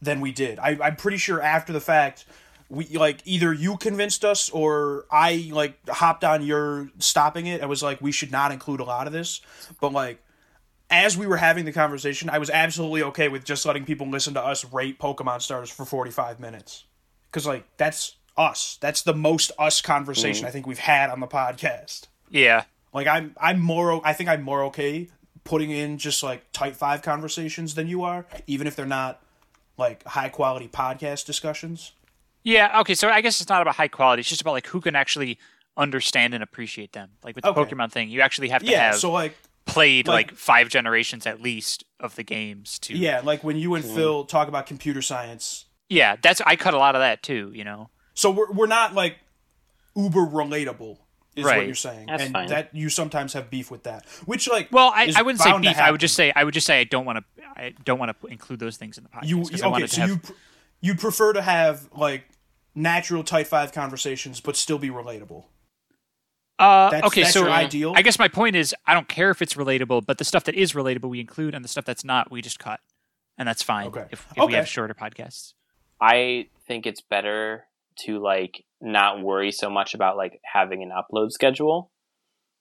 than 0.00 0.20
we 0.20 0.32
did. 0.32 0.58
I, 0.60 0.78
I'm 0.82 0.96
pretty 0.96 1.18
sure 1.18 1.42
after 1.42 1.72
the 1.72 1.80
fact, 1.80 2.24
we 2.70 2.86
like 2.96 3.20
either 3.24 3.52
you 3.52 3.76
convinced 3.76 4.24
us 4.24 4.48
or 4.48 5.06
I 5.10 5.50
like 5.52 5.76
hopped 5.88 6.22
on 6.22 6.46
your 6.46 6.88
stopping 6.98 7.46
it. 7.46 7.62
I 7.62 7.66
was 7.66 7.82
like, 7.82 8.00
we 8.00 8.12
should 8.12 8.30
not 8.30 8.52
include 8.52 8.80
a 8.80 8.84
lot 8.84 9.06
of 9.06 9.12
this, 9.12 9.40
but 9.80 9.92
like. 9.92 10.22
As 10.92 11.16
we 11.16 11.28
were 11.28 11.36
having 11.36 11.66
the 11.66 11.72
conversation, 11.72 12.28
I 12.28 12.38
was 12.38 12.50
absolutely 12.50 13.04
okay 13.04 13.28
with 13.28 13.44
just 13.44 13.64
letting 13.64 13.84
people 13.84 14.08
listen 14.08 14.34
to 14.34 14.44
us 14.44 14.64
rate 14.72 14.98
Pokemon 14.98 15.40
stars 15.40 15.70
for 15.70 15.84
45 15.84 16.40
minutes. 16.40 16.82
Because, 17.30 17.46
like, 17.46 17.64
that's 17.76 18.16
us. 18.40 18.78
That's 18.80 19.02
the 19.02 19.14
most 19.14 19.52
us 19.58 19.80
conversation 19.82 20.44
mm. 20.44 20.48
I 20.48 20.50
think 20.50 20.66
we've 20.66 20.78
had 20.78 21.10
on 21.10 21.20
the 21.20 21.26
podcast. 21.26 22.06
Yeah. 22.30 22.64
Like 22.92 23.06
I'm 23.06 23.34
I'm 23.40 23.60
more 23.60 24.00
I 24.04 24.12
think 24.14 24.28
I'm 24.30 24.42
more 24.42 24.64
okay 24.64 25.08
putting 25.44 25.70
in 25.70 25.98
just 25.98 26.22
like 26.22 26.50
tight 26.52 26.74
five 26.76 27.02
conversations 27.02 27.74
than 27.74 27.86
you 27.86 28.02
are 28.02 28.26
even 28.46 28.66
if 28.66 28.74
they're 28.76 28.86
not 28.86 29.22
like 29.76 30.04
high 30.04 30.28
quality 30.28 30.68
podcast 30.68 31.26
discussions. 31.26 31.92
Yeah. 32.42 32.80
Okay. 32.80 32.94
So 32.94 33.08
I 33.08 33.20
guess 33.20 33.40
it's 33.40 33.50
not 33.50 33.60
about 33.62 33.76
high 33.76 33.88
quality. 33.88 34.20
It's 34.20 34.28
just 34.28 34.40
about 34.40 34.52
like 34.52 34.66
who 34.66 34.80
can 34.80 34.96
actually 34.96 35.38
understand 35.76 36.34
and 36.34 36.42
appreciate 36.42 36.92
them. 36.92 37.10
Like 37.22 37.36
with 37.36 37.44
the 37.44 37.50
Okay. 37.50 37.74
Pokemon 37.74 37.92
thing, 37.92 38.08
you 38.08 38.20
actually 38.22 38.48
have 38.48 38.62
to 38.62 38.70
Yeah, 38.70 38.86
have 38.86 38.96
so 38.96 39.12
like 39.12 39.36
played 39.66 40.08
like- 40.08 40.30
like, 40.30 40.36
five 40.38 40.68
generations 40.68 41.26
at 41.26 41.40
least 41.42 41.84
of 42.00 42.16
the 42.16 42.22
games 42.24 42.78
to. 42.80 42.96
yeah, 42.96 43.20
like 43.22 43.44
when 43.44 43.56
you 43.56 43.74
and 43.74 43.84
mm. 43.84 43.94
Phil 43.94 44.24
talk 44.24 44.48
about 44.48 44.66
computer 44.66 45.02
science. 45.02 45.66
Yeah. 45.88 46.16
That's 46.22 46.40
I 46.46 46.56
cut 46.56 46.74
a 46.74 46.78
lot 46.78 46.94
of 46.94 47.00
that 47.00 47.22
too. 47.22 47.52
You 47.54 47.64
know. 47.64 47.90
So 48.20 48.30
we're 48.30 48.52
we're 48.52 48.66
not 48.66 48.92
like 48.94 49.16
uber 49.96 50.20
relatable. 50.26 50.98
Is 51.36 51.44
what 51.46 51.64
you're 51.64 51.74
saying, 51.74 52.06
That's 52.08 52.24
and 52.24 52.32
fine. 52.34 52.48
that 52.48 52.74
you 52.74 52.90
sometimes 52.90 53.32
have 53.32 53.48
beef 53.48 53.70
with 53.70 53.84
that. 53.84 54.04
Which 54.26 54.46
like 54.46 54.68
Well, 54.70 54.92
I, 54.94 55.04
is 55.04 55.16
I 55.16 55.22
wouldn't 55.22 55.40
say 55.40 55.50
bound 55.50 55.62
to 55.64 55.70
beef. 55.70 55.78
I 55.78 55.90
would 55.90 56.00
just 56.00 56.14
say 56.14 56.30
I 56.36 56.44
would 56.44 56.52
just 56.52 56.66
say 56.66 56.80
I 56.80 56.84
don't 56.84 57.06
want 57.06 57.18
to. 57.18 57.44
I 57.56 57.72
don't 57.84 57.98
want 57.98 58.14
to 58.20 58.26
include 58.26 58.58
those 58.60 58.76
things 58.76 58.98
in 58.98 59.04
the 59.04 59.08
podcast. 59.10 59.26
you 59.28 59.38
'cause 59.38 59.62
I 59.62 59.68
want 59.68 59.82
okay. 59.84 59.88
to 59.88 59.94
So 59.94 60.00
have- 60.02 60.10
you 60.10 60.16
pr- 60.18 60.32
you 60.82 60.94
prefer 60.96 61.32
to 61.32 61.40
have 61.40 61.88
like 61.96 62.24
natural 62.74 63.22
tight 63.24 63.46
five 63.46 63.72
conversations, 63.72 64.40
but 64.42 64.54
still 64.56 64.78
be 64.78 64.90
relatable. 64.90 65.44
Uh, 66.58 66.90
That's- 66.90 67.06
okay, 67.06 67.22
that's 67.22 67.32
so 67.32 67.40
your 67.44 67.50
ideal? 67.50 67.94
I 67.96 68.02
guess 68.02 68.18
my 68.18 68.28
point 68.28 68.54
is 68.54 68.74
I 68.86 68.92
don't 68.92 69.08
care 69.08 69.30
if 69.30 69.40
it's 69.40 69.54
relatable, 69.54 70.04
but 70.04 70.18
the 70.18 70.24
stuff 70.24 70.44
that 70.44 70.54
is 70.56 70.72
relatable 70.74 71.08
we 71.08 71.20
include, 71.20 71.54
and 71.54 71.64
the 71.64 71.68
stuff 71.68 71.86
that's 71.86 72.04
not 72.04 72.30
we 72.30 72.42
just 72.42 72.58
cut, 72.58 72.80
and 73.38 73.48
that's 73.48 73.62
fine. 73.62 73.86
Okay. 73.86 74.06
If, 74.10 74.26
if 74.36 74.46
we 74.46 74.52
have 74.54 74.68
shorter 74.68 74.92
podcasts. 74.94 75.54
I 76.02 76.48
think 76.66 76.86
it's 76.86 77.00
better 77.00 77.64
to 77.98 78.22
like 78.22 78.64
not 78.80 79.22
worry 79.22 79.52
so 79.52 79.68
much 79.70 79.94
about 79.94 80.16
like 80.16 80.40
having 80.52 80.82
an 80.82 80.90
upload 80.90 81.30
schedule. 81.30 81.90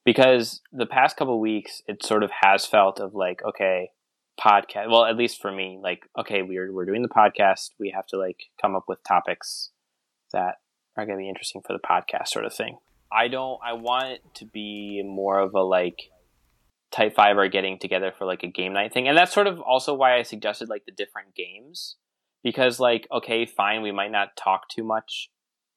Because 0.05 0.61
the 0.71 0.85
past 0.85 1.17
couple 1.17 1.39
weeks 1.39 1.81
it 1.87 2.03
sort 2.03 2.23
of 2.23 2.31
has 2.41 2.65
felt 2.65 2.99
of 2.99 3.13
like 3.13 3.41
okay 3.47 3.91
podcast 4.39 4.89
well 4.89 5.03
at 5.03 5.17
least 5.17 5.41
for 5.41 5.51
me 5.51 5.77
like 5.83 5.99
okay 6.17 6.41
we're 6.41 6.73
we're 6.73 6.85
doing 6.85 7.01
the 7.01 7.09
podcast. 7.09 7.71
We 7.79 7.91
have 7.95 8.07
to 8.07 8.17
like 8.17 8.37
come 8.61 8.75
up 8.75 8.85
with 8.87 8.99
topics 9.07 9.71
that 10.33 10.55
are 10.97 11.05
going 11.05 11.17
to 11.17 11.21
be 11.21 11.29
interesting 11.29 11.61
for 11.65 11.73
the 11.73 11.79
podcast 11.79 12.29
sort 12.29 12.45
of 12.45 12.53
thing. 12.53 12.77
I 13.11 13.27
don't 13.27 13.59
i 13.65 13.73
want 13.73 14.11
it 14.11 14.21
to 14.35 14.45
be 14.45 15.01
more 15.03 15.39
of 15.39 15.53
a 15.55 15.61
like 15.61 15.99
tight 16.91 17.15
five 17.15 17.37
are 17.37 17.47
getting 17.47 17.77
together 17.77 18.11
for 18.17 18.25
like 18.25 18.43
a 18.43 18.47
game 18.47 18.73
night 18.73 18.93
thing. 18.93 19.07
And 19.07 19.17
that's 19.17 19.33
sort 19.33 19.47
of 19.47 19.59
also 19.59 19.93
why 19.93 20.17
i 20.17 20.23
suggested 20.23 20.69
like 20.69 20.85
the 20.85 20.91
different 20.91 21.35
games 21.35 21.97
because 22.43 22.79
like 22.79 23.07
okay 23.11 23.45
fine 23.45 23.81
we 23.81 23.91
might 23.91 24.11
not 24.11 24.35
talk 24.37 24.69
too 24.69 24.83
much 24.83 25.29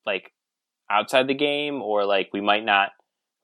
like 0.07 0.33
outside 0.91 1.27
the 1.27 1.35
game 1.35 1.81
or 1.81 2.05
like 2.05 2.29
we 2.33 2.41
might 2.41 2.65
not 2.65 2.91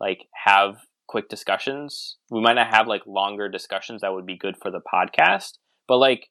like 0.01 0.27
have 0.33 0.77
quick 1.07 1.29
discussions. 1.29 2.17
We 2.31 2.41
might 2.41 2.55
not 2.55 2.73
have 2.73 2.87
like 2.87 3.07
longer 3.07 3.49
discussions 3.49 4.03
that 4.03 4.13
would 4.13 4.27
be 4.27 4.37
good 4.37 4.57
for 4.61 4.71
the 4.71 4.81
podcast. 4.81 5.59
But 5.87 5.99
like 5.99 6.29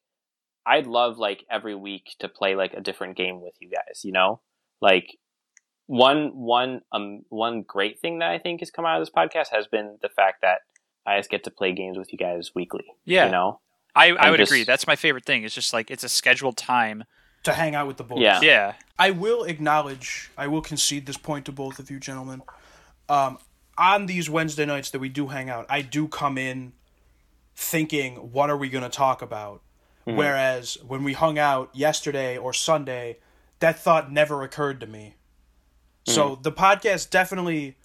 i'd 0.67 0.85
love 0.85 1.17
like 1.17 1.45
every 1.49 1.73
week 1.73 2.13
to 2.19 2.27
play 2.27 2.53
like 2.53 2.73
a 2.73 2.81
different 2.81 3.15
game 3.15 3.41
with 3.41 3.53
you 3.59 3.69
guys 3.69 4.01
you 4.03 4.11
know? 4.11 4.41
Like 4.81 5.17
one 5.87 6.31
one 6.33 6.81
um 6.91 7.21
one 7.29 7.63
great 7.65 7.99
thing 8.01 8.19
that 8.19 8.29
i 8.29 8.37
think 8.37 8.59
has 8.59 8.69
come 8.69 8.85
out 8.85 8.99
of 8.99 9.07
this 9.07 9.13
podcast 9.15 9.47
has 9.55 9.65
been 9.67 9.97
the 10.01 10.09
fact 10.09 10.41
that 10.41 10.59
i 11.05 11.17
just 11.17 11.29
get 11.29 11.45
to 11.45 11.49
play 11.49 11.71
games 11.73 11.97
with 11.97 12.11
you 12.11 12.17
guys 12.17 12.51
weekly 12.53 12.83
Yeah, 13.05 13.25
you 13.25 13.31
know 13.31 13.61
I, 13.97 14.09
I 14.11 14.29
would 14.31 14.37
just- 14.37 14.51
agree. 14.51 14.63
That's 14.63 14.87
my 14.87 14.95
favorite 14.95 15.25
thing. 15.25 15.43
It's 15.43 15.55
just 15.55 15.73
like 15.73 15.91
it's 15.91 16.03
a 16.03 16.09
scheduled 16.09 16.57
time. 16.57 17.03
To 17.43 17.53
hang 17.53 17.75
out 17.75 17.87
with 17.87 17.97
the 17.97 18.03
boys. 18.03 18.21
Yeah. 18.21 18.41
Yeah, 18.41 18.73
I 18.99 19.11
will 19.11 19.43
acknowledge, 19.43 20.31
I 20.37 20.47
will 20.47 20.61
concede 20.61 21.05
this 21.05 21.17
point 21.17 21.45
to 21.45 21.51
both 21.51 21.79
of 21.79 21.89
you 21.89 21.99
gentlemen. 21.99 22.41
Um, 23.07 23.37
on 23.77 24.07
these 24.07 24.29
Wednesday 24.29 24.65
nights 24.65 24.89
that 24.89 24.99
we 24.99 25.07
do 25.07 25.27
hang 25.27 25.49
out, 25.49 25.65
I 25.69 25.81
do 25.81 26.07
come 26.07 26.37
in 26.37 26.73
thinking, 27.55 28.15
what 28.31 28.49
are 28.49 28.57
we 28.57 28.69
going 28.69 28.83
to 28.83 28.89
talk 28.89 29.21
about? 29.21 29.61
Mm-hmm. 30.05 30.17
Whereas 30.17 30.77
when 30.85 31.03
we 31.03 31.13
hung 31.13 31.37
out 31.37 31.69
yesterday 31.73 32.37
or 32.37 32.53
Sunday, 32.53 33.17
that 33.59 33.79
thought 33.79 34.11
never 34.11 34.43
occurred 34.43 34.79
to 34.81 34.87
me. 34.87 35.15
Mm-hmm. 36.05 36.13
So 36.13 36.39
the 36.41 36.51
podcast 36.51 37.09
definitely 37.09 37.77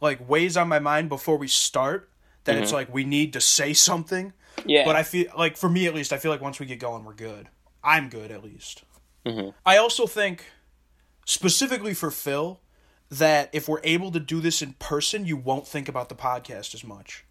like 0.00 0.26
weighs 0.28 0.56
on 0.56 0.68
my 0.68 0.78
mind 0.78 1.08
before 1.08 1.36
we 1.36 1.48
start 1.48 2.08
that 2.44 2.56
it's 2.56 2.68
mm-hmm. 2.68 2.76
like 2.76 2.94
we 2.94 3.04
need 3.04 3.32
to 3.32 3.40
say 3.40 3.72
something. 3.72 4.32
Yeah 4.64 4.84
But 4.84 4.96
I 4.96 5.02
feel 5.02 5.26
like 5.36 5.56
for 5.56 5.68
me 5.68 5.86
at 5.86 5.94
least, 5.94 6.12
I 6.12 6.18
feel 6.18 6.30
like 6.30 6.40
once 6.40 6.58
we 6.60 6.66
get 6.66 6.78
going, 6.78 7.04
we're 7.04 7.14
good. 7.14 7.48
I'm 7.82 8.08
good 8.08 8.30
at 8.30 8.44
least. 8.44 8.84
Mm-hmm. 9.26 9.50
I 9.64 9.76
also 9.76 10.06
think, 10.06 10.44
specifically 11.24 11.94
for 11.94 12.10
Phil, 12.10 12.60
that 13.10 13.50
if 13.52 13.68
we're 13.68 13.80
able 13.84 14.10
to 14.12 14.20
do 14.20 14.40
this 14.40 14.62
in 14.62 14.72
person, 14.74 15.26
you 15.26 15.36
won't 15.36 15.66
think 15.66 15.88
about 15.88 16.08
the 16.08 16.14
podcast 16.14 16.74
as 16.74 16.84
much. 16.84 17.24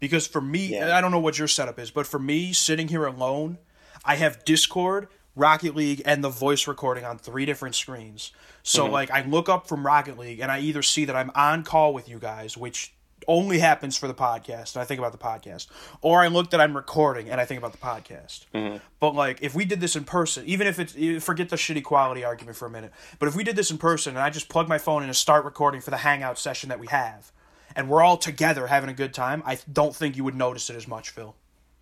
Because 0.00 0.26
for 0.26 0.40
me, 0.40 0.68
Yeah. 0.68 0.96
I 0.96 1.00
don't 1.00 1.10
know 1.10 1.20
what 1.20 1.38
your 1.38 1.48
setup 1.48 1.78
is, 1.78 1.90
but 1.90 2.06
for 2.06 2.18
me, 2.18 2.52
sitting 2.52 2.88
here 2.88 3.04
alone, 3.04 3.58
I 4.04 4.16
have 4.16 4.44
Discord, 4.44 5.08
Rocket 5.36 5.76
League, 5.76 6.02
and 6.04 6.24
the 6.24 6.28
voice 6.28 6.66
recording 6.66 7.04
on 7.04 7.18
three 7.18 7.46
different 7.46 7.74
screens. 7.74 8.32
So, 8.62 8.84
mm-hmm. 8.84 8.92
like, 8.92 9.10
I 9.10 9.22
look 9.22 9.48
up 9.48 9.68
from 9.68 9.86
Rocket 9.86 10.18
League, 10.18 10.40
and 10.40 10.50
I 10.50 10.60
either 10.60 10.82
see 10.82 11.04
that 11.04 11.14
I'm 11.14 11.30
on 11.34 11.62
call 11.62 11.94
with 11.94 12.08
you 12.08 12.18
guys, 12.18 12.56
which 12.56 12.94
only 13.28 13.58
happens 13.58 13.96
for 13.96 14.06
the 14.08 14.14
podcast, 14.14 14.74
and 14.74 14.82
I 14.82 14.84
think 14.84 14.98
about 14.98 15.12
the 15.12 15.18
podcast, 15.18 15.66
or 16.00 16.22
I 16.22 16.28
look 16.28 16.50
that 16.50 16.60
I'm 16.60 16.74
recording, 16.74 17.30
and 17.30 17.40
I 17.40 17.44
think 17.44 17.58
about 17.58 17.72
the 17.72 17.78
podcast. 17.78 18.46
Mm-hmm. 18.54 18.78
But 19.00 19.14
like, 19.14 19.38
if 19.42 19.54
we 19.54 19.64
did 19.64 19.80
this 19.80 19.96
in 19.96 20.04
person, 20.04 20.44
even 20.46 20.66
if 20.66 20.78
it's 20.78 21.24
forget 21.24 21.48
the 21.48 21.56
shitty 21.56 21.82
quality 21.82 22.24
argument 22.24 22.56
for 22.56 22.66
a 22.66 22.70
minute, 22.70 22.92
but 23.18 23.28
if 23.28 23.36
we 23.36 23.44
did 23.44 23.56
this 23.56 23.70
in 23.70 23.78
person 23.78 24.16
and 24.16 24.22
I 24.22 24.30
just 24.30 24.48
plug 24.48 24.68
my 24.68 24.78
phone 24.78 25.02
in 25.02 25.08
and 25.08 25.16
start 25.16 25.44
recording 25.44 25.80
for 25.80 25.90
the 25.90 25.98
hangout 25.98 26.38
session 26.38 26.68
that 26.68 26.78
we 26.78 26.86
have, 26.88 27.32
and 27.74 27.88
we're 27.88 28.02
all 28.02 28.16
together 28.16 28.66
having 28.66 28.90
a 28.90 28.94
good 28.94 29.14
time, 29.14 29.42
I 29.46 29.58
don't 29.70 29.94
think 29.94 30.16
you 30.16 30.24
would 30.24 30.34
notice 30.34 30.70
it 30.70 30.76
as 30.76 30.86
much, 30.86 31.10
Phil. 31.10 31.34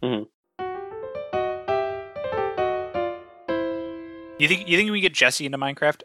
Mm-hmm. 0.02 0.24
you 4.38 4.48
think 4.48 4.68
you 4.68 4.76
think 4.76 4.90
we 4.90 5.00
get 5.00 5.12
Jesse 5.12 5.46
into 5.46 5.58
Minecraft? 5.58 6.02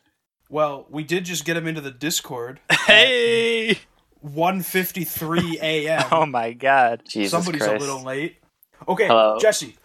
Well, 0.50 0.86
we 0.89 1.04
did 1.04 1.26
just 1.26 1.45
get 1.45 1.58
him 1.58 1.67
into 1.67 1.82
the 1.82 1.91
Discord. 1.91 2.60
Hey! 2.86 3.80
1:53 4.26 5.56
a.m. 5.62 6.04
Oh 6.12 6.26
my 6.26 6.54
god! 6.54 7.04
Jesus 7.08 7.32
Somebody's 7.32 7.64
Christ. 7.64 7.76
a 7.76 7.80
little 7.80 8.04
late. 8.04 8.38
Okay, 8.88 9.08
Hello. 9.08 9.38
Jesse, 9.40 9.76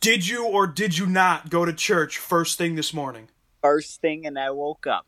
did 0.00 0.26
you 0.26 0.46
or 0.46 0.66
did 0.66 0.96
you 0.96 1.06
not 1.06 1.50
go 1.50 1.64
to 1.64 1.72
church 1.72 2.18
first 2.18 2.58
thing 2.58 2.74
this 2.74 2.92
morning? 2.94 3.28
First 3.62 4.00
thing, 4.00 4.26
and 4.26 4.38
I 4.38 4.50
woke 4.50 4.86
up. 4.86 5.06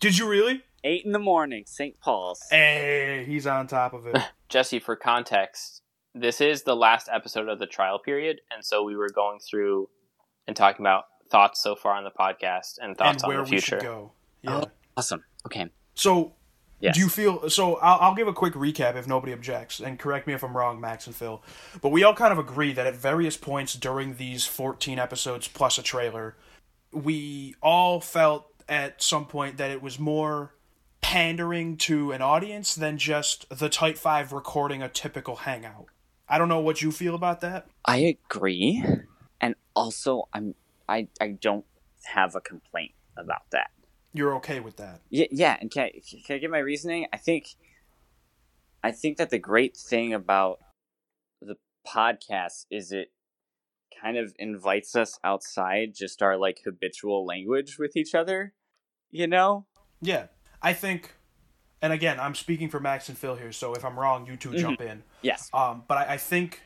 Did 0.00 0.18
you 0.18 0.28
really? 0.28 0.62
Eight 0.82 1.04
in 1.06 1.12
the 1.12 1.18
morning, 1.18 1.64
St. 1.66 1.98
Paul's. 2.00 2.42
Hey, 2.50 3.24
he's 3.26 3.46
on 3.46 3.66
top 3.66 3.94
of 3.94 4.06
it. 4.06 4.18
Jesse, 4.50 4.78
for 4.80 4.96
context, 4.96 5.80
this 6.14 6.40
is 6.40 6.62
the 6.62 6.76
last 6.76 7.08
episode 7.10 7.48
of 7.48 7.58
the 7.58 7.66
trial 7.66 7.98
period, 7.98 8.40
and 8.54 8.64
so 8.64 8.82
we 8.82 8.96
were 8.96 9.08
going 9.08 9.38
through 9.38 9.88
and 10.46 10.54
talking 10.56 10.84
about 10.84 11.04
thoughts 11.30 11.62
so 11.62 11.74
far 11.74 11.94
on 11.94 12.04
the 12.04 12.10
podcast 12.10 12.78
and 12.78 12.88
and 12.88 12.98
thoughts 12.98 13.24
on 13.24 13.28
where 13.28 13.38
the 13.38 13.50
we 13.50 13.60
should 13.60 13.64
future. 13.64 13.78
go. 13.80 14.12
Oh, 14.12 14.12
yeah. 14.42 14.60
Oh. 14.64 14.70
Awesome. 14.96 15.24
Okay. 15.46 15.66
So, 15.94 16.34
Yes. 16.84 16.94
do 16.96 17.00
you 17.00 17.08
feel? 17.08 17.48
So, 17.48 17.76
I'll, 17.76 17.98
I'll 18.00 18.14
give 18.14 18.28
a 18.28 18.32
quick 18.32 18.52
recap 18.52 18.94
if 18.94 19.08
nobody 19.08 19.32
objects, 19.32 19.80
and 19.80 19.98
correct 19.98 20.26
me 20.26 20.34
if 20.34 20.44
I'm 20.44 20.54
wrong, 20.54 20.80
Max 20.80 21.06
and 21.06 21.16
Phil. 21.16 21.42
But 21.80 21.88
we 21.88 22.04
all 22.04 22.14
kind 22.14 22.30
of 22.30 22.38
agree 22.38 22.74
that 22.74 22.86
at 22.86 22.94
various 22.94 23.38
points 23.38 23.74
during 23.74 24.16
these 24.16 24.46
14 24.46 24.98
episodes 24.98 25.48
plus 25.48 25.78
a 25.78 25.82
trailer, 25.82 26.36
we 26.92 27.54
all 27.62 28.00
felt 28.00 28.52
at 28.68 29.02
some 29.02 29.24
point 29.24 29.56
that 29.56 29.70
it 29.70 29.80
was 29.80 29.98
more 29.98 30.54
pandering 31.00 31.76
to 31.76 32.12
an 32.12 32.20
audience 32.20 32.74
than 32.74 32.98
just 32.98 33.48
the 33.48 33.70
Tight 33.70 33.96
Five 33.96 34.32
recording 34.32 34.82
a 34.82 34.88
typical 34.88 35.36
hangout. 35.36 35.86
I 36.28 36.36
don't 36.36 36.48
know 36.48 36.60
what 36.60 36.82
you 36.82 36.92
feel 36.92 37.14
about 37.14 37.40
that. 37.40 37.66
I 37.84 38.16
agree, 38.28 38.84
and 39.40 39.54
also 39.74 40.28
I'm 40.34 40.54
I 40.86 41.08
I 41.18 41.28
don't 41.40 41.64
have 42.04 42.34
a 42.34 42.40
complaint 42.40 42.92
about 43.16 43.50
that. 43.52 43.70
You're 44.14 44.34
okay 44.36 44.60
with 44.60 44.76
that. 44.76 45.00
Yeah, 45.10 45.26
yeah. 45.30 45.56
And 45.60 45.70
can 45.70 45.84
I, 45.84 45.92
can 46.24 46.36
I 46.36 46.38
get 46.38 46.50
my 46.50 46.58
reasoning? 46.58 47.06
I 47.12 47.16
think 47.18 47.48
I 48.82 48.92
think 48.92 49.16
that 49.18 49.30
the 49.30 49.38
great 49.38 49.76
thing 49.76 50.14
about 50.14 50.60
the 51.42 51.56
podcast 51.86 52.66
is 52.70 52.92
it 52.92 53.10
kind 54.00 54.16
of 54.16 54.34
invites 54.38 54.94
us 54.94 55.18
outside 55.24 55.94
just 55.94 56.22
our 56.22 56.36
like 56.36 56.60
habitual 56.64 57.26
language 57.26 57.76
with 57.78 57.96
each 57.96 58.14
other. 58.14 58.54
You 59.10 59.26
know? 59.26 59.66
Yeah. 60.00 60.26
I 60.62 60.72
think, 60.72 61.14
and 61.82 61.92
again, 61.92 62.18
I'm 62.18 62.34
speaking 62.34 62.68
for 62.68 62.80
Max 62.80 63.08
and 63.08 63.18
Phil 63.18 63.36
here, 63.36 63.52
so 63.52 63.74
if 63.74 63.84
I'm 63.84 63.98
wrong, 63.98 64.26
you 64.26 64.36
2 64.36 64.50
Mhm. 64.50 64.58
jump 64.58 64.80
in. 64.80 65.02
Yes. 65.22 65.50
Um, 65.52 65.84
but 65.86 65.98
I, 65.98 66.14
I 66.14 66.16
think 66.16 66.62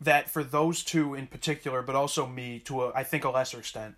that 0.00 0.28
for 0.28 0.42
those 0.42 0.82
two 0.84 1.14
in 1.14 1.26
particular, 1.26 1.82
but 1.82 1.94
also 1.94 2.26
me 2.26 2.58
to 2.60 2.84
a, 2.84 2.92
I 2.94 3.04
think 3.04 3.24
a 3.24 3.30
lesser 3.30 3.58
extent, 3.58 3.96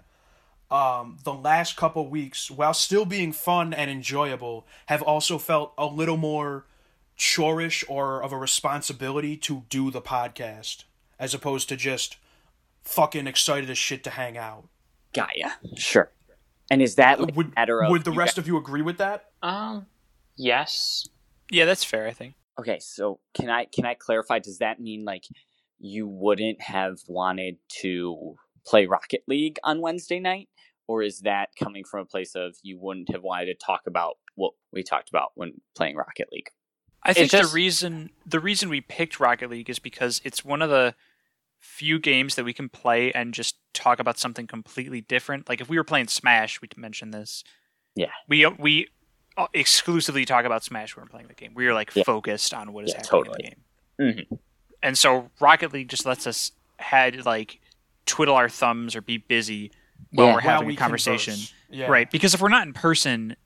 um, 0.70 1.18
the 1.24 1.34
last 1.34 1.76
couple 1.76 2.08
weeks, 2.08 2.50
while 2.50 2.74
still 2.74 3.04
being 3.04 3.32
fun 3.32 3.72
and 3.72 3.90
enjoyable, 3.90 4.66
have 4.86 5.02
also 5.02 5.38
felt 5.38 5.72
a 5.78 5.86
little 5.86 6.16
more 6.16 6.66
chorish 7.16 7.84
or 7.88 8.22
of 8.22 8.32
a 8.32 8.36
responsibility 8.36 9.36
to 9.36 9.64
do 9.68 9.90
the 9.90 10.02
podcast 10.02 10.84
as 11.18 11.32
opposed 11.32 11.68
to 11.68 11.76
just 11.76 12.16
fucking 12.82 13.26
excited 13.26 13.70
as 13.70 13.78
shit 13.78 14.04
to 14.04 14.10
hang 14.10 14.36
out. 14.36 14.68
Got 15.14 15.36
ya. 15.36 15.50
Sure. 15.76 16.10
And 16.70 16.82
is 16.82 16.96
that 16.96 17.20
like, 17.20 17.36
would 17.36 17.52
a 17.56 17.90
would 17.90 18.04
the 18.04 18.12
you 18.12 18.18
rest 18.18 18.38
of 18.38 18.46
you 18.46 18.56
agree 18.56 18.82
with 18.82 18.98
that? 18.98 19.30
Um, 19.42 19.86
yes. 20.36 21.08
Yeah, 21.50 21.64
that's 21.64 21.84
fair. 21.84 22.06
I 22.06 22.12
think. 22.12 22.34
Okay, 22.58 22.78
so 22.80 23.20
can 23.34 23.50
I 23.50 23.66
can 23.66 23.86
I 23.86 23.94
clarify? 23.94 24.40
Does 24.40 24.58
that 24.58 24.80
mean 24.80 25.04
like 25.04 25.24
you 25.78 26.08
wouldn't 26.08 26.60
have 26.60 26.98
wanted 27.06 27.56
to 27.80 28.34
play 28.66 28.86
Rocket 28.86 29.22
League 29.28 29.58
on 29.62 29.80
Wednesday 29.80 30.18
night, 30.18 30.48
or 30.88 31.02
is 31.02 31.20
that 31.20 31.50
coming 31.58 31.84
from 31.84 32.00
a 32.00 32.04
place 32.04 32.34
of 32.34 32.56
you 32.62 32.78
wouldn't 32.78 33.10
have 33.12 33.22
wanted 33.22 33.46
to 33.46 33.54
talk 33.54 33.82
about 33.86 34.18
what 34.34 34.52
we 34.72 34.82
talked 34.82 35.08
about 35.08 35.32
when 35.34 35.60
playing 35.74 35.96
Rocket 35.96 36.28
League? 36.32 36.50
I 37.02 37.12
think 37.12 37.30
just- 37.30 37.50
the 37.50 37.54
reason 37.54 38.10
the 38.24 38.40
reason 38.40 38.68
we 38.68 38.80
picked 38.80 39.20
Rocket 39.20 39.50
League 39.50 39.70
is 39.70 39.78
because 39.78 40.20
it's 40.24 40.44
one 40.44 40.62
of 40.62 40.70
the 40.70 40.94
few 41.58 41.98
games 41.98 42.34
that 42.34 42.44
we 42.44 42.52
can 42.52 42.68
play 42.68 43.10
and 43.12 43.32
just 43.32 43.56
talk 43.72 43.98
about 43.98 44.18
something 44.18 44.46
completely 44.46 45.00
different. 45.00 45.48
Like 45.48 45.60
if 45.60 45.68
we 45.68 45.76
were 45.76 45.84
playing 45.84 46.08
Smash, 46.08 46.60
we 46.60 46.68
mentioned 46.76 47.14
this. 47.14 47.42
Yeah. 47.94 48.10
We 48.28 48.46
we 48.46 48.88
uh, 49.36 49.46
exclusively 49.52 50.24
talk 50.24 50.44
about 50.44 50.64
Smash 50.64 50.96
when 50.96 51.04
we're 51.04 51.10
playing 51.10 51.28
the 51.28 51.34
game. 51.34 51.52
We 51.54 51.66
are 51.66 51.74
like 51.74 51.94
Yeah. 51.94 52.04
focused 52.04 52.52
on 52.54 52.72
what 52.72 52.84
is 52.84 52.90
Yeah, 52.90 52.96
happening 52.98 53.10
totally. 53.24 53.56
in 53.98 54.06
the 54.06 54.12
game. 54.14 54.26
Mhm. 54.30 54.38
And 54.82 54.98
so 54.98 55.30
Rocket 55.40 55.72
League 55.72 55.88
just 55.88 56.06
lets 56.06 56.26
us 56.26 56.52
had 56.78 57.24
like 57.26 57.60
twiddle 58.04 58.34
our 58.34 58.48
thumbs 58.48 58.94
or 58.96 59.00
be 59.00 59.16
busy 59.18 59.72
while 60.10 60.26
Yeah. 60.28 60.32
we're 60.34 60.40
While 60.40 60.40
having 60.40 60.68
we 60.68 60.74
a 60.74 60.76
conversation. 60.76 61.36
Yeah. 61.70 61.86
Right, 61.88 62.10
because 62.10 62.32
if 62.34 62.40
we're 62.40 62.48
not 62.48 62.66
in 62.66 62.72
person, 62.72 63.36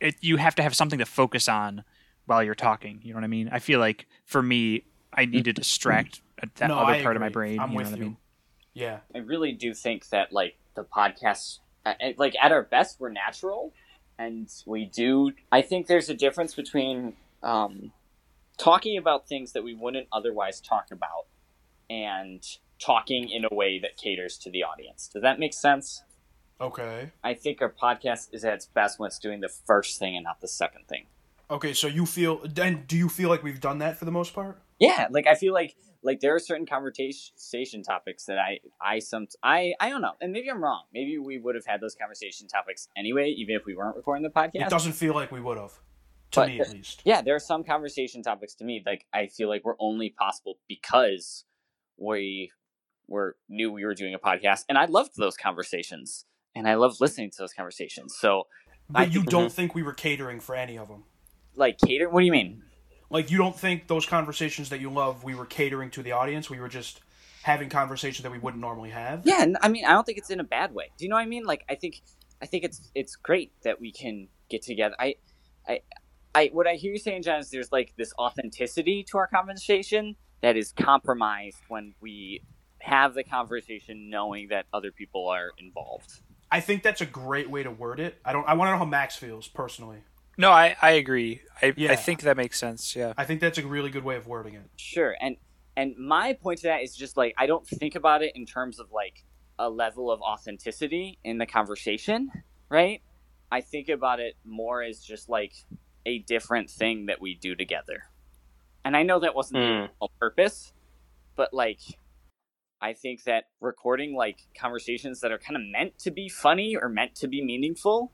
it, 0.00 0.16
you 0.20 0.36
have 0.36 0.54
to 0.56 0.62
have 0.62 0.74
something 0.74 0.98
to 0.98 1.06
focus 1.06 1.48
on 1.48 1.84
while 2.26 2.42
you're 2.42 2.54
talking. 2.54 3.00
You 3.02 3.12
know 3.12 3.18
what 3.18 3.24
I 3.24 3.28
mean? 3.28 3.48
I 3.52 3.58
feel 3.58 3.78
like 3.80 4.06
for 4.24 4.42
me, 4.42 4.84
I 5.12 5.24
need 5.24 5.44
to 5.44 5.52
distract 5.52 6.20
that 6.56 6.68
No, 6.68 6.78
other 6.78 6.92
I 6.92 7.02
part 7.02 7.16
of 7.16 7.20
my 7.20 7.28
brain. 7.28 7.58
I'm 7.58 7.70
you 7.70 7.74
know 7.74 7.82
with 7.82 7.90
what 7.90 7.98
I 7.98 8.02
mean? 8.02 8.16
Yeah. 8.74 8.98
I 9.14 9.18
really 9.18 9.52
do 9.52 9.74
think 9.74 10.08
that 10.10 10.32
like 10.32 10.56
the 10.74 10.84
podcast, 10.84 11.58
like 12.16 12.34
at 12.40 12.52
our 12.52 12.62
best, 12.62 13.00
we're 13.00 13.08
natural, 13.10 13.72
and 14.18 14.48
we 14.66 14.84
do. 14.84 15.32
I 15.50 15.62
think 15.62 15.86
there's 15.88 16.08
a 16.08 16.14
difference 16.14 16.54
between 16.54 17.14
um, 17.42 17.92
talking 18.56 18.96
about 18.98 19.26
things 19.28 19.52
that 19.52 19.64
we 19.64 19.74
wouldn't 19.74 20.06
otherwise 20.12 20.60
talk 20.60 20.90
about, 20.92 21.26
and 21.90 22.44
talking 22.78 23.28
in 23.28 23.44
a 23.50 23.54
way 23.54 23.78
that 23.78 23.96
caters 23.96 24.38
to 24.38 24.50
the 24.50 24.62
audience. 24.62 25.08
Does 25.12 25.22
that 25.22 25.38
make 25.38 25.52
sense? 25.54 26.02
Okay. 26.60 27.10
I 27.22 27.34
think 27.34 27.62
our 27.62 27.70
podcast 27.72 28.28
is 28.32 28.44
at 28.44 28.54
its 28.54 28.66
best 28.66 28.98
when 28.98 29.08
it's 29.08 29.18
doing 29.18 29.40
the 29.40 29.48
first 29.48 29.98
thing 29.98 30.16
and 30.16 30.24
not 30.24 30.40
the 30.40 30.48
second 30.48 30.86
thing. 30.88 31.06
Okay, 31.50 31.72
so 31.72 31.86
you 31.86 32.04
feel 32.04 32.42
and 32.60 32.86
do 32.86 32.96
you 32.96 33.08
feel 33.08 33.28
like 33.30 33.42
we've 33.42 33.60
done 33.60 33.78
that 33.78 33.98
for 33.98 34.04
the 34.04 34.10
most 34.10 34.34
part? 34.34 34.60
Yeah, 34.78 35.08
like 35.10 35.26
I 35.26 35.34
feel 35.34 35.54
like 35.54 35.76
like 36.02 36.20
there 36.20 36.34
are 36.34 36.38
certain 36.38 36.66
conversation 36.66 37.82
topics 37.82 38.26
that 38.26 38.38
I 38.38 38.58
I 38.80 38.98
some 38.98 39.26
I 39.42 39.72
I 39.80 39.88
don't 39.88 40.02
know, 40.02 40.12
and 40.20 40.30
maybe 40.32 40.50
I'm 40.50 40.62
wrong. 40.62 40.82
Maybe 40.92 41.16
we 41.18 41.38
would 41.38 41.54
have 41.54 41.64
had 41.64 41.80
those 41.80 41.94
conversation 41.94 42.48
topics 42.48 42.88
anyway, 42.96 43.30
even 43.30 43.54
if 43.54 43.64
we 43.64 43.74
weren't 43.74 43.96
recording 43.96 44.24
the 44.24 44.28
podcast. 44.30 44.66
It 44.66 44.68
doesn't 44.68 44.92
feel 44.92 45.14
like 45.14 45.32
we 45.32 45.40
would 45.40 45.56
have. 45.58 45.72
To 46.32 46.40
But- 46.40 46.48
me 46.48 46.60
at 46.60 46.70
least. 46.70 47.00
Yeah, 47.06 47.22
there 47.22 47.34
are 47.34 47.40
some 47.40 47.64
conversation 47.64 48.22
topics 48.22 48.54
to 48.56 48.64
me 48.64 48.82
like 48.84 49.06
I 49.14 49.28
feel 49.28 49.48
like 49.48 49.64
were 49.64 49.76
only 49.78 50.10
possible 50.10 50.58
because 50.68 51.44
we 51.96 52.52
were 53.08 53.36
knew 53.48 53.72
we 53.72 53.84
were 53.84 53.94
doing 53.94 54.14
a 54.14 54.18
podcast, 54.18 54.64
and 54.68 54.78
I 54.78 54.84
loved 54.86 55.12
those 55.16 55.36
conversations, 55.36 56.24
and 56.54 56.68
I 56.68 56.74
loved 56.74 57.00
listening 57.00 57.30
to 57.30 57.38
those 57.38 57.52
conversations. 57.52 58.16
So 58.16 58.46
But 58.88 59.00
I 59.00 59.04
you 59.04 59.22
don't 59.22 59.52
think 59.52 59.74
we 59.74 59.82
were 59.82 59.94
catering 59.94 60.40
for 60.40 60.54
any 60.54 60.78
of 60.78 60.88
them? 60.88 61.04
like 61.56 61.78
cater, 61.78 62.08
what 62.08 62.20
do 62.20 62.26
you 62.26 62.32
mean? 62.32 62.62
Like 63.10 63.30
you 63.30 63.38
don't 63.38 63.58
think 63.58 63.88
those 63.88 64.06
conversations 64.06 64.68
that 64.68 64.80
you 64.80 64.90
love 64.90 65.24
we 65.24 65.34
were 65.34 65.46
catering 65.46 65.90
to 65.90 66.02
the 66.02 66.12
audience? 66.12 66.48
We 66.48 66.60
were 66.60 66.68
just 66.68 67.00
having 67.42 67.68
conversations 67.68 68.22
that 68.22 68.30
we 68.32 68.38
wouldn't 68.38 68.60
normally 68.60 68.90
have? 68.90 69.22
Yeah, 69.24 69.46
I 69.62 69.68
mean, 69.68 69.84
I 69.84 69.90
don't 69.92 70.04
think 70.04 70.18
it's 70.18 70.30
in 70.30 70.40
a 70.40 70.44
bad 70.44 70.74
way. 70.74 70.90
Do 70.98 71.04
you 71.04 71.08
know 71.08 71.16
what 71.16 71.22
I 71.22 71.26
mean? 71.26 71.44
Like, 71.44 71.64
I 71.68 71.74
think, 71.74 72.02
I 72.42 72.46
think 72.46 72.64
it's 72.64 72.90
it's 72.94 73.16
great 73.16 73.52
that 73.62 73.80
we 73.80 73.90
can 73.92 74.28
get 74.50 74.62
together. 74.62 74.94
I, 74.98 75.14
I, 75.66 75.80
I. 76.34 76.50
What 76.52 76.66
I 76.66 76.74
hear 76.74 76.92
you 76.92 76.98
saying, 76.98 77.22
John, 77.22 77.40
is 77.40 77.50
there's 77.50 77.72
like 77.72 77.94
this 77.96 78.12
authenticity 78.18 79.04
to 79.10 79.18
our 79.18 79.26
conversation 79.26 80.16
that 80.42 80.56
is 80.56 80.72
compromised 80.72 81.58
when 81.68 81.94
we 82.00 82.42
have 82.80 83.14
the 83.14 83.24
conversation 83.24 84.08
knowing 84.10 84.48
that 84.48 84.66
other 84.72 84.90
people 84.92 85.28
are 85.28 85.50
involved. 85.58 86.20
I 86.50 86.60
think 86.60 86.82
that's 86.82 87.00
a 87.00 87.06
great 87.06 87.50
way 87.50 87.62
to 87.62 87.70
word 87.70 88.00
it. 88.00 88.18
I 88.24 88.32
don't 88.32 88.48
I 88.48 88.54
want 88.54 88.68
to 88.68 88.72
know 88.72 88.78
how 88.78 88.84
Max 88.84 89.16
feels 89.16 89.48
personally. 89.48 89.98
No, 90.36 90.50
I, 90.52 90.76
I 90.80 90.92
agree. 90.92 91.42
I, 91.60 91.74
Yeah. 91.76 91.92
I 91.92 91.96
think 91.96 92.22
that 92.22 92.36
makes 92.36 92.58
sense. 92.58 92.94
Yeah. 92.94 93.12
I 93.16 93.24
think 93.24 93.40
that's 93.40 93.58
a 93.58 93.66
really 93.66 93.90
good 93.90 94.04
way 94.04 94.16
of 94.16 94.26
wording 94.26 94.54
it. 94.54 94.62
Sure, 94.76 95.16
and 95.20 95.36
and 95.76 95.96
my 95.98 96.32
point 96.32 96.60
to 96.60 96.68
that 96.68 96.82
is 96.82 96.96
just 96.96 97.16
like 97.16 97.34
I 97.36 97.46
don't 97.46 97.66
think 97.66 97.94
about 97.94 98.22
it 98.22 98.32
in 98.34 98.46
terms 98.46 98.78
of 98.78 98.90
like 98.92 99.24
a 99.58 99.68
level 99.68 100.10
of 100.10 100.20
authenticity 100.20 101.18
in 101.24 101.38
the 101.38 101.46
conversation, 101.46 102.30
right? 102.68 103.02
I 103.50 103.60
think 103.60 103.88
about 103.88 104.20
it 104.20 104.34
more 104.44 104.82
as 104.82 105.00
just 105.00 105.28
like 105.28 105.52
a 106.06 106.20
different 106.20 106.70
thing 106.70 107.06
that 107.06 107.20
we 107.20 107.34
do 107.34 107.54
together. 107.54 108.04
And 108.84 108.96
I 108.96 109.02
know 109.02 109.18
that 109.18 109.34
wasn't 109.34 109.60
the 109.60 109.88
Hmm. 110.00 110.06
purpose, 110.20 110.72
but 111.34 111.52
like 111.52 111.80
I 112.80 112.92
think 112.92 113.24
that 113.24 113.44
recording 113.60 114.14
like 114.14 114.38
conversations 114.56 115.20
that 115.20 115.32
are 115.32 115.38
kind 115.38 115.56
of 115.56 115.62
meant 115.62 115.98
to 116.00 116.10
be 116.10 116.28
funny 116.28 116.76
or 116.76 116.88
meant 116.88 117.14
to 117.16 117.28
be 117.28 117.42
meaningful 117.42 118.12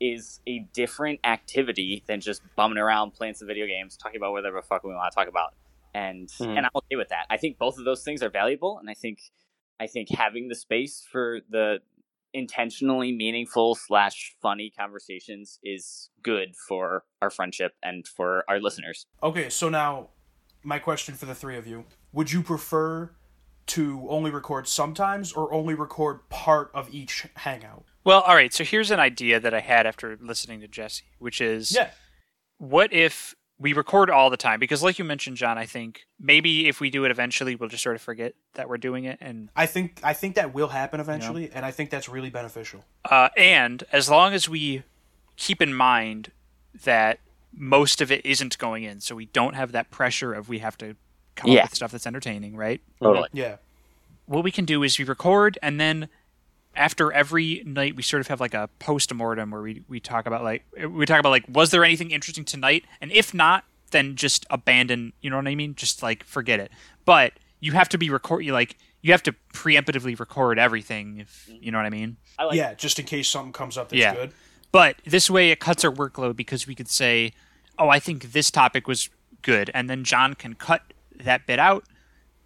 is 0.00 0.40
a 0.46 0.66
different 0.74 1.20
activity 1.24 2.04
than 2.06 2.20
just 2.20 2.42
bumming 2.56 2.78
around 2.78 3.12
playing 3.12 3.34
some 3.34 3.48
video 3.48 3.66
games, 3.66 3.96
talking 3.96 4.18
about 4.18 4.32
whatever 4.32 4.60
the 4.60 4.66
fuck 4.66 4.84
we 4.84 4.92
want 4.92 5.10
to 5.10 5.14
talk 5.14 5.28
about. 5.28 5.54
And 5.94 6.28
Mhm. 6.28 6.58
and 6.58 6.66
I'm 6.66 6.70
okay 6.74 6.96
with 6.96 7.08
that. 7.08 7.26
I 7.30 7.38
think 7.38 7.56
both 7.56 7.78
of 7.78 7.84
those 7.86 8.04
things 8.04 8.22
are 8.22 8.28
valuable, 8.28 8.78
and 8.78 8.90
I 8.90 8.94
think 8.94 9.20
I 9.78 9.86
think 9.86 10.08
having 10.10 10.48
the 10.48 10.54
space 10.54 11.06
for 11.10 11.40
the 11.50 11.80
intentionally 12.32 13.12
meaningful 13.12 13.74
slash 13.74 14.34
funny 14.42 14.70
conversations 14.70 15.58
is 15.62 16.10
good 16.22 16.54
for 16.68 17.04
our 17.22 17.30
friendship 17.30 17.76
and 17.82 18.06
for 18.06 18.44
our 18.48 18.60
listeners. 18.60 19.06
Okay, 19.22 19.48
so 19.48 19.68
now 19.70 20.10
my 20.62 20.78
question 20.78 21.14
for 21.14 21.24
the 21.26 21.34
three 21.34 21.56
of 21.56 21.66
you. 21.66 21.84
Would 22.12 22.32
you 22.32 22.42
prefer 22.42 23.10
to 23.68 24.06
only 24.08 24.30
record 24.30 24.68
sometimes 24.68 25.32
or 25.32 25.52
only 25.52 25.74
record 25.74 26.28
part 26.28 26.70
of 26.74 26.92
each 26.94 27.26
hangout? 27.36 27.84
Well, 28.04 28.20
all 28.20 28.34
right. 28.34 28.52
So 28.52 28.62
here's 28.64 28.90
an 28.90 29.00
idea 29.00 29.40
that 29.40 29.52
I 29.52 29.60
had 29.60 29.86
after 29.86 30.16
listening 30.20 30.60
to 30.60 30.68
Jesse, 30.68 31.04
which 31.18 31.40
is 31.40 31.74
Yeah. 31.74 31.90
what 32.58 32.92
if 32.92 33.34
we 33.58 33.72
record 33.72 34.10
all 34.10 34.28
the 34.30 34.36
time? 34.36 34.60
Because, 34.60 34.82
like 34.82 34.98
you 34.98 35.04
mentioned, 35.04 35.36
John, 35.38 35.56
I 35.58 35.64
think 35.66 36.06
maybe 36.20 36.68
if 36.68 36.78
we 36.80 36.90
do 36.90 37.04
it 37.04 37.10
eventually, 37.10 37.56
we'll 37.56 37.68
just 37.70 37.82
sort 37.82 37.96
of 37.96 38.02
forget 38.02 38.34
that 38.54 38.68
we're 38.68 38.76
doing 38.76 39.04
it. 39.04 39.18
And 39.20 39.48
I 39.56 39.66
think 39.66 39.98
I 40.04 40.12
think 40.12 40.34
that 40.36 40.52
will 40.54 40.68
happen 40.68 41.00
eventually 41.00 41.50
and 41.52 41.64
I 41.64 41.70
think 41.70 41.90
that's 41.90 42.08
really 42.08 42.30
beneficial. 42.30 42.84
uh, 43.10 43.30
and 43.36 43.82
as 43.92 44.08
long 44.10 44.32
as 44.34 44.48
we 44.48 44.82
keep 45.36 45.60
in 45.60 45.74
mind 45.74 46.30
that 46.84 47.18
most 47.52 48.00
of 48.02 48.12
it 48.12 48.24
isn't 48.26 48.58
going 48.58 48.84
in, 48.84 49.00
so 49.00 49.14
we 49.16 49.26
don't 49.26 49.54
have 49.54 49.72
that 49.72 49.90
pressure 49.90 50.34
of 50.34 50.48
we 50.50 50.58
have 50.58 50.76
to 50.78 50.94
come 51.36 51.50
Yeah. 51.50 51.60
up 51.60 51.66
with 51.70 51.74
stuff 51.76 51.92
that's 51.92 52.06
entertaining, 52.06 52.56
right? 52.56 52.80
Totally. 53.00 53.28
Yeah. 53.32 53.56
what 54.26 54.42
we 54.42 54.50
can 54.50 54.64
do 54.64 54.82
is 54.82 54.98
we 54.98 55.04
record 55.04 55.56
and 55.62 55.78
then 55.80 56.08
after 56.74 57.12
every 57.12 57.62
night 57.64 57.94
we 57.96 58.02
sort 58.02 58.20
of 58.20 58.26
have 58.26 58.40
like 58.40 58.54
a 58.54 58.68
post-mortem 58.80 59.50
where 59.50 59.62
we, 59.62 59.82
we 59.88 60.00
talk 60.00 60.26
about 60.26 60.42
like 60.42 60.64
we 60.90 61.06
talk 61.06 61.20
about 61.20 61.30
like 61.30 61.44
was 61.48 61.70
there 61.70 61.84
anything 61.84 62.10
interesting 62.10 62.44
tonight 62.44 62.84
and 63.00 63.12
if 63.12 63.32
not 63.32 63.64
then 63.92 64.16
just 64.16 64.44
abandon 64.50 65.12
you 65.20 65.30
know 65.30 65.36
what 65.36 65.46
i 65.46 65.54
mean 65.54 65.74
just 65.76 66.02
like 66.02 66.24
forget 66.24 66.58
it 66.58 66.70
but 67.04 67.32
you 67.60 67.70
have 67.72 67.88
to 67.88 67.96
be 67.96 68.10
record 68.10 68.44
you 68.44 68.52
like 68.52 68.76
you 69.00 69.12
have 69.12 69.22
to 69.22 69.32
preemptively 69.54 70.18
record 70.18 70.58
everything 70.58 71.18
if 71.20 71.48
you 71.48 71.70
know 71.70 71.78
what 71.78 71.86
i 71.86 71.90
mean 71.90 72.16
I 72.38 72.44
like 72.44 72.56
yeah, 72.56 72.74
just 72.74 72.98
in 72.98 73.06
case 73.06 73.28
something 73.28 73.52
comes 73.52 73.78
up 73.78 73.88
that's 73.90 74.00
Yeah. 74.00 74.14
good. 74.14 74.32
but 74.72 74.96
this 75.06 75.30
way 75.30 75.50
it 75.52 75.60
cuts 75.60 75.84
our 75.84 75.92
workload 75.92 76.34
because 76.36 76.66
we 76.66 76.74
could 76.74 76.88
say 76.88 77.32
oh 77.78 77.88
i 77.90 78.00
think 78.00 78.32
this 78.32 78.50
topic 78.50 78.88
was 78.88 79.08
good 79.42 79.70
and 79.72 79.88
then 79.88 80.02
john 80.02 80.34
can 80.34 80.54
cut 80.54 80.82
that 81.24 81.46
bit 81.46 81.58
out 81.58 81.84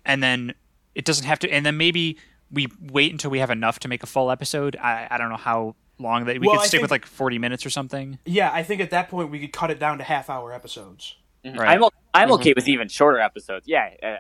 and 0.05 0.23
then 0.23 0.55
it 0.95 1.05
doesn't 1.05 1.25
have 1.27 1.39
to 1.41 1.51
and 1.51 1.65
then 1.67 1.77
maybe 1.77 2.17
we 2.51 2.67
wait 2.81 3.13
until 3.13 3.31
we 3.31 3.39
have 3.39 3.51
enough 3.51 3.79
to 3.81 3.89
make 3.89 4.03
a 4.03 4.07
full 4.07 4.31
episode 4.31 4.77
i, 4.77 5.07
I 5.11 5.19
don't 5.19 5.29
know 5.31 5.37
how 5.37 5.75
long 5.99 6.25
that 6.25 6.41
we 6.41 6.47
Well, 6.47 6.57
could 6.57 6.63
I 6.65 6.67
stick 6.67 6.81
with 6.83 6.91
like 6.91 7.05
40 7.05 7.39
minutes 7.39 7.67
or 7.67 7.71
something 7.71 8.19
Yeah, 8.25 8.51
I 8.53 8.63
think 8.63 8.81
at 8.81 8.91
that 8.91 9.09
point 9.11 9.31
we 9.31 9.39
could 9.39 9.53
cut 9.53 9.71
it 9.71 9.79
down 9.79 9.99
to 9.99 10.05
half 10.05 10.31
hour 10.31 10.51
episodes. 10.53 11.17
Mhm. 11.45 11.59
Right. 11.59 11.69
I'm 11.71 11.85
o- 11.85 11.91
I'm 12.15 12.33
okay 12.33 12.55
with 12.57 12.69
even 12.69 12.89
shorter 12.89 13.19
episodes. 13.21 13.67
Yeah, 13.69 13.91
uh, 14.03 14.17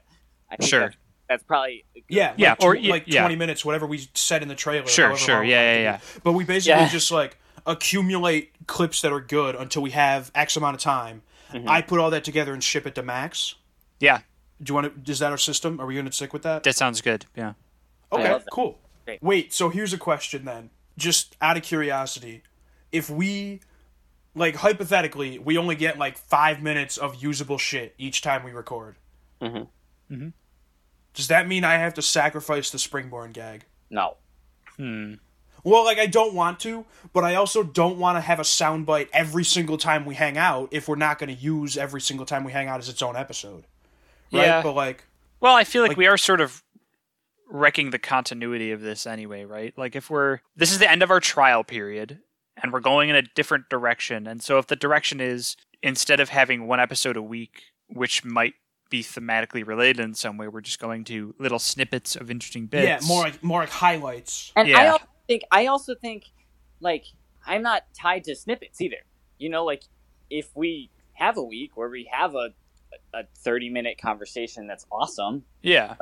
I 0.51 0.57
think 0.57 0.68
Sure. 0.68 0.80
That's, 0.80 0.96
that's 1.28 1.42
probably 1.42 1.84
Yeah, 2.09 2.34
Yeah, 2.36 2.51
like, 2.51 2.62
or 2.62 2.76
tw- 2.76 2.82
y- 2.82 2.88
like 2.90 3.05
yeah. 3.07 3.20
twenty 3.22 3.36
minutes, 3.36 3.64
whatever 3.64 3.86
we 3.86 4.07
said 4.14 4.42
in 4.42 4.48
the 4.48 4.55
trailer. 4.55 4.86
Sure, 4.86 5.16
sure, 5.16 5.42
yeah, 5.42 5.74
yeah, 5.74 5.80
yeah. 5.82 6.01
But 6.22 6.32
we 6.32 6.44
basically 6.44 6.82
Yeah. 6.82 6.88
just 6.88 7.11
like 7.11 7.38
accumulate 7.66 8.53
clips 8.66 9.01
that 9.03 9.12
are 9.12 9.20
good 9.20 9.55
until 9.57 9.80
we 9.82 9.90
have 9.92 10.30
X 10.34 10.57
amount 10.57 10.74
of 10.76 10.82
time. 10.82 11.22
I 11.66 11.80
put 11.82 11.98
all 11.98 12.11
that 12.11 12.22
together 12.24 12.53
and 12.53 12.62
ship 12.62 12.86
it 12.86 12.94
to 12.96 13.03
Max. 13.03 13.55
yeah 13.98 14.20
Do 14.62 14.70
you 14.70 14.74
want 14.74 15.04
to? 15.04 15.11
Is 15.11 15.18
that 15.20 15.30
our 15.30 15.38
system? 15.38 15.80
Are 15.80 15.86
we 15.86 15.94
going 15.94 16.06
to 16.06 16.12
stick 16.12 16.32
with 16.32 16.42
that? 16.42 16.62
that 16.64 16.76
sounds 16.76 17.00
good 17.00 17.26
yeah 17.36 17.54
Okay, 18.12 18.38
cool. 18.52 18.78
Great. 19.04 19.22
Wait, 19.22 19.52
so 19.52 19.68
here's 19.68 19.92
a 19.92 19.98
question 19.98 20.44
then. 20.44 20.70
Just 20.98 21.36
out 21.40 21.56
of 21.56 21.62
curiosity, 21.62 22.42
if 22.90 23.08
we 23.08 23.61
like 24.34 24.56
hypothetically, 24.56 25.38
we 25.38 25.56
only 25.56 25.76
get 25.76 25.96
like 25.96 26.18
5 26.18 26.61
minutes 26.61 26.96
of 26.98 27.22
usable 27.22 27.56
shit 27.58 27.94
each 27.98 28.20
time 28.20 28.42
we 28.42 28.50
record. 28.50 28.96
Mhm. 29.40 29.68
Mhm. 30.11 30.32
Does 31.14 31.28
that 31.28 31.46
mean 31.48 31.64
I 31.64 31.74
have 31.74 31.94
to 31.94 32.02
sacrifice 32.02 32.70
the 32.70 32.78
springborn 32.78 33.32
gag? 33.32 33.64
no. 33.90 34.16
hmm. 34.76 35.14
Well, 35.62 35.84
like 35.84 35.98
I 35.98 36.06
don't 36.06 36.32
want 36.34 36.58
to, 36.61 36.86
but 37.12 37.22
I 37.22 37.34
also 37.34 37.62
don't 37.62 37.98
want 37.98 38.16
to 38.16 38.20
have 38.22 38.40
a 38.40 38.44
soundbite 38.44 39.08
every 39.12 39.44
single 39.44 39.76
time 39.76 40.06
we 40.06 40.14
hang 40.14 40.38
out 40.38 40.68
if 40.70 40.88
we're 40.88 40.96
not 40.96 41.18
going 41.18 41.28
to 41.34 41.40
use 41.40 41.76
every 41.76 42.00
single 42.00 42.24
time 42.24 42.44
we 42.44 42.52
hang 42.52 42.66
out 42.66 42.78
as 42.80 42.88
its 42.88 43.02
own 43.02 43.14
episode. 43.14 43.66
Right? 44.32 44.46
Yeah. 44.46 44.62
But 44.62 44.74
like 44.74 45.04
well 45.40 45.54
i 45.54 45.64
feel 45.64 45.82
like, 45.82 45.90
Like- 45.90 45.98
we 45.98 46.06
are 46.06 46.16
sort 46.16 46.40
of 46.40 46.62
wrecking 47.48 47.90
the 47.90 47.98
continuity 47.98 48.70
of 48.70 48.80
this 48.80 49.06
anyway 49.06 49.44
right 49.44 49.76
like 49.76 49.96
if 49.96 50.08
we're 50.08 50.38
this 50.56 50.70
is 50.70 50.78
the 50.78 50.88
end 50.90 51.02
of 51.02 51.10
our 51.10 51.18
trial 51.18 51.64
period 51.64 52.20
and 52.62 52.72
we're 52.72 52.80
going 52.80 53.08
in 53.08 53.16
a 53.16 53.22
different 53.22 53.68
direction 53.68 54.26
and 54.28 54.40
so 54.42 54.58
if 54.58 54.68
the 54.68 54.76
direction 54.76 55.20
is 55.20 55.56
instead 55.82 56.20
of 56.20 56.28
having 56.28 56.68
one 56.68 56.78
episode 56.78 57.16
a 57.16 57.22
week 57.22 57.62
which 57.88 58.24
might 58.24 58.54
be 58.88 59.02
thematically 59.02 59.66
related 59.66 59.98
in 60.00 60.14
some 60.14 60.36
way 60.36 60.46
we're 60.46 60.60
just 60.60 60.78
going 60.78 61.02
to 61.04 61.34
little 61.40 61.58
snippets 61.58 62.14
of 62.14 62.30
interesting 62.30 62.66
bits 62.66 62.86
yeah, 62.86 63.08
more 63.08 63.22
like 63.24 63.42
more 63.42 63.60
like 63.60 63.70
highlights. 63.70 64.52
And 64.54 64.72
I 64.74 64.86
also 64.88 65.06
think 65.26 65.42
I 65.50 65.66
also 65.66 65.94
think 65.96 66.26
like 66.80 67.04
I'm 67.46 67.62
not 67.62 67.82
tied 67.98 68.24
to 68.24 68.36
snippets 68.36 68.80
either. 68.80 68.98
you 69.38 69.48
know, 69.48 69.64
like 69.64 69.84
if 70.28 70.50
we 70.54 70.90
have 71.14 71.36
a 71.36 71.42
week 71.42 71.76
where 71.76 71.88
we 71.88 72.08
have 72.12 72.34
a 72.34 72.50
a 73.14 73.24
30 73.38 73.70
minute 73.70 73.98
conversation 74.00 74.66
that's 74.66 74.86
awesome, 74.92 75.44
Yeah. 75.62 75.96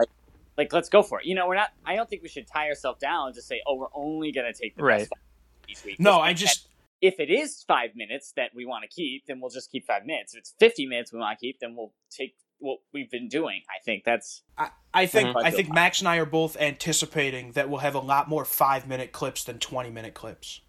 like 0.57 0.73
let's 0.73 0.89
go 0.89 1.03
for 1.03 1.21
it. 1.21 1.27
You 1.27 1.35
know, 1.35 1.47
we're 1.47 1.55
not 1.55 1.71
I 1.85 1.97
don't 1.97 2.09
think 2.09 2.23
we 2.23 2.29
should 2.29 2.47
tie 2.47 2.69
ourselves 2.69 3.01
down 3.01 3.33
to 3.35 3.43
say, 3.43 3.61
"Oh, 3.67 3.77
we're 3.77 3.87
only 3.95 4.33
going 4.33 4.53
to 4.53 4.59
take 4.59 4.77
the 4.77 4.83
Right. 4.83 4.99
best 5.01 5.11
five 5.11 5.69
each 5.69 5.85
week." 5.85 6.01
No, 6.01 6.21
I 6.21 6.33
just 6.33 6.65
at- 6.67 6.71
if 7.01 7.21
it 7.21 7.31
is 7.31 7.63
5 7.69 7.95
minutes 7.95 8.33
that 8.33 8.51
we 8.55 8.67
want 8.67 8.83
to 8.83 8.89
keep, 8.89 9.25
then 9.27 9.41
we'll 9.41 9.51
just 9.51 9.71
keep 9.71 9.87
5 9.87 10.05
minutes. 10.05 10.35
If 10.35 10.41
it's 10.41 10.55
50 10.59 10.85
minutes 10.87 11.13
we 11.13 11.21
want 11.21 11.39
to 11.39 11.41
keep, 11.47 11.61
then 11.61 11.77
we'll 11.77 11.93
take 12.11 12.35
what 12.59 12.81
we've 12.93 13.09
been 13.09 13.29
doing. 13.29 13.63
I 13.71 13.81
think 13.85 14.03
that's 14.03 14.43
I, 14.59 14.71
I 14.93 15.07
think 15.07 15.29
Mhm. 15.29 15.45
I 15.45 15.51
think 15.53 15.73
Max 15.73 16.01
and 16.01 16.09
I 16.09 16.17
are 16.17 16.27
both 16.27 16.57
anticipating 16.61 17.53
that 17.53 17.69
we'll 17.71 17.79
have 17.81 17.95
a 17.95 18.01
lot 18.01 18.29
more 18.29 18.45
five 18.45 18.89
minute 18.89 19.13
clips 19.13 19.45
than 19.45 19.59
twenty 19.61 19.91
minute 19.91 20.15
clips. 20.15 20.61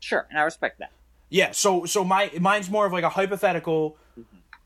sure, 0.00 0.26
and 0.28 0.38
I 0.38 0.42
respect 0.42 0.80
that. 0.80 0.90
Yeah, 1.30 1.52
so 1.52 1.84
so 1.86 2.04
my 2.04 2.30
mine's 2.40 2.68
more 2.68 2.84
of 2.84 2.92
like 2.92 3.04
a 3.04 3.08
hypothetical 3.10 3.96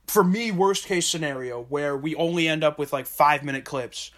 for 0.08 0.24
me 0.24 0.50
worst 0.50 0.86
case 0.86 1.06
scenario 1.06 1.62
where 1.64 1.96
we 1.96 2.14
only 2.16 2.48
end 2.48 2.64
up 2.64 2.78
with 2.78 2.92
like 2.92 3.06
5 3.06 3.44
minute 3.44 3.64
clips. 3.64 4.10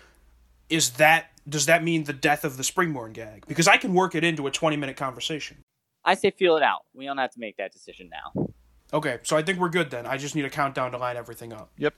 Is 0.69 0.91
that 0.93 1.27
does 1.49 1.67
that 1.67 1.83
mean 1.83 2.05
the 2.05 2.13
death 2.13 2.45
of 2.45 2.57
the 2.57 2.63
Springborn 2.63 3.13
gag? 3.13 3.45
Because 3.49 3.67
I 3.67 3.77
can 3.77 3.93
work 3.93 4.15
it 4.15 4.23
into 4.23 4.47
a 4.47 4.51
20 4.51 4.77
minute 4.77 4.97
conversation. 4.97 5.59
I 6.05 6.15
say 6.15 6.31
feel 6.31 6.57
it 6.57 6.63
out. 6.63 6.81
We 6.95 7.05
don't 7.07 7.19
have 7.19 7.33
to 7.33 7.41
make 7.41 7.57
that 7.57 7.73
decision 7.73 8.09
now. 8.11 8.47
Okay, 8.93 9.19
so 9.23 9.37
I 9.37 9.43
think 9.43 9.59
we're 9.59 9.69
good 9.69 9.91
then. 9.91 10.07
I 10.07 10.17
just 10.17 10.35
need 10.35 10.45
a 10.45 10.51
countdown 10.51 10.93
to 10.93 10.99
line 10.99 11.17
everything 11.17 11.53
up. 11.53 11.71
Yep. 11.79 11.95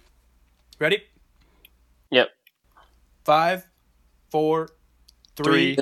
Ready? 0.78 1.02
Yep. 2.10 2.28
Five, 3.24 3.66
four, 4.30 4.68
three, 5.36 5.76
Three, 5.76 5.78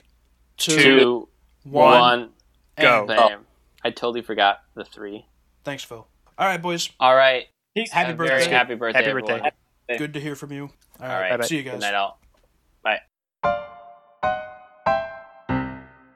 two, 0.57 0.77
Two, 0.77 1.29
one, 1.65 2.01
one, 2.01 2.31
go. 2.79 2.99
and- 3.01 3.09
bam. 3.09 3.47
I 3.83 3.91
totally 3.91 4.23
forgot 4.23 4.59
the 4.75 4.85
three. 4.85 5.27
Thanks, 5.65 5.83
Phil. 5.85 6.07
All 6.39 6.47
right, 6.47 6.61
boys. 6.61 6.91
All 7.01 7.17
right. 7.17 7.47
Happy 7.77 8.13
A 8.13 8.15
very 8.15 8.29
birthday. 8.29 8.51
happy 8.51 8.75
birthday. 8.75 9.05
Happy 9.05 9.21
birthday. 9.21 9.99
Good 9.99 10.15
to 10.15 10.21
hear 10.21 10.35
from 10.37 10.53
you. 10.53 10.71
All 11.01 11.07
All 11.07 11.21
right, 11.21 11.39
right. 11.39 11.49
see 11.49 11.57
you 11.57 11.63
Good 11.63 11.73
guys. 11.73 11.81
night, 11.81 11.95
all. 11.95 12.21